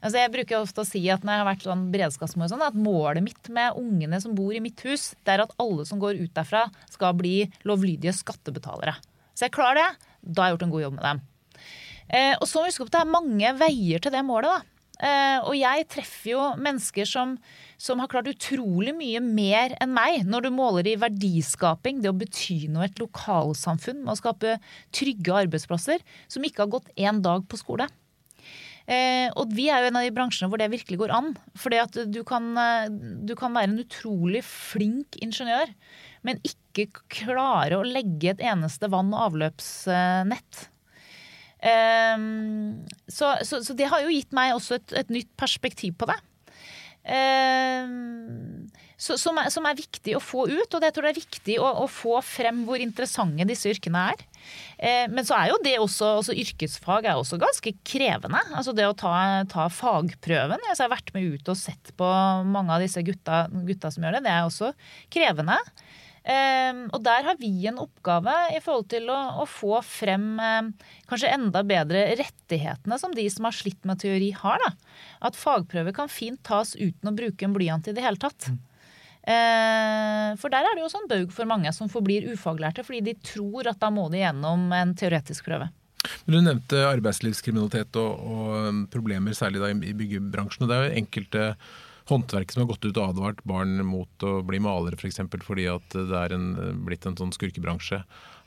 Altså 0.01 0.21
jeg 0.21 0.33
bruker 0.33 0.61
ofte 0.61 0.83
å 0.83 0.89
si 0.89 1.03
at 1.13 1.25
når 1.25 1.35
jeg 1.35 1.43
har 1.43 1.49
vært 1.51 1.67
sånn 1.67 1.85
beredskapsmål, 1.93 2.49
sånn, 2.53 2.65
at 2.65 2.79
målet 2.79 3.25
mitt 3.25 3.51
med 3.53 3.77
ungene 3.81 4.21
som 4.23 4.37
bor 4.37 4.57
i 4.57 4.63
mitt 4.65 4.81
hus, 4.89 5.11
det 5.27 5.37
er 5.37 5.45
at 5.45 5.55
alle 5.61 5.85
som 5.89 6.01
går 6.01 6.21
ut 6.23 6.33
derfra, 6.37 6.67
skal 6.93 7.17
bli 7.19 7.39
lovlydige 7.69 8.15
skattebetalere. 8.17 8.97
Så 9.37 9.49
jeg 9.49 9.57
klarer 9.57 9.83
det, 9.83 10.13
da 10.23 10.45
har 10.45 10.53
jeg 10.53 10.57
gjort 10.57 10.67
en 10.67 10.75
god 10.77 10.85
jobb 10.87 10.97
med 10.97 11.07
dem. 11.11 11.23
Eh, 12.07 12.35
og 12.39 12.47
så 12.49 12.65
husk 12.65 12.87
at 12.87 12.95
det 12.95 13.03
er 13.03 13.15
mange 13.19 13.53
veier 13.59 14.01
til 14.01 14.15
det 14.15 14.25
målet. 14.25 14.49
da. 14.53 14.76
Uh, 14.97 15.45
og 15.45 15.53
jeg 15.59 15.85
treffer 15.93 16.31
jo 16.31 16.43
mennesker 16.57 17.05
som, 17.09 17.35
som, 17.77 18.01
har 18.01 18.09
klart 18.09 18.31
utrolig 18.31 18.95
mye 18.97 19.21
mer 19.21 19.75
enn 19.83 19.93
meg 19.93 20.23
når 20.25 20.47
du 20.47 20.55
måler 20.57 20.89
i 20.89 20.97
verdiskaping, 21.01 22.01
det 22.01 22.09
å 22.09 22.17
bety 22.17 22.63
noe 22.73 22.87
i 22.87 22.89
et 22.89 23.03
lokalsamfunn 23.03 24.01
med 24.07 24.15
å 24.15 24.17
skape 24.23 24.55
trygge 24.97 25.35
arbeidsplasser, 25.43 26.01
som 26.33 26.47
ikke 26.49 26.65
har 26.65 26.73
gått 26.79 26.89
én 26.97 27.21
dag 27.25 27.45
på 27.45 27.61
skole. 27.61 27.91
Uh, 28.87 29.29
og 29.37 29.53
vi 29.53 29.67
er 29.69 29.83
jo 29.83 29.91
en 29.91 29.99
av 30.01 30.07
de 30.07 30.15
bransjene 30.17 30.49
hvor 30.49 30.63
det 30.63 30.71
virkelig 30.73 31.01
går 31.03 31.13
an. 31.13 31.35
At 31.83 31.99
du 32.09 32.23
kan, 32.25 32.49
du 33.29 33.35
kan 33.37 33.53
være 33.53 33.69
en 33.69 33.83
utrolig 33.83 34.41
flink 34.49 35.19
ingeniør, 35.21 35.75
men 36.25 36.41
ikke 36.47 36.89
klare 37.13 37.77
å 37.77 37.85
legge 37.85 38.33
et 38.33 38.41
eneste 38.49 38.89
vann- 38.89 39.13
og 39.13 39.29
avløpsnett 39.29 40.71
Um, 41.67 42.87
så, 43.09 43.35
så, 43.43 43.63
så, 43.65 43.75
det 43.75 43.89
har 43.91 44.05
jo 44.05 44.13
gitt 44.13 44.35
meg 44.37 44.55
også 44.55 44.79
et, 44.79 44.97
et 45.03 45.13
nytt 45.13 45.33
perspektiv 45.41 45.97
på 45.99 46.07
det. 46.11 46.19
Um, 47.07 48.67
så, 48.99 49.15
som, 49.21 49.37
er, 49.39 49.51
som, 49.55 49.67
er, 49.69 49.77
viktig 49.79 50.17
å 50.19 50.23
få 50.23 50.47
ut, 50.51 50.73
og 50.75 50.81
det 50.83 50.91
tror 50.95 51.07
jeg 51.07 51.15
er 51.15 51.21
viktig 51.21 51.59
å, 51.63 51.69
å 51.85 51.87
få 51.91 52.17
frem 52.25 52.65
hvor 52.67 52.83
interessante 52.83 53.47
disse 53.47 53.71
yrkene 53.71 54.07
er. 54.13 54.25
Uh, 54.79 55.05
men 55.13 55.27
så 55.27 55.37
er 55.39 55.53
jo 55.53 55.61
det 55.65 55.77
også, 55.83 56.17
også 56.23 56.39
yrkesfag 56.45 57.11
er 57.11 57.19
også 57.19 57.39
ganske 57.43 57.75
krevende. 57.87 58.43
Altså 58.55 58.75
det 58.77 58.87
å 58.87 58.97
ta, 58.99 59.13
ta 59.51 59.69
fagprøven. 59.73 60.67
Jeg 60.71 60.81
har 60.83 60.95
vært 60.95 61.15
med 61.17 61.35
ut 61.35 61.53
og 61.53 61.61
sett 61.61 61.95
på 61.99 62.11
mange 62.47 62.75
av 62.75 62.83
disse 62.85 63.03
gutta, 63.07 63.47
gutta 63.69 63.91
som 63.95 64.07
gjør 64.07 64.19
det. 64.19 64.27
Det 64.29 64.35
er 64.35 64.47
også 64.47 64.75
krevende. 65.15 65.59
Ehm, 66.27 66.87
og 66.91 67.03
der 67.07 67.23
har 67.29 67.37
vi 67.39 67.51
en 67.71 67.79
oppgave 67.79 68.35
i 68.57 68.61
forhold 68.63 68.89
til 68.91 69.07
å, 69.15 69.19
å 69.43 69.47
få 69.47 69.79
frem 69.87 70.41
ehm, 70.43 70.73
kanskje 71.07 71.31
enda 71.37 71.63
bedre 71.67 72.03
rettighetene 72.19 72.99
som 72.99 73.15
de 73.15 73.27
som 73.31 73.47
har 73.47 73.55
slitt 73.55 73.87
med 73.87 74.03
teori, 74.03 74.33
har. 74.35 74.63
Da. 74.65 74.73
At 75.31 75.39
fagprøver 75.39 75.95
kan 75.95 76.11
fint 76.11 76.43
tas 76.47 76.75
uten 76.75 77.13
å 77.13 77.15
bruke 77.15 77.47
en 77.47 77.55
blyant 77.55 77.87
i 77.87 77.95
det 77.95 78.03
hele 78.05 78.21
tatt. 78.21 78.51
Mm. 78.51 78.63
For 79.27 80.53
der 80.55 80.63
er 80.63 80.77
det 80.77 80.85
jo 80.85 80.91
sånn 80.93 81.09
baug 81.11 81.33
for 81.35 81.51
mange 81.51 81.73
som 81.75 81.89
forblir 81.91 82.29
ufaglærte 82.31 82.85
fordi 82.87 83.01
de 83.09 83.15
tror 83.27 83.67
at 83.67 83.81
da 83.83 83.89
må 83.91 84.05
de 84.13 84.21
gjennom 84.21 84.69
en 84.71 84.93
teoretisk 84.95 85.49
prøve. 85.49 85.67
Men 86.27 86.37
Du 86.37 86.45
nevnte 86.45 86.85
arbeidslivskriminalitet 86.87 87.99
og, 87.99 88.23
og 88.23 88.85
problemer 88.93 89.35
særlig 89.35 89.65
da 89.65 89.73
i 89.75 89.97
byggebransjen. 89.99 90.63
og 90.63 90.71
Det 90.71 90.77
er 90.77 90.87
jo 90.87 91.01
enkelte 91.03 91.49
håndverk 92.11 92.53
som 92.53 92.63
har 92.63 92.71
gått 92.71 92.85
ut 92.87 92.97
og 92.97 93.11
advart 93.11 93.43
barn 93.49 93.81
mot 93.87 94.27
å 94.27 94.39
bli 94.47 94.61
malere 94.63 94.99
f.eks. 94.99 95.21
For 95.33 95.47
fordi 95.51 95.69
at 95.73 95.97
det 95.97 96.17
er 96.17 96.37
en, 96.37 96.49
blitt 96.87 97.07
en 97.09 97.19
sånn 97.19 97.35
skurkebransje. 97.35 98.03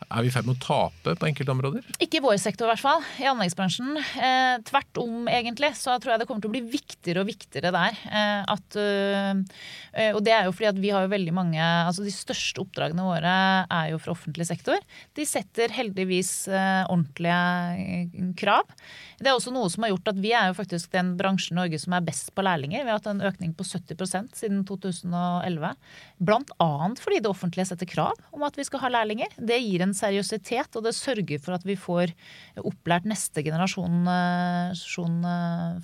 Er 0.08 0.24
vi 0.24 0.30
i 0.30 0.34
ferd 0.34 0.48
med 0.48 0.56
å 0.56 0.64
tape 0.64 1.14
på 1.20 1.28
enkelte 1.28 1.52
områder? 1.54 1.84
Ikke 2.02 2.18
i 2.18 2.24
vår 2.24 2.38
sektor, 2.42 2.66
i 2.66 2.72
hvert 2.72 2.82
fall. 2.82 3.04
I 3.20 3.28
anleggsbransjen. 3.30 3.98
Eh, 4.00 4.56
tvert 4.66 5.00
om, 5.02 5.28
egentlig. 5.30 5.74
Så 5.78 5.94
tror 6.00 6.14
jeg 6.14 6.22
det 6.22 6.28
kommer 6.30 6.42
til 6.46 6.50
å 6.50 6.56
bli 6.56 6.64
viktigere 6.72 7.22
og 7.22 7.30
viktigere 7.30 7.72
der. 7.76 8.00
Eh, 8.08 8.54
at, 8.56 8.78
eh, 8.80 10.14
og 10.16 10.22
det 10.26 10.34
er 10.34 10.48
jo 10.48 10.56
fordi 10.56 10.70
at 10.72 10.80
vi 10.80 10.94
har 10.96 11.06
jo 11.06 11.12
veldig 11.12 11.34
mange 11.36 11.60
Altså 11.60 12.04
de 12.06 12.14
største 12.14 12.62
oppdragene 12.64 13.04
våre 13.04 13.34
er 13.66 13.92
jo 13.92 14.00
fra 14.02 14.14
offentlig 14.16 14.48
sektor. 14.48 14.80
De 15.18 15.26
setter 15.28 15.74
heldigvis 15.76 16.32
eh, 16.48 16.88
ordentlige 16.90 18.34
krav. 18.40 18.72
Det 19.20 19.30
er 19.30 19.36
også 19.36 19.54
noe 19.54 19.70
som 19.72 19.84
har 19.84 19.94
gjort 19.94 20.14
at 20.14 20.22
vi 20.24 20.34
er 20.34 20.50
jo 20.50 20.58
faktisk 20.58 20.94
den 20.96 21.14
bransjen 21.20 21.58
i 21.58 21.60
Norge 21.60 21.82
som 21.82 21.94
er 21.98 22.06
best 22.08 22.32
på 22.34 22.46
lærlinger. 22.46 22.86
Vi 22.86 22.92
har 22.92 23.02
hatt 23.02 23.12
en 23.12 23.24
økning 23.26 23.54
på 23.58 23.68
70% 23.68 24.38
siden 24.42 24.64
2011. 24.70 25.76
Blant 26.24 26.54
annet 26.64 27.04
fordi 27.04 27.22
det 27.22 27.32
offentlige 27.32 27.68
setter 27.70 27.90
krav 27.90 28.18
om 28.36 28.46
at 28.48 28.58
vi 28.58 28.66
skal 28.68 28.84
ha 28.86 28.94
lærlinger. 29.00 29.38
Det 29.38 29.60
gir 29.60 29.84
en 29.86 29.89
seriøsitet, 29.98 30.76
og 30.76 30.86
det 30.86 30.96
sørger 30.98 31.42
for 31.44 31.58
at 31.58 31.66
vi 31.68 31.78
får 31.80 32.14
opplært 32.60 33.08
neste 33.10 33.44
generasjon, 33.46 33.90
generasjon 33.90 35.20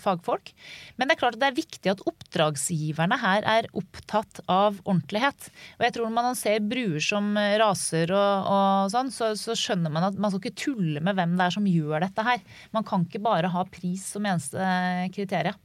fagfolk. 0.02 0.52
Men 0.98 1.08
det 1.08 1.16
er 1.16 1.22
klart 1.22 1.38
at 1.38 1.44
det 1.44 1.50
er 1.50 1.58
viktig 1.58 1.92
at 1.92 2.04
oppdragsgiverne 2.10 3.18
her 3.22 3.48
er 3.50 3.70
opptatt 3.78 4.42
av 4.52 4.80
ordentlighet. 4.86 5.50
Og 5.80 5.86
jeg 5.88 5.96
tror 5.96 6.10
når 6.10 6.16
man 6.18 6.40
ser 6.40 6.66
bruer 6.66 7.04
som 7.04 7.34
raser 7.36 8.14
og, 8.16 8.50
og 8.56 8.94
sånn, 8.94 9.12
så, 9.14 9.34
så 9.40 9.58
skjønner 9.58 9.94
man 9.94 10.10
at 10.10 10.20
man 10.20 10.34
skal 10.34 10.44
ikke 10.44 10.64
tulle 10.66 11.04
med 11.04 11.18
hvem 11.18 11.38
det 11.38 11.48
er 11.48 11.58
som 11.58 11.70
gjør 11.70 12.06
dette 12.06 12.26
her. 12.26 12.44
Man 12.76 12.88
kan 12.88 13.06
ikke 13.08 13.24
bare 13.26 13.52
ha 13.54 13.68
pris 13.70 14.10
som 14.16 14.28
eneste 14.28 14.74
kriterium. 15.16 15.60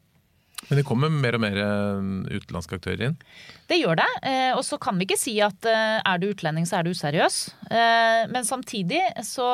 Men 0.68 0.76
det 0.76 0.84
kommer 0.86 1.08
mer 1.10 1.34
og 1.38 1.42
mer 1.42 1.56
eh, 1.58 2.10
utenlandske 2.36 2.76
aktører 2.76 3.08
inn? 3.08 3.16
Det 3.70 3.78
gjør 3.80 3.96
det. 4.02 4.08
Eh, 4.28 4.50
og 4.52 4.60
så 4.66 4.76
kan 4.82 4.98
vi 5.00 5.06
ikke 5.06 5.18
si 5.18 5.32
at 5.42 5.66
eh, 5.66 5.96
er 5.98 6.20
du 6.20 6.28
utlending, 6.28 6.66
så 6.68 6.78
er 6.78 6.86
du 6.86 6.92
useriøs. 6.92 7.38
Men 7.70 8.46
samtidig 8.46 8.98
så, 9.22 9.46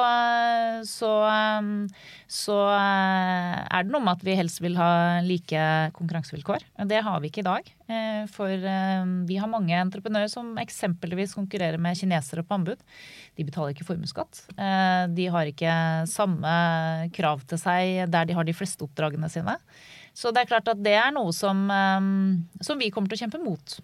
så, 0.88 1.10
så 2.32 2.56
er 2.72 3.84
det 3.84 3.92
noe 3.92 4.00
med 4.00 4.14
at 4.14 4.24
vi 4.24 4.36
helst 4.38 4.62
vil 4.64 4.78
ha 4.80 5.20
like 5.24 5.66
konkurransevilkår. 5.98 6.64
Det 6.88 7.02
har 7.04 7.20
vi 7.20 7.28
ikke 7.28 7.42
i 7.42 7.46
dag. 7.46 7.68
For 8.32 8.64
vi 9.28 9.36
har 9.36 9.52
mange 9.52 9.76
entreprenører 9.76 10.32
som 10.32 10.54
eksempelvis 10.62 11.36
konkurrerer 11.36 11.76
med 11.82 12.00
kinesere 12.00 12.46
på 12.46 12.56
anbud. 12.56 12.80
De 13.36 13.44
betaler 13.44 13.76
ikke 13.76 13.88
formuesskatt. 13.90 14.46
De 14.56 15.28
har 15.34 15.52
ikke 15.52 15.76
samme 16.08 16.56
krav 17.20 17.44
til 17.52 17.60
seg 17.60 18.06
der 18.08 18.30
de 18.30 18.38
har 18.38 18.48
de 18.48 18.56
fleste 18.56 18.88
oppdragene 18.88 19.28
sine. 19.32 19.58
Så 20.16 20.32
det 20.32 20.44
er 20.44 20.48
klart 20.48 20.70
at 20.72 20.80
det 20.80 20.94
er 20.96 21.12
noe 21.12 21.34
som, 21.36 21.66
um, 21.68 22.46
som 22.64 22.80
vi 22.80 22.88
kommer 22.94 23.12
til 23.12 23.18
å 23.18 23.22
kjempe 23.26 23.42
mot. 23.42 23.76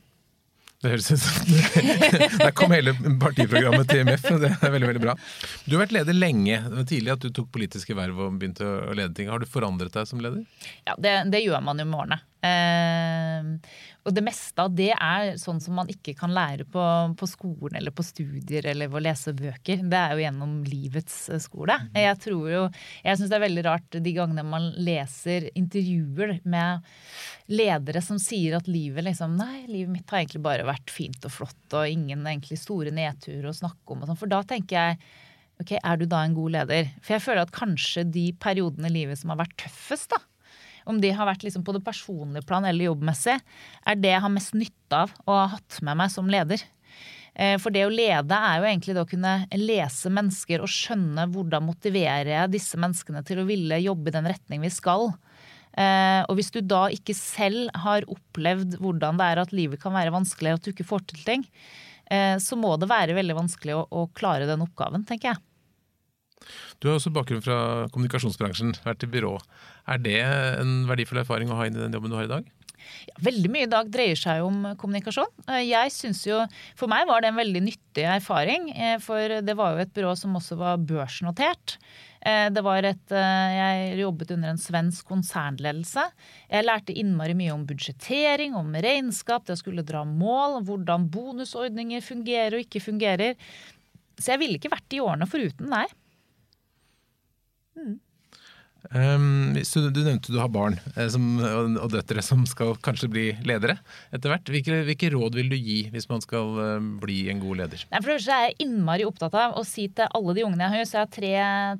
Det 0.82 0.90
høres 0.90 1.12
ut 1.12 1.20
som 1.22 1.50
Der 2.42 2.54
kom 2.58 2.72
hele 2.74 2.94
partiprogrammet 3.22 3.86
til 3.86 4.02
IMF. 4.02 4.24
Det 4.42 4.50
er 4.50 4.72
veldig 4.74 4.88
veldig 4.90 5.02
bra. 5.04 5.14
Du 5.62 5.76
har 5.76 5.84
vært 5.84 5.94
leder 5.94 6.16
lenge. 6.16 6.58
Det 6.64 6.80
var 6.80 6.88
tidlig 6.90 7.12
at 7.14 7.22
du 7.22 7.30
tok 7.30 7.52
politiske 7.54 7.94
verv 7.94 8.18
og 8.24 8.40
begynte 8.40 8.66
å 8.66 8.96
lede 8.96 9.14
ting. 9.14 9.30
Har 9.30 9.38
du 9.38 9.46
forandret 9.46 9.94
deg 9.94 10.08
som 10.10 10.22
leder? 10.24 10.42
Ja, 10.88 10.96
det, 10.98 11.14
det 11.30 11.44
gjør 11.44 11.62
man 11.62 11.78
jo 11.78 11.86
med 11.86 12.00
årene. 12.00 12.18
Eh, 12.42 13.50
og 14.02 14.14
det 14.16 14.22
meste 14.26 14.64
av 14.64 14.72
det 14.74 14.90
er 14.96 15.36
sånn 15.38 15.60
som 15.62 15.76
man 15.78 15.90
ikke 15.90 16.14
kan 16.18 16.32
lære 16.34 16.64
på, 16.66 16.82
på 17.18 17.28
skolen 17.30 17.78
eller 17.78 17.94
på 17.94 18.02
studier 18.02 18.66
eller 18.72 18.90
ved 18.90 18.98
å 18.98 19.04
lese 19.04 19.34
bøker. 19.38 19.84
Det 19.86 19.98
er 19.98 20.14
jo 20.16 20.24
gjennom 20.24 20.56
livets 20.66 21.18
eh, 21.30 21.42
skole. 21.42 21.76
Mm. 21.84 22.00
Jeg 22.02 22.18
tror 22.24 22.48
jo, 22.50 22.64
jeg 23.04 23.20
syns 23.20 23.30
det 23.30 23.38
er 23.38 23.44
veldig 23.46 23.64
rart 23.68 23.98
de 24.02 24.14
gangene 24.16 24.46
man 24.46 24.68
leser 24.74 25.46
intervjuer 25.58 26.40
med 26.42 26.90
ledere 27.52 28.02
som 28.02 28.18
sier 28.22 28.58
at 28.58 28.70
livet 28.70 29.06
liksom 29.06 29.38
Nei, 29.38 29.64
livet 29.68 29.92
mitt 29.94 30.10
har 30.10 30.22
egentlig 30.22 30.42
bare 30.44 30.66
vært 30.66 30.90
fint 30.92 31.22
og 31.28 31.32
flott 31.34 31.76
og 31.78 31.88
ingen 31.88 32.26
egentlig 32.26 32.58
store 32.60 32.92
nedturer 32.94 33.48
å 33.50 33.54
snakke 33.56 33.94
om 33.94 34.02
og 34.02 34.10
sånn. 34.10 34.18
For 34.18 34.30
da 34.30 34.42
tenker 34.46 34.78
jeg 34.78 34.98
ok, 35.62 35.76
er 35.78 36.00
du 36.00 36.08
da 36.10 36.24
en 36.26 36.34
god 36.34 36.56
leder? 36.58 36.90
For 36.98 37.16
jeg 37.16 37.26
føler 37.28 37.46
at 37.46 37.54
kanskje 37.54 38.06
de 38.10 38.26
periodene 38.42 38.90
i 38.90 38.96
livet 38.98 39.22
som 39.22 39.30
har 39.30 39.44
vært 39.44 39.54
tøffest, 39.62 40.10
da 40.10 40.18
om 40.88 41.00
de 41.02 41.12
har 41.14 41.28
vært 41.28 41.44
liksom 41.46 41.64
på 41.66 41.74
det 41.76 41.84
personlige 41.86 42.46
plan 42.48 42.66
eller 42.68 42.90
jobbmessig, 42.90 43.38
er 43.38 43.98
det 43.98 44.14
jeg 44.14 44.24
har 44.24 44.32
mest 44.32 44.54
nytte 44.58 45.02
av 45.04 45.12
å 45.26 45.36
ha 45.36 45.50
hatt 45.56 45.80
med 45.86 46.00
meg 46.02 46.12
som 46.14 46.30
leder. 46.30 46.64
Eh, 47.34 47.56
for 47.62 47.72
det 47.72 47.86
å 47.86 47.92
lede 47.92 48.36
er 48.36 48.60
jo 48.60 48.68
egentlig 48.68 48.96
det 48.96 49.04
å 49.06 49.08
kunne 49.08 49.34
lese 49.56 50.12
mennesker 50.12 50.64
og 50.64 50.70
skjønne 50.70 51.28
hvordan 51.32 51.64
motiverer 51.64 52.34
jeg 52.34 52.54
disse 52.58 52.80
menneskene 52.80 53.22
til 53.28 53.40
å 53.40 53.46
ville 53.48 53.80
jobbe 53.80 54.12
i 54.12 54.16
den 54.18 54.28
retning 54.28 54.64
vi 54.64 54.72
skal. 54.72 55.14
Eh, 55.72 56.20
og 56.28 56.36
hvis 56.36 56.52
du 56.52 56.60
da 56.60 56.84
ikke 56.92 57.16
selv 57.16 57.72
har 57.84 58.04
opplevd 58.10 58.76
hvordan 58.82 59.16
det 59.20 59.30
er 59.30 59.40
at 59.40 59.56
livet 59.56 59.80
kan 59.80 59.96
være 59.96 60.12
vanskelig, 60.12 60.58
at 60.58 60.66
du 60.66 60.74
ikke 60.74 60.88
får 60.88 61.06
til 61.08 61.24
ting, 61.24 61.46
eh, 62.12 62.36
så 62.36 62.58
må 62.60 62.74
det 62.76 62.90
være 62.92 63.16
veldig 63.16 63.38
vanskelig 63.40 63.78
å, 63.78 63.86
å 63.88 64.04
klare 64.12 64.48
den 64.50 64.66
oppgaven, 64.66 65.08
tenker 65.08 65.32
jeg. 65.32 65.44
Du 66.80 66.88
har 66.88 66.98
også 66.98 67.12
bakgrunn 67.14 67.44
fra 67.44 67.58
kommunikasjonsbransjen, 67.94 68.74
vært 68.86 69.06
i 69.06 69.10
byrå. 69.12 69.36
Er 69.92 70.02
det 70.02 70.18
en 70.22 70.82
verdifull 70.90 71.22
erfaring 71.22 71.52
å 71.52 71.58
ha 71.60 71.68
inn 71.68 71.78
i 71.78 71.84
den 71.84 71.94
jobben 71.94 72.12
du 72.12 72.18
har 72.18 72.28
i 72.28 72.34
dag? 72.34 72.50
Ja, 73.06 73.16
veldig 73.24 73.50
mye 73.52 73.66
i 73.66 73.70
dag 73.70 73.90
dreier 73.92 74.18
seg 74.18 74.44
om 74.44 74.62
kommunikasjon. 74.78 75.30
Eh, 75.48 75.64
jeg 75.68 75.92
synes 75.94 76.22
jo, 76.26 76.40
For 76.78 76.90
meg 76.90 77.06
var 77.08 77.22
det 77.22 77.32
en 77.32 77.40
veldig 77.40 77.64
nyttig 77.64 78.06
erfaring. 78.16 78.70
Eh, 78.72 78.96
for 79.02 79.40
det 79.44 79.56
var 79.58 79.74
jo 79.74 79.84
et 79.84 79.92
byrå 79.94 80.14
som 80.18 80.38
også 80.38 80.58
var 80.60 80.82
børsnotert. 80.82 81.76
Eh, 82.22 82.48
det 82.54 82.62
var 82.62 82.86
et, 82.86 83.06
Jeg 83.10 83.98
jobbet 83.98 84.34
under 84.36 84.52
en 84.52 84.60
svensk 84.60 85.06
konsernledelse. 85.08 86.04
Jeg 86.50 86.66
lærte 86.66 86.96
innmari 86.96 87.34
mye 87.38 87.54
om 87.54 87.66
budsjettering, 87.66 88.54
om 88.54 88.74
regnskap, 88.74 89.46
det 89.46 89.56
å 89.56 89.62
skulle 89.62 89.86
dra 89.86 90.04
mål, 90.04 90.62
hvordan 90.66 91.08
bonusordninger 91.10 92.02
fungerer 92.04 92.58
og 92.58 92.66
ikke 92.66 92.84
fungerer. 92.84 93.34
Så 94.18 94.34
jeg 94.34 94.42
ville 94.42 94.58
ikke 94.58 94.72
vært 94.72 94.94
i 94.94 95.02
årene 95.02 95.26
foruten, 95.26 95.70
nei. 95.72 95.86
Mm. 97.78 98.00
Um, 98.90 99.54
du, 99.54 100.00
nevnte 100.02 100.32
du 100.34 100.40
har 100.40 100.48
barn 100.50 100.74
eh, 100.96 101.06
som, 101.08 101.22
og, 101.38 101.76
og 101.84 101.92
døtre 101.94 102.22
som 102.24 102.42
skal 102.50 102.74
kanskje 102.82 103.08
bli 103.12 103.24
ledere 103.46 103.76
etter 104.10 104.32
hvert. 104.32 104.50
Hvilke, 104.50 104.80
hvilke, 104.88 105.10
råd 105.14 105.38
vil 105.38 105.52
du 105.52 105.56
gi 105.56 105.84
hvis 105.92 106.08
man 106.10 106.24
skal 106.24 106.50
uh, 106.58 106.88
bli 107.00 107.20
en 107.30 107.40
god 107.40 107.60
leder? 107.62 107.84
Nei, 107.92 108.00
for 108.02 108.10
det 108.10 108.34
er 108.34 108.48
jeg 108.48 108.66
innmari 108.66 109.06
opptatt 109.06 109.36
av 109.38 109.54
å 109.56 109.62
si 109.66 109.86
til 109.94 110.10
alle 110.10 110.34
de 110.36 110.44
ungene 110.48 110.66
jeg 110.66 110.74
har. 110.74 110.88
Så 110.90 110.98
jeg 110.98 111.06
har 111.06 111.12
tre, 111.14 111.32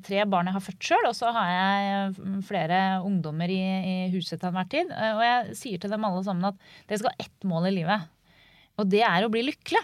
tre 0.07 0.23
barn 0.31 0.49
jeg 0.49 0.57
har 0.57 0.65
født 0.69 0.89
sjøl, 0.89 1.09
og 1.09 1.17
så 1.17 1.33
har 1.35 1.51
jeg 1.51 2.15
mm, 2.15 2.39
flere 2.47 2.79
ungdommer 3.03 3.51
i, 3.51 3.61
i 3.61 3.97
huset 4.15 4.39
til 4.39 4.53
enhver 4.53 4.71
tid. 4.71 4.95
Eh, 4.95 5.11
og 5.17 5.25
jeg 5.27 5.59
sier 5.59 5.83
til 5.83 5.93
dem 5.93 6.07
alle 6.07 6.23
sammen 6.23 6.53
at 6.53 6.65
dere 6.87 7.03
skal 7.03 7.11
ha 7.11 7.27
ett 7.27 7.49
mål 7.51 7.67
i 7.67 7.75
livet. 7.81 8.07
Og 8.79 8.89
det 8.89 9.03
er 9.05 9.27
å 9.27 9.33
bli 9.33 9.43
lykkelig. 9.51 9.83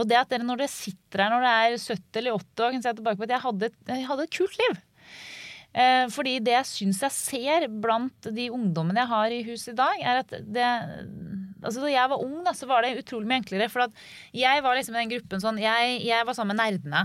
Og 0.00 0.08
det 0.08 0.18
at 0.18 0.32
dere 0.32 0.44
når 0.44 0.64
dere 0.64 0.72
sitter 0.72 1.22
her 1.26 1.36
når 1.36 1.44
dere 1.46 1.68
er 1.68 1.78
70 1.84 2.20
eller 2.22 2.40
80 2.40 2.64
år, 2.64 2.74
kan 2.74 2.88
se 2.88 2.98
tilbake 2.98 3.20
på 3.20 3.28
at 3.28 3.36
jeg 3.36 3.44
hadde, 3.44 3.74
jeg 3.92 4.08
hadde 4.08 4.26
et 4.26 4.38
kult 4.40 4.62
liv. 4.64 4.85
Eh, 5.76 6.06
fordi 6.12 6.38
det 6.40 6.54
jeg 6.54 6.68
syns 6.70 7.02
jeg 7.04 7.12
ser 7.12 7.68
blant 7.68 8.30
de 8.32 8.48
ungdommene 8.54 9.02
jeg 9.02 9.12
har 9.12 9.34
i 9.34 9.44
huset 9.44 9.74
i 9.74 9.80
dag, 9.82 10.02
er 10.02 10.22
at 10.24 10.36
det 10.40 10.70
Altså 11.66 11.80
Da 11.82 11.88
jeg 11.90 12.10
var 12.12 12.20
ung, 12.22 12.42
da, 12.46 12.52
så 12.54 12.68
var 12.68 12.84
det 12.84 13.00
utrolig 13.00 13.26
mye 13.26 13.40
enklere. 13.40 13.66
For 13.72 13.88
jeg 14.36 14.62
var 14.62 14.76
liksom 14.76 14.94
i 14.94 15.00
den 15.00 15.14
gruppen 15.16 15.40
sånn 15.42 15.56
Jeg, 15.58 15.96
jeg 16.04 16.26
var 16.28 16.36
sammen 16.36 16.54
med 16.54 16.62
nerdene. 16.62 17.00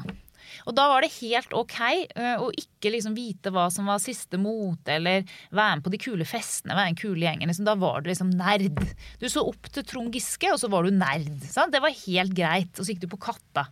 Og 0.68 0.76
da 0.78 0.88
var 0.92 1.04
det 1.04 1.14
helt 1.16 1.54
ok 1.56 1.78
eh, 1.82 2.42
å 2.42 2.50
ikke 2.58 2.92
liksom 2.94 3.16
vite 3.18 3.54
hva 3.54 3.68
som 3.74 3.88
var 3.90 4.02
siste 4.04 4.40
mote, 4.42 4.98
eller 4.98 5.26
være 5.50 5.80
med 5.80 5.86
på 5.86 5.94
de 5.94 6.02
kule 6.02 6.28
festene, 6.28 6.76
være 6.78 6.94
en 6.94 7.00
kule 7.00 7.26
gjengen. 7.26 7.50
Liksom, 7.50 7.68
da 7.68 7.78
var 7.80 8.04
du 8.04 8.12
liksom 8.12 8.34
nerd. 8.36 8.82
Du 9.22 9.28
så 9.32 9.46
opp 9.48 9.72
til 9.72 9.88
Trond 9.88 10.14
Giske, 10.16 10.52
og 10.52 10.60
så 10.62 10.70
var 10.72 10.86
du 10.86 10.94
nerd. 10.96 11.32
Sant? 11.48 11.74
Det 11.74 11.84
var 11.84 11.96
helt 12.04 12.36
greit. 12.38 12.74
Og 12.76 12.84
så 12.84 12.92
gikk 12.94 13.06
du 13.06 13.12
på 13.14 13.22
Katta. 13.30 13.70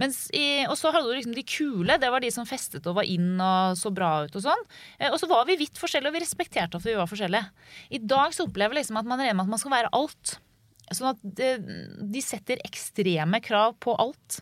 I, 0.00 0.64
og 0.64 0.76
så 0.80 0.92
hadde 0.94 1.10
du 1.10 1.14
liksom 1.14 1.34
de 1.36 1.44
kule. 1.44 1.96
Det 2.00 2.10
var 2.12 2.24
de 2.24 2.30
som 2.32 2.48
festet 2.48 2.86
og 2.88 2.96
var 2.96 3.08
inn 3.08 3.34
og 3.36 3.76
så 3.78 3.92
bra 3.92 4.24
ut. 4.24 4.36
Og 4.36 4.44
sånn. 4.44 4.62
Eh, 4.98 5.10
og 5.10 5.18
så 5.20 5.28
var 5.30 5.44
vi 5.48 5.58
vidt 5.60 5.80
forskjellige, 5.80 6.12
og 6.12 6.16
vi 6.16 6.24
respekterte 6.24 6.80
at 6.80 6.86
vi 6.86 6.96
var 6.96 7.10
forskjellige. 7.10 7.66
I 7.96 8.02
dag 8.02 8.36
så 8.36 8.46
opplever 8.48 8.78
jeg 8.78 8.86
liksom 8.86 9.00
at 9.00 9.10
man 9.10 9.20
regner 9.20 9.36
med 9.36 9.48
at 9.48 9.54
man 9.56 9.62
skal 9.62 9.76
være 9.76 9.92
alt. 9.96 10.38
Sånn 10.90 11.12
at 11.12 11.20
de, 11.22 11.50
de 12.16 12.22
setter 12.24 12.62
ekstreme 12.66 13.42
krav 13.44 13.76
på 13.82 13.94
alt. 14.00 14.40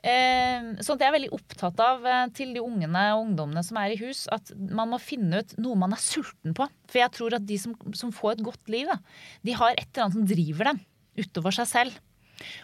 Eh, 0.00 0.68
sånn 0.80 0.96
at 0.96 1.02
jeg 1.02 1.10
er 1.10 1.16
veldig 1.18 1.32
opptatt 1.36 1.80
av 1.84 2.06
eh, 2.08 2.26
til 2.36 2.54
de 2.56 2.62
ungene 2.64 3.02
og 3.14 3.26
ungdommene 3.26 3.62
som 3.64 3.78
er 3.78 3.92
i 3.92 3.98
hus, 4.00 4.24
at 4.32 4.52
man 4.56 4.88
må 4.94 5.00
finne 5.02 5.42
ut 5.42 5.56
noe 5.60 5.78
man 5.78 5.94
er 5.94 6.00
sulten 6.00 6.56
på. 6.56 6.66
For 6.88 7.02
jeg 7.02 7.12
tror 7.16 7.36
at 7.36 7.46
de 7.48 7.58
som, 7.60 7.76
som 7.96 8.12
får 8.14 8.38
et 8.38 8.46
godt 8.50 8.72
liv, 8.72 8.88
da, 8.88 8.96
de 9.44 9.56
har 9.60 9.76
et 9.76 9.86
eller 9.86 10.06
annet 10.06 10.18
som 10.18 10.30
driver 10.30 10.72
dem 10.72 10.86
utover 11.20 11.54
seg 11.54 11.68
selv. 11.68 12.00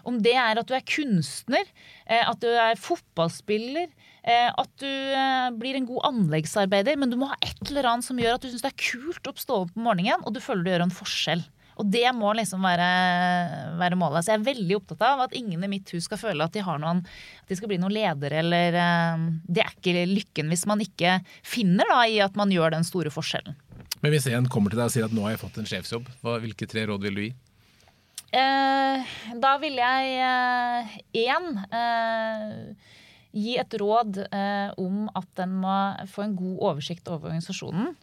Om 0.07 0.21
det 0.25 0.35
er 0.39 0.61
at 0.61 0.69
du 0.69 0.75
er 0.77 0.85
kunstner, 0.87 1.67
eh, 2.07 2.23
at 2.23 2.41
du 2.43 2.49
er 2.51 2.79
fotballspiller, 2.81 3.91
eh, 4.23 4.49
at 4.51 4.73
du 4.83 4.89
eh, 4.91 5.51
blir 5.59 5.79
en 5.79 5.89
god 5.89 6.09
anleggsarbeider, 6.13 6.99
men 7.01 7.13
du 7.13 7.19
må 7.21 7.31
ha 7.33 7.39
et 7.41 7.61
eller 7.69 7.91
annet 7.93 8.09
som 8.09 8.21
gjør 8.21 8.39
at 8.39 8.47
du 8.47 8.51
syns 8.51 8.65
det 8.65 8.73
er 8.73 8.87
kult 8.89 9.31
å 9.31 9.37
stå 9.37 9.61
opp 9.67 9.77
om 9.77 9.87
morgenen, 9.89 10.25
og 10.25 10.35
du 10.35 10.43
føler 10.45 10.67
du 10.67 10.73
gjør 10.75 10.89
en 10.89 10.99
forskjell. 11.03 11.45
Og 11.77 11.89
det 11.93 12.07
må 12.17 12.31
liksom 12.33 12.63
være, 12.65 12.87
være, 13.77 13.99
målet. 14.01 14.25
Så 14.25 14.33
jeg 14.33 14.39
er 14.39 14.47
veldig 14.47 14.79
opptatt 14.79 15.03
av 15.05 15.27
at 15.27 15.35
ingen 15.37 15.61
i 15.61 15.69
mitt 15.69 15.91
hus 15.93 16.07
skal 16.09 16.17
føle 16.23 16.47
at 16.47 16.55
de, 16.57 16.63
noen, 16.65 17.03
at 17.05 17.53
de 17.53 17.59
skal 17.59 17.69
bli 17.69 17.77
noen 17.83 17.93
ledere 17.93 18.39
eller 18.41 18.79
Det 19.45 19.61
er 19.61 19.75
ikke 19.75 20.07
lykken 20.09 20.49
hvis 20.49 20.65
man 20.71 20.81
ikke 20.81 21.19
finner 21.45 21.85
da 21.93 21.99
i 22.09 22.17
at 22.25 22.39
man 22.41 22.55
gjør 22.55 22.79
den 22.79 22.89
store 22.89 23.13
forskjellen. 23.13 23.61
Men 24.01 24.13
hvis 24.13 24.29
en 24.33 24.49
kommer 24.49 24.73
til 24.73 24.81
deg 24.81 24.89
og 24.89 24.95
sier 24.95 25.05
at 25.05 25.13
nå 25.13 25.27
har 25.27 25.35
jeg 25.35 25.43
fått 25.45 25.61
en 25.61 25.69
sjefsjobb, 25.69 26.09
hvilke 26.25 26.69
tre 26.71 26.87
råd 26.89 27.05
vil 27.11 27.21
du 27.21 27.23
gi? 27.27 27.31
Eh, 28.37 29.15
da 29.41 29.55
vil 29.63 29.79
jeg 29.81 31.03
én 31.17 31.47
eh, 31.65 31.79
eh, 31.81 32.97
gi 33.37 33.55
et 33.61 33.77
råd 33.81 34.19
eh, 34.27 34.73
om 34.81 35.07
at 35.17 35.29
den 35.41 35.55
må 35.63 35.77
få 36.11 36.27
en 36.27 36.37
god 36.37 36.59
oversikt 36.71 37.09
over 37.09 37.31
organisasjonen. 37.31 37.95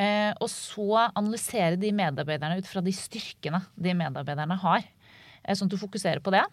Eh, 0.00 0.30
og 0.40 0.48
så 0.50 1.04
analysere 1.08 1.78
de 1.78 1.92
medarbeiderne 1.94 2.58
ut 2.60 2.70
fra 2.70 2.82
de 2.82 2.94
styrkene 2.94 3.62
de 3.76 3.94
medarbeiderne 3.98 4.58
har. 4.62 4.86
sånn 5.46 5.68
at 5.68 5.74
du 5.74 5.80
fokuserer 5.80 6.22
på 6.24 6.32
det. 6.34 6.44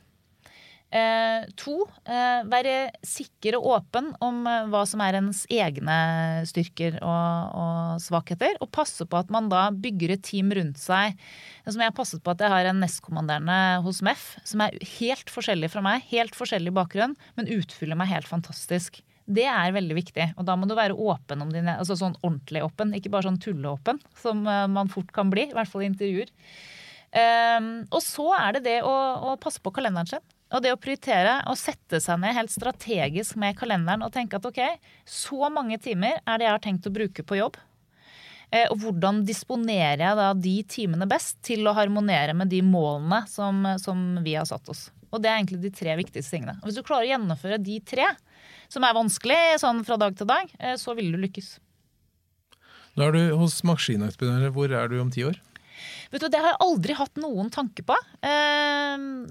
Eh, 0.88 1.44
to, 1.60 1.82
eh, 2.08 2.46
være 2.48 2.94
sikker 3.04 3.58
og 3.58 3.66
åpen 3.76 4.14
om 4.24 4.46
eh, 4.48 4.70
hva 4.72 4.86
som 4.88 5.02
er 5.04 5.18
ens 5.20 5.42
egne 5.52 5.98
styrker 6.48 6.96
og, 7.02 7.58
og, 7.60 7.98
svakheter. 8.00 8.56
Og 8.64 8.72
passe 8.72 9.04
på 9.04 9.20
at 9.20 9.34
man 9.34 9.50
da 9.52 9.66
bygger 9.76 10.16
et 10.16 10.24
team 10.24 10.54
rundt 10.56 10.80
seg. 10.80 11.18
Som 11.68 11.84
jeg 11.84 11.92
har 11.92 11.98
passet 11.98 12.24
på 12.24 12.32
at 12.32 12.44
jeg 12.44 12.54
har 12.54 12.70
en 12.70 12.80
nestkommanderende 12.80 13.84
hos 13.84 14.00
MEF 14.06 14.30
som 14.48 14.64
er 14.64 14.80
helt 14.96 15.34
forskjellig 15.34 15.74
fra 15.76 15.84
meg. 15.84 16.08
Helt 16.14 16.40
forskjellig 16.40 16.72
bakgrunn, 16.80 17.18
men 17.36 17.52
utfyller 17.58 18.00
meg 18.00 18.14
helt 18.14 18.32
fantastisk. 18.32 19.02
Det 19.28 19.44
er 19.44 19.76
veldig 19.76 19.98
viktig. 19.98 20.30
Og 20.40 20.48
da 20.48 20.56
må 20.56 20.70
du 20.70 20.76
være 20.78 20.96
åpen 20.96 21.44
om 21.44 21.52
dine 21.52 21.76
Altså 21.82 21.98
sånn 22.00 22.16
ordentlig 22.22 22.64
åpen, 22.64 22.96
ikke 22.96 23.12
bare 23.12 23.28
sånn 23.28 23.42
tulleåpen, 23.44 24.00
som 24.24 24.48
eh, 24.48 24.64
man 24.72 24.88
fort 24.94 25.12
kan 25.12 25.28
bli. 25.34 25.50
I 25.52 25.58
hvert 25.58 25.72
fall 25.72 25.84
i 25.84 25.92
intervjuer. 25.92 26.32
Um, 27.08 27.68
og 27.88 28.02
så 28.04 28.26
er 28.36 28.58
det 28.58 28.66
det 28.66 28.80
å, 28.86 28.94
å 29.32 29.38
passe 29.42 29.62
på 29.64 29.72
kalenderen 29.76 30.10
sin. 30.10 30.24
Og 30.48 30.64
det 30.64 30.72
å 30.72 30.80
prioritere 30.80 31.42
og 31.52 31.58
sette 31.60 32.00
seg 32.04 32.22
ned 32.22 32.36
helt 32.38 32.54
strategisk 32.54 33.36
med 33.40 33.58
kalenderen 33.60 34.06
og 34.06 34.14
tenke 34.16 34.40
at 34.40 34.46
ok, 34.48 34.62
så 35.04 35.50
mange 35.52 35.80
timer 35.84 36.22
er 36.24 36.40
det 36.40 36.48
jeg 36.48 36.56
har 36.56 36.64
tenkt 36.64 36.88
å 36.88 36.94
bruke 36.96 37.26
på 37.28 37.40
jobb. 37.40 37.58
Eh, 38.56 38.70
og 38.72 38.80
hvordan 38.80 39.26
disponerer 39.28 40.06
jeg 40.06 40.20
da 40.20 40.30
de 40.32 40.56
timene 40.72 41.08
best 41.10 41.42
til 41.44 41.68
å 41.68 41.76
harmonere 41.76 42.36
med 42.38 42.48
de 42.54 42.62
målene 42.64 43.26
som, 43.28 43.60
som 43.84 44.22
vi 44.24 44.38
har 44.40 44.48
satt 44.48 44.72
oss. 44.72 44.88
Og 45.12 45.20
det 45.24 45.32
er 45.32 45.40
egentlig 45.40 45.60
de 45.66 45.74
tre 45.76 45.96
viktigste 46.00 46.38
tingene. 46.38 46.56
Og 46.62 46.70
hvis 46.70 46.80
du 46.80 46.86
klarer 46.88 47.08
å 47.08 47.12
gjennomføre 47.12 47.60
de 47.64 47.78
tre, 47.84 48.08
som 48.72 48.84
er 48.84 48.96
vanskelig 48.96 49.60
sånn 49.64 49.84
fra 49.88 50.00
dag 50.00 50.16
til 50.16 50.30
dag, 50.30 50.52
eh, 50.60 50.76
så 50.80 50.96
vil 50.96 51.12
du 51.12 51.20
lykkes. 51.20 51.58
Nå 52.98 53.06
er 53.06 53.14
du 53.14 53.36
hos 53.38 53.60
Maskinentreprenører. 53.68 54.56
Hvor 54.56 54.72
er 54.74 54.88
du 54.92 54.98
om 55.04 55.12
ti 55.14 55.28
år? 55.28 55.36
Vet 56.12 56.24
du, 56.24 56.30
Det 56.32 56.42
har 56.42 56.54
jeg 56.54 56.64
aldri 56.66 56.98
hatt 56.98 57.22
noen 57.22 57.52
tanke 57.54 57.86
på. 57.88 57.96
Ehm, 58.26 59.28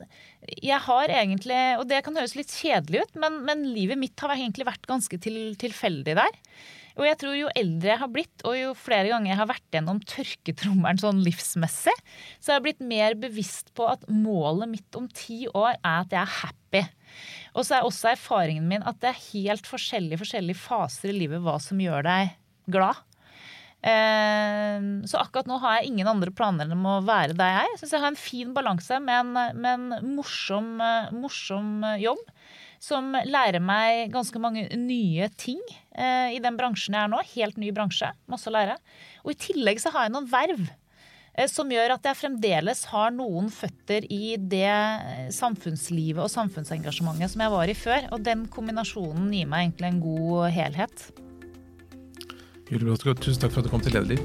jeg 0.62 0.80
har 0.86 1.12
egentlig, 1.12 1.60
og 1.80 1.86
Det 1.90 2.02
kan 2.06 2.16
høres 2.16 2.36
litt 2.38 2.52
kjedelig 2.54 3.06
ut, 3.06 3.20
men, 3.22 3.42
men 3.48 3.68
livet 3.74 4.00
mitt 4.00 4.18
har 4.20 4.34
egentlig 4.36 4.68
vært 4.68 4.88
ganske 4.88 5.20
til, 5.22 5.54
tilfeldig 5.58 6.16
der. 6.18 6.42
Og 6.96 7.04
jeg 7.04 7.18
tror 7.20 7.36
Jo 7.36 7.50
eldre 7.56 7.92
jeg 7.92 8.00
har 8.00 8.12
blitt, 8.12 8.44
og 8.48 8.56
jo 8.56 8.72
flere 8.78 9.10
ganger 9.12 9.32
jeg 9.32 9.40
har 9.40 9.50
vært 9.50 9.76
gjennom 9.76 10.00
tørketrommelen 10.08 11.00
sånn 11.02 11.20
livsmessig, 11.26 11.94
så 12.40 12.52
jeg 12.52 12.56
har 12.56 12.64
blitt 12.64 12.84
mer 12.84 13.16
bevisst 13.20 13.72
på 13.76 13.88
at 13.90 14.06
målet 14.08 14.72
mitt 14.72 14.98
om 14.98 15.08
ti 15.12 15.44
år 15.52 15.74
er 15.76 16.06
at 16.06 16.14
jeg 16.14 16.22
er 16.22 16.36
happy. 16.40 16.82
Og 17.56 17.68
så 17.68 17.78
er 17.78 17.88
også 17.88 18.14
erfaringen 18.14 18.68
min 18.70 18.86
at 18.88 19.00
det 19.02 19.12
er 19.12 19.24
helt 19.28 19.68
forskjellige, 19.68 20.22
forskjellige 20.24 20.60
faser 20.60 21.12
i 21.12 21.18
livet 21.20 21.44
hva 21.44 21.58
som 21.62 21.80
gjør 21.80 22.08
deg 22.08 22.32
glad. 22.72 23.05
Eh, 23.86 24.78
så 25.06 25.20
akkurat 25.20 25.46
nå 25.46 25.60
har 25.62 25.78
jeg 25.78 25.92
ingen 25.92 26.08
andre 26.10 26.32
planer 26.34 26.66
enn 26.66 26.86
å 26.88 26.98
være 27.06 27.36
der 27.38 27.52
jeg 27.52 27.62
er. 27.62 27.72
Jeg 27.72 27.80
syns 27.82 27.92
jeg 27.94 28.02
har 28.02 28.12
en 28.12 28.18
fin 28.20 28.54
balanse 28.56 29.00
med 29.02 29.20
en, 29.20 29.60
med 29.62 29.72
en 29.74 30.14
morsom, 30.16 30.72
eh, 30.82 31.12
morsom, 31.14 31.84
jobb. 32.02 32.22
Som 32.82 33.14
lærer 33.14 33.62
meg 33.64 34.10
ganske 34.12 34.38
mange 34.42 34.66
nye 34.78 35.30
ting 35.40 35.62
eh, 35.96 36.34
i 36.36 36.40
den 36.44 36.58
bransjen 36.58 36.96
jeg 36.96 37.06
er 37.06 37.12
nå. 37.12 37.22
Helt 37.34 37.60
ny 37.62 37.70
bransje. 37.74 38.10
Masse 38.30 38.50
å 38.50 38.56
lære. 38.56 38.76
Og 39.24 39.32
i 39.32 39.38
tillegg 39.46 39.80
så 39.82 39.94
har 39.94 40.06
jeg 40.06 40.16
noen 40.16 40.28
verv 40.34 40.66
som 41.52 41.68
gjør 41.68 41.92
at 41.92 42.06
jeg 42.08 42.16
fremdeles 42.16 42.78
har 42.88 43.10
noen 43.12 43.50
føtter 43.52 44.06
i 44.08 44.38
det 44.40 44.72
samfunnslivet 45.36 46.22
og 46.24 46.32
samfunnsengasjementet 46.32 47.34
som 47.34 47.44
jeg 47.44 47.52
var 47.52 47.68
i 47.68 47.76
før. 47.76 48.08
Og 48.16 48.24
den 48.24 48.46
kombinasjonen 48.48 49.28
gir 49.36 49.50
meg 49.52 49.66
egentlig 49.66 49.90
en 49.90 50.02
god 50.06 50.48
helhet. 50.56 51.06
Julie 52.66 52.88
Bråtgaard, 52.88 53.20
tusen 53.22 53.44
takk 53.44 53.52
for 53.54 53.62
at 53.62 53.68
du 53.68 53.70
kom 53.70 53.82
til 53.84 53.94
Lederliv. 53.94 54.18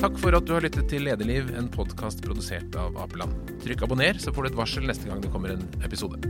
Takk 0.00 0.16
for 0.18 0.32
at 0.32 0.48
du 0.48 0.54
har 0.56 0.64
lyttet 0.64 0.88
til 0.88 1.04
Lederliv, 1.04 1.52
en 1.60 1.68
podkast 1.68 2.24
produsert 2.24 2.72
av 2.80 2.96
Apeland. 3.04 3.36
Trykk 3.66 3.84
abonner, 3.84 4.16
så 4.16 4.32
får 4.32 4.48
du 4.48 4.54
et 4.54 4.60
varsel 4.62 4.88
neste 4.88 5.10
gang 5.10 5.20
det 5.20 5.30
kommer 5.34 5.52
en 5.52 5.68
episode. 5.84 6.24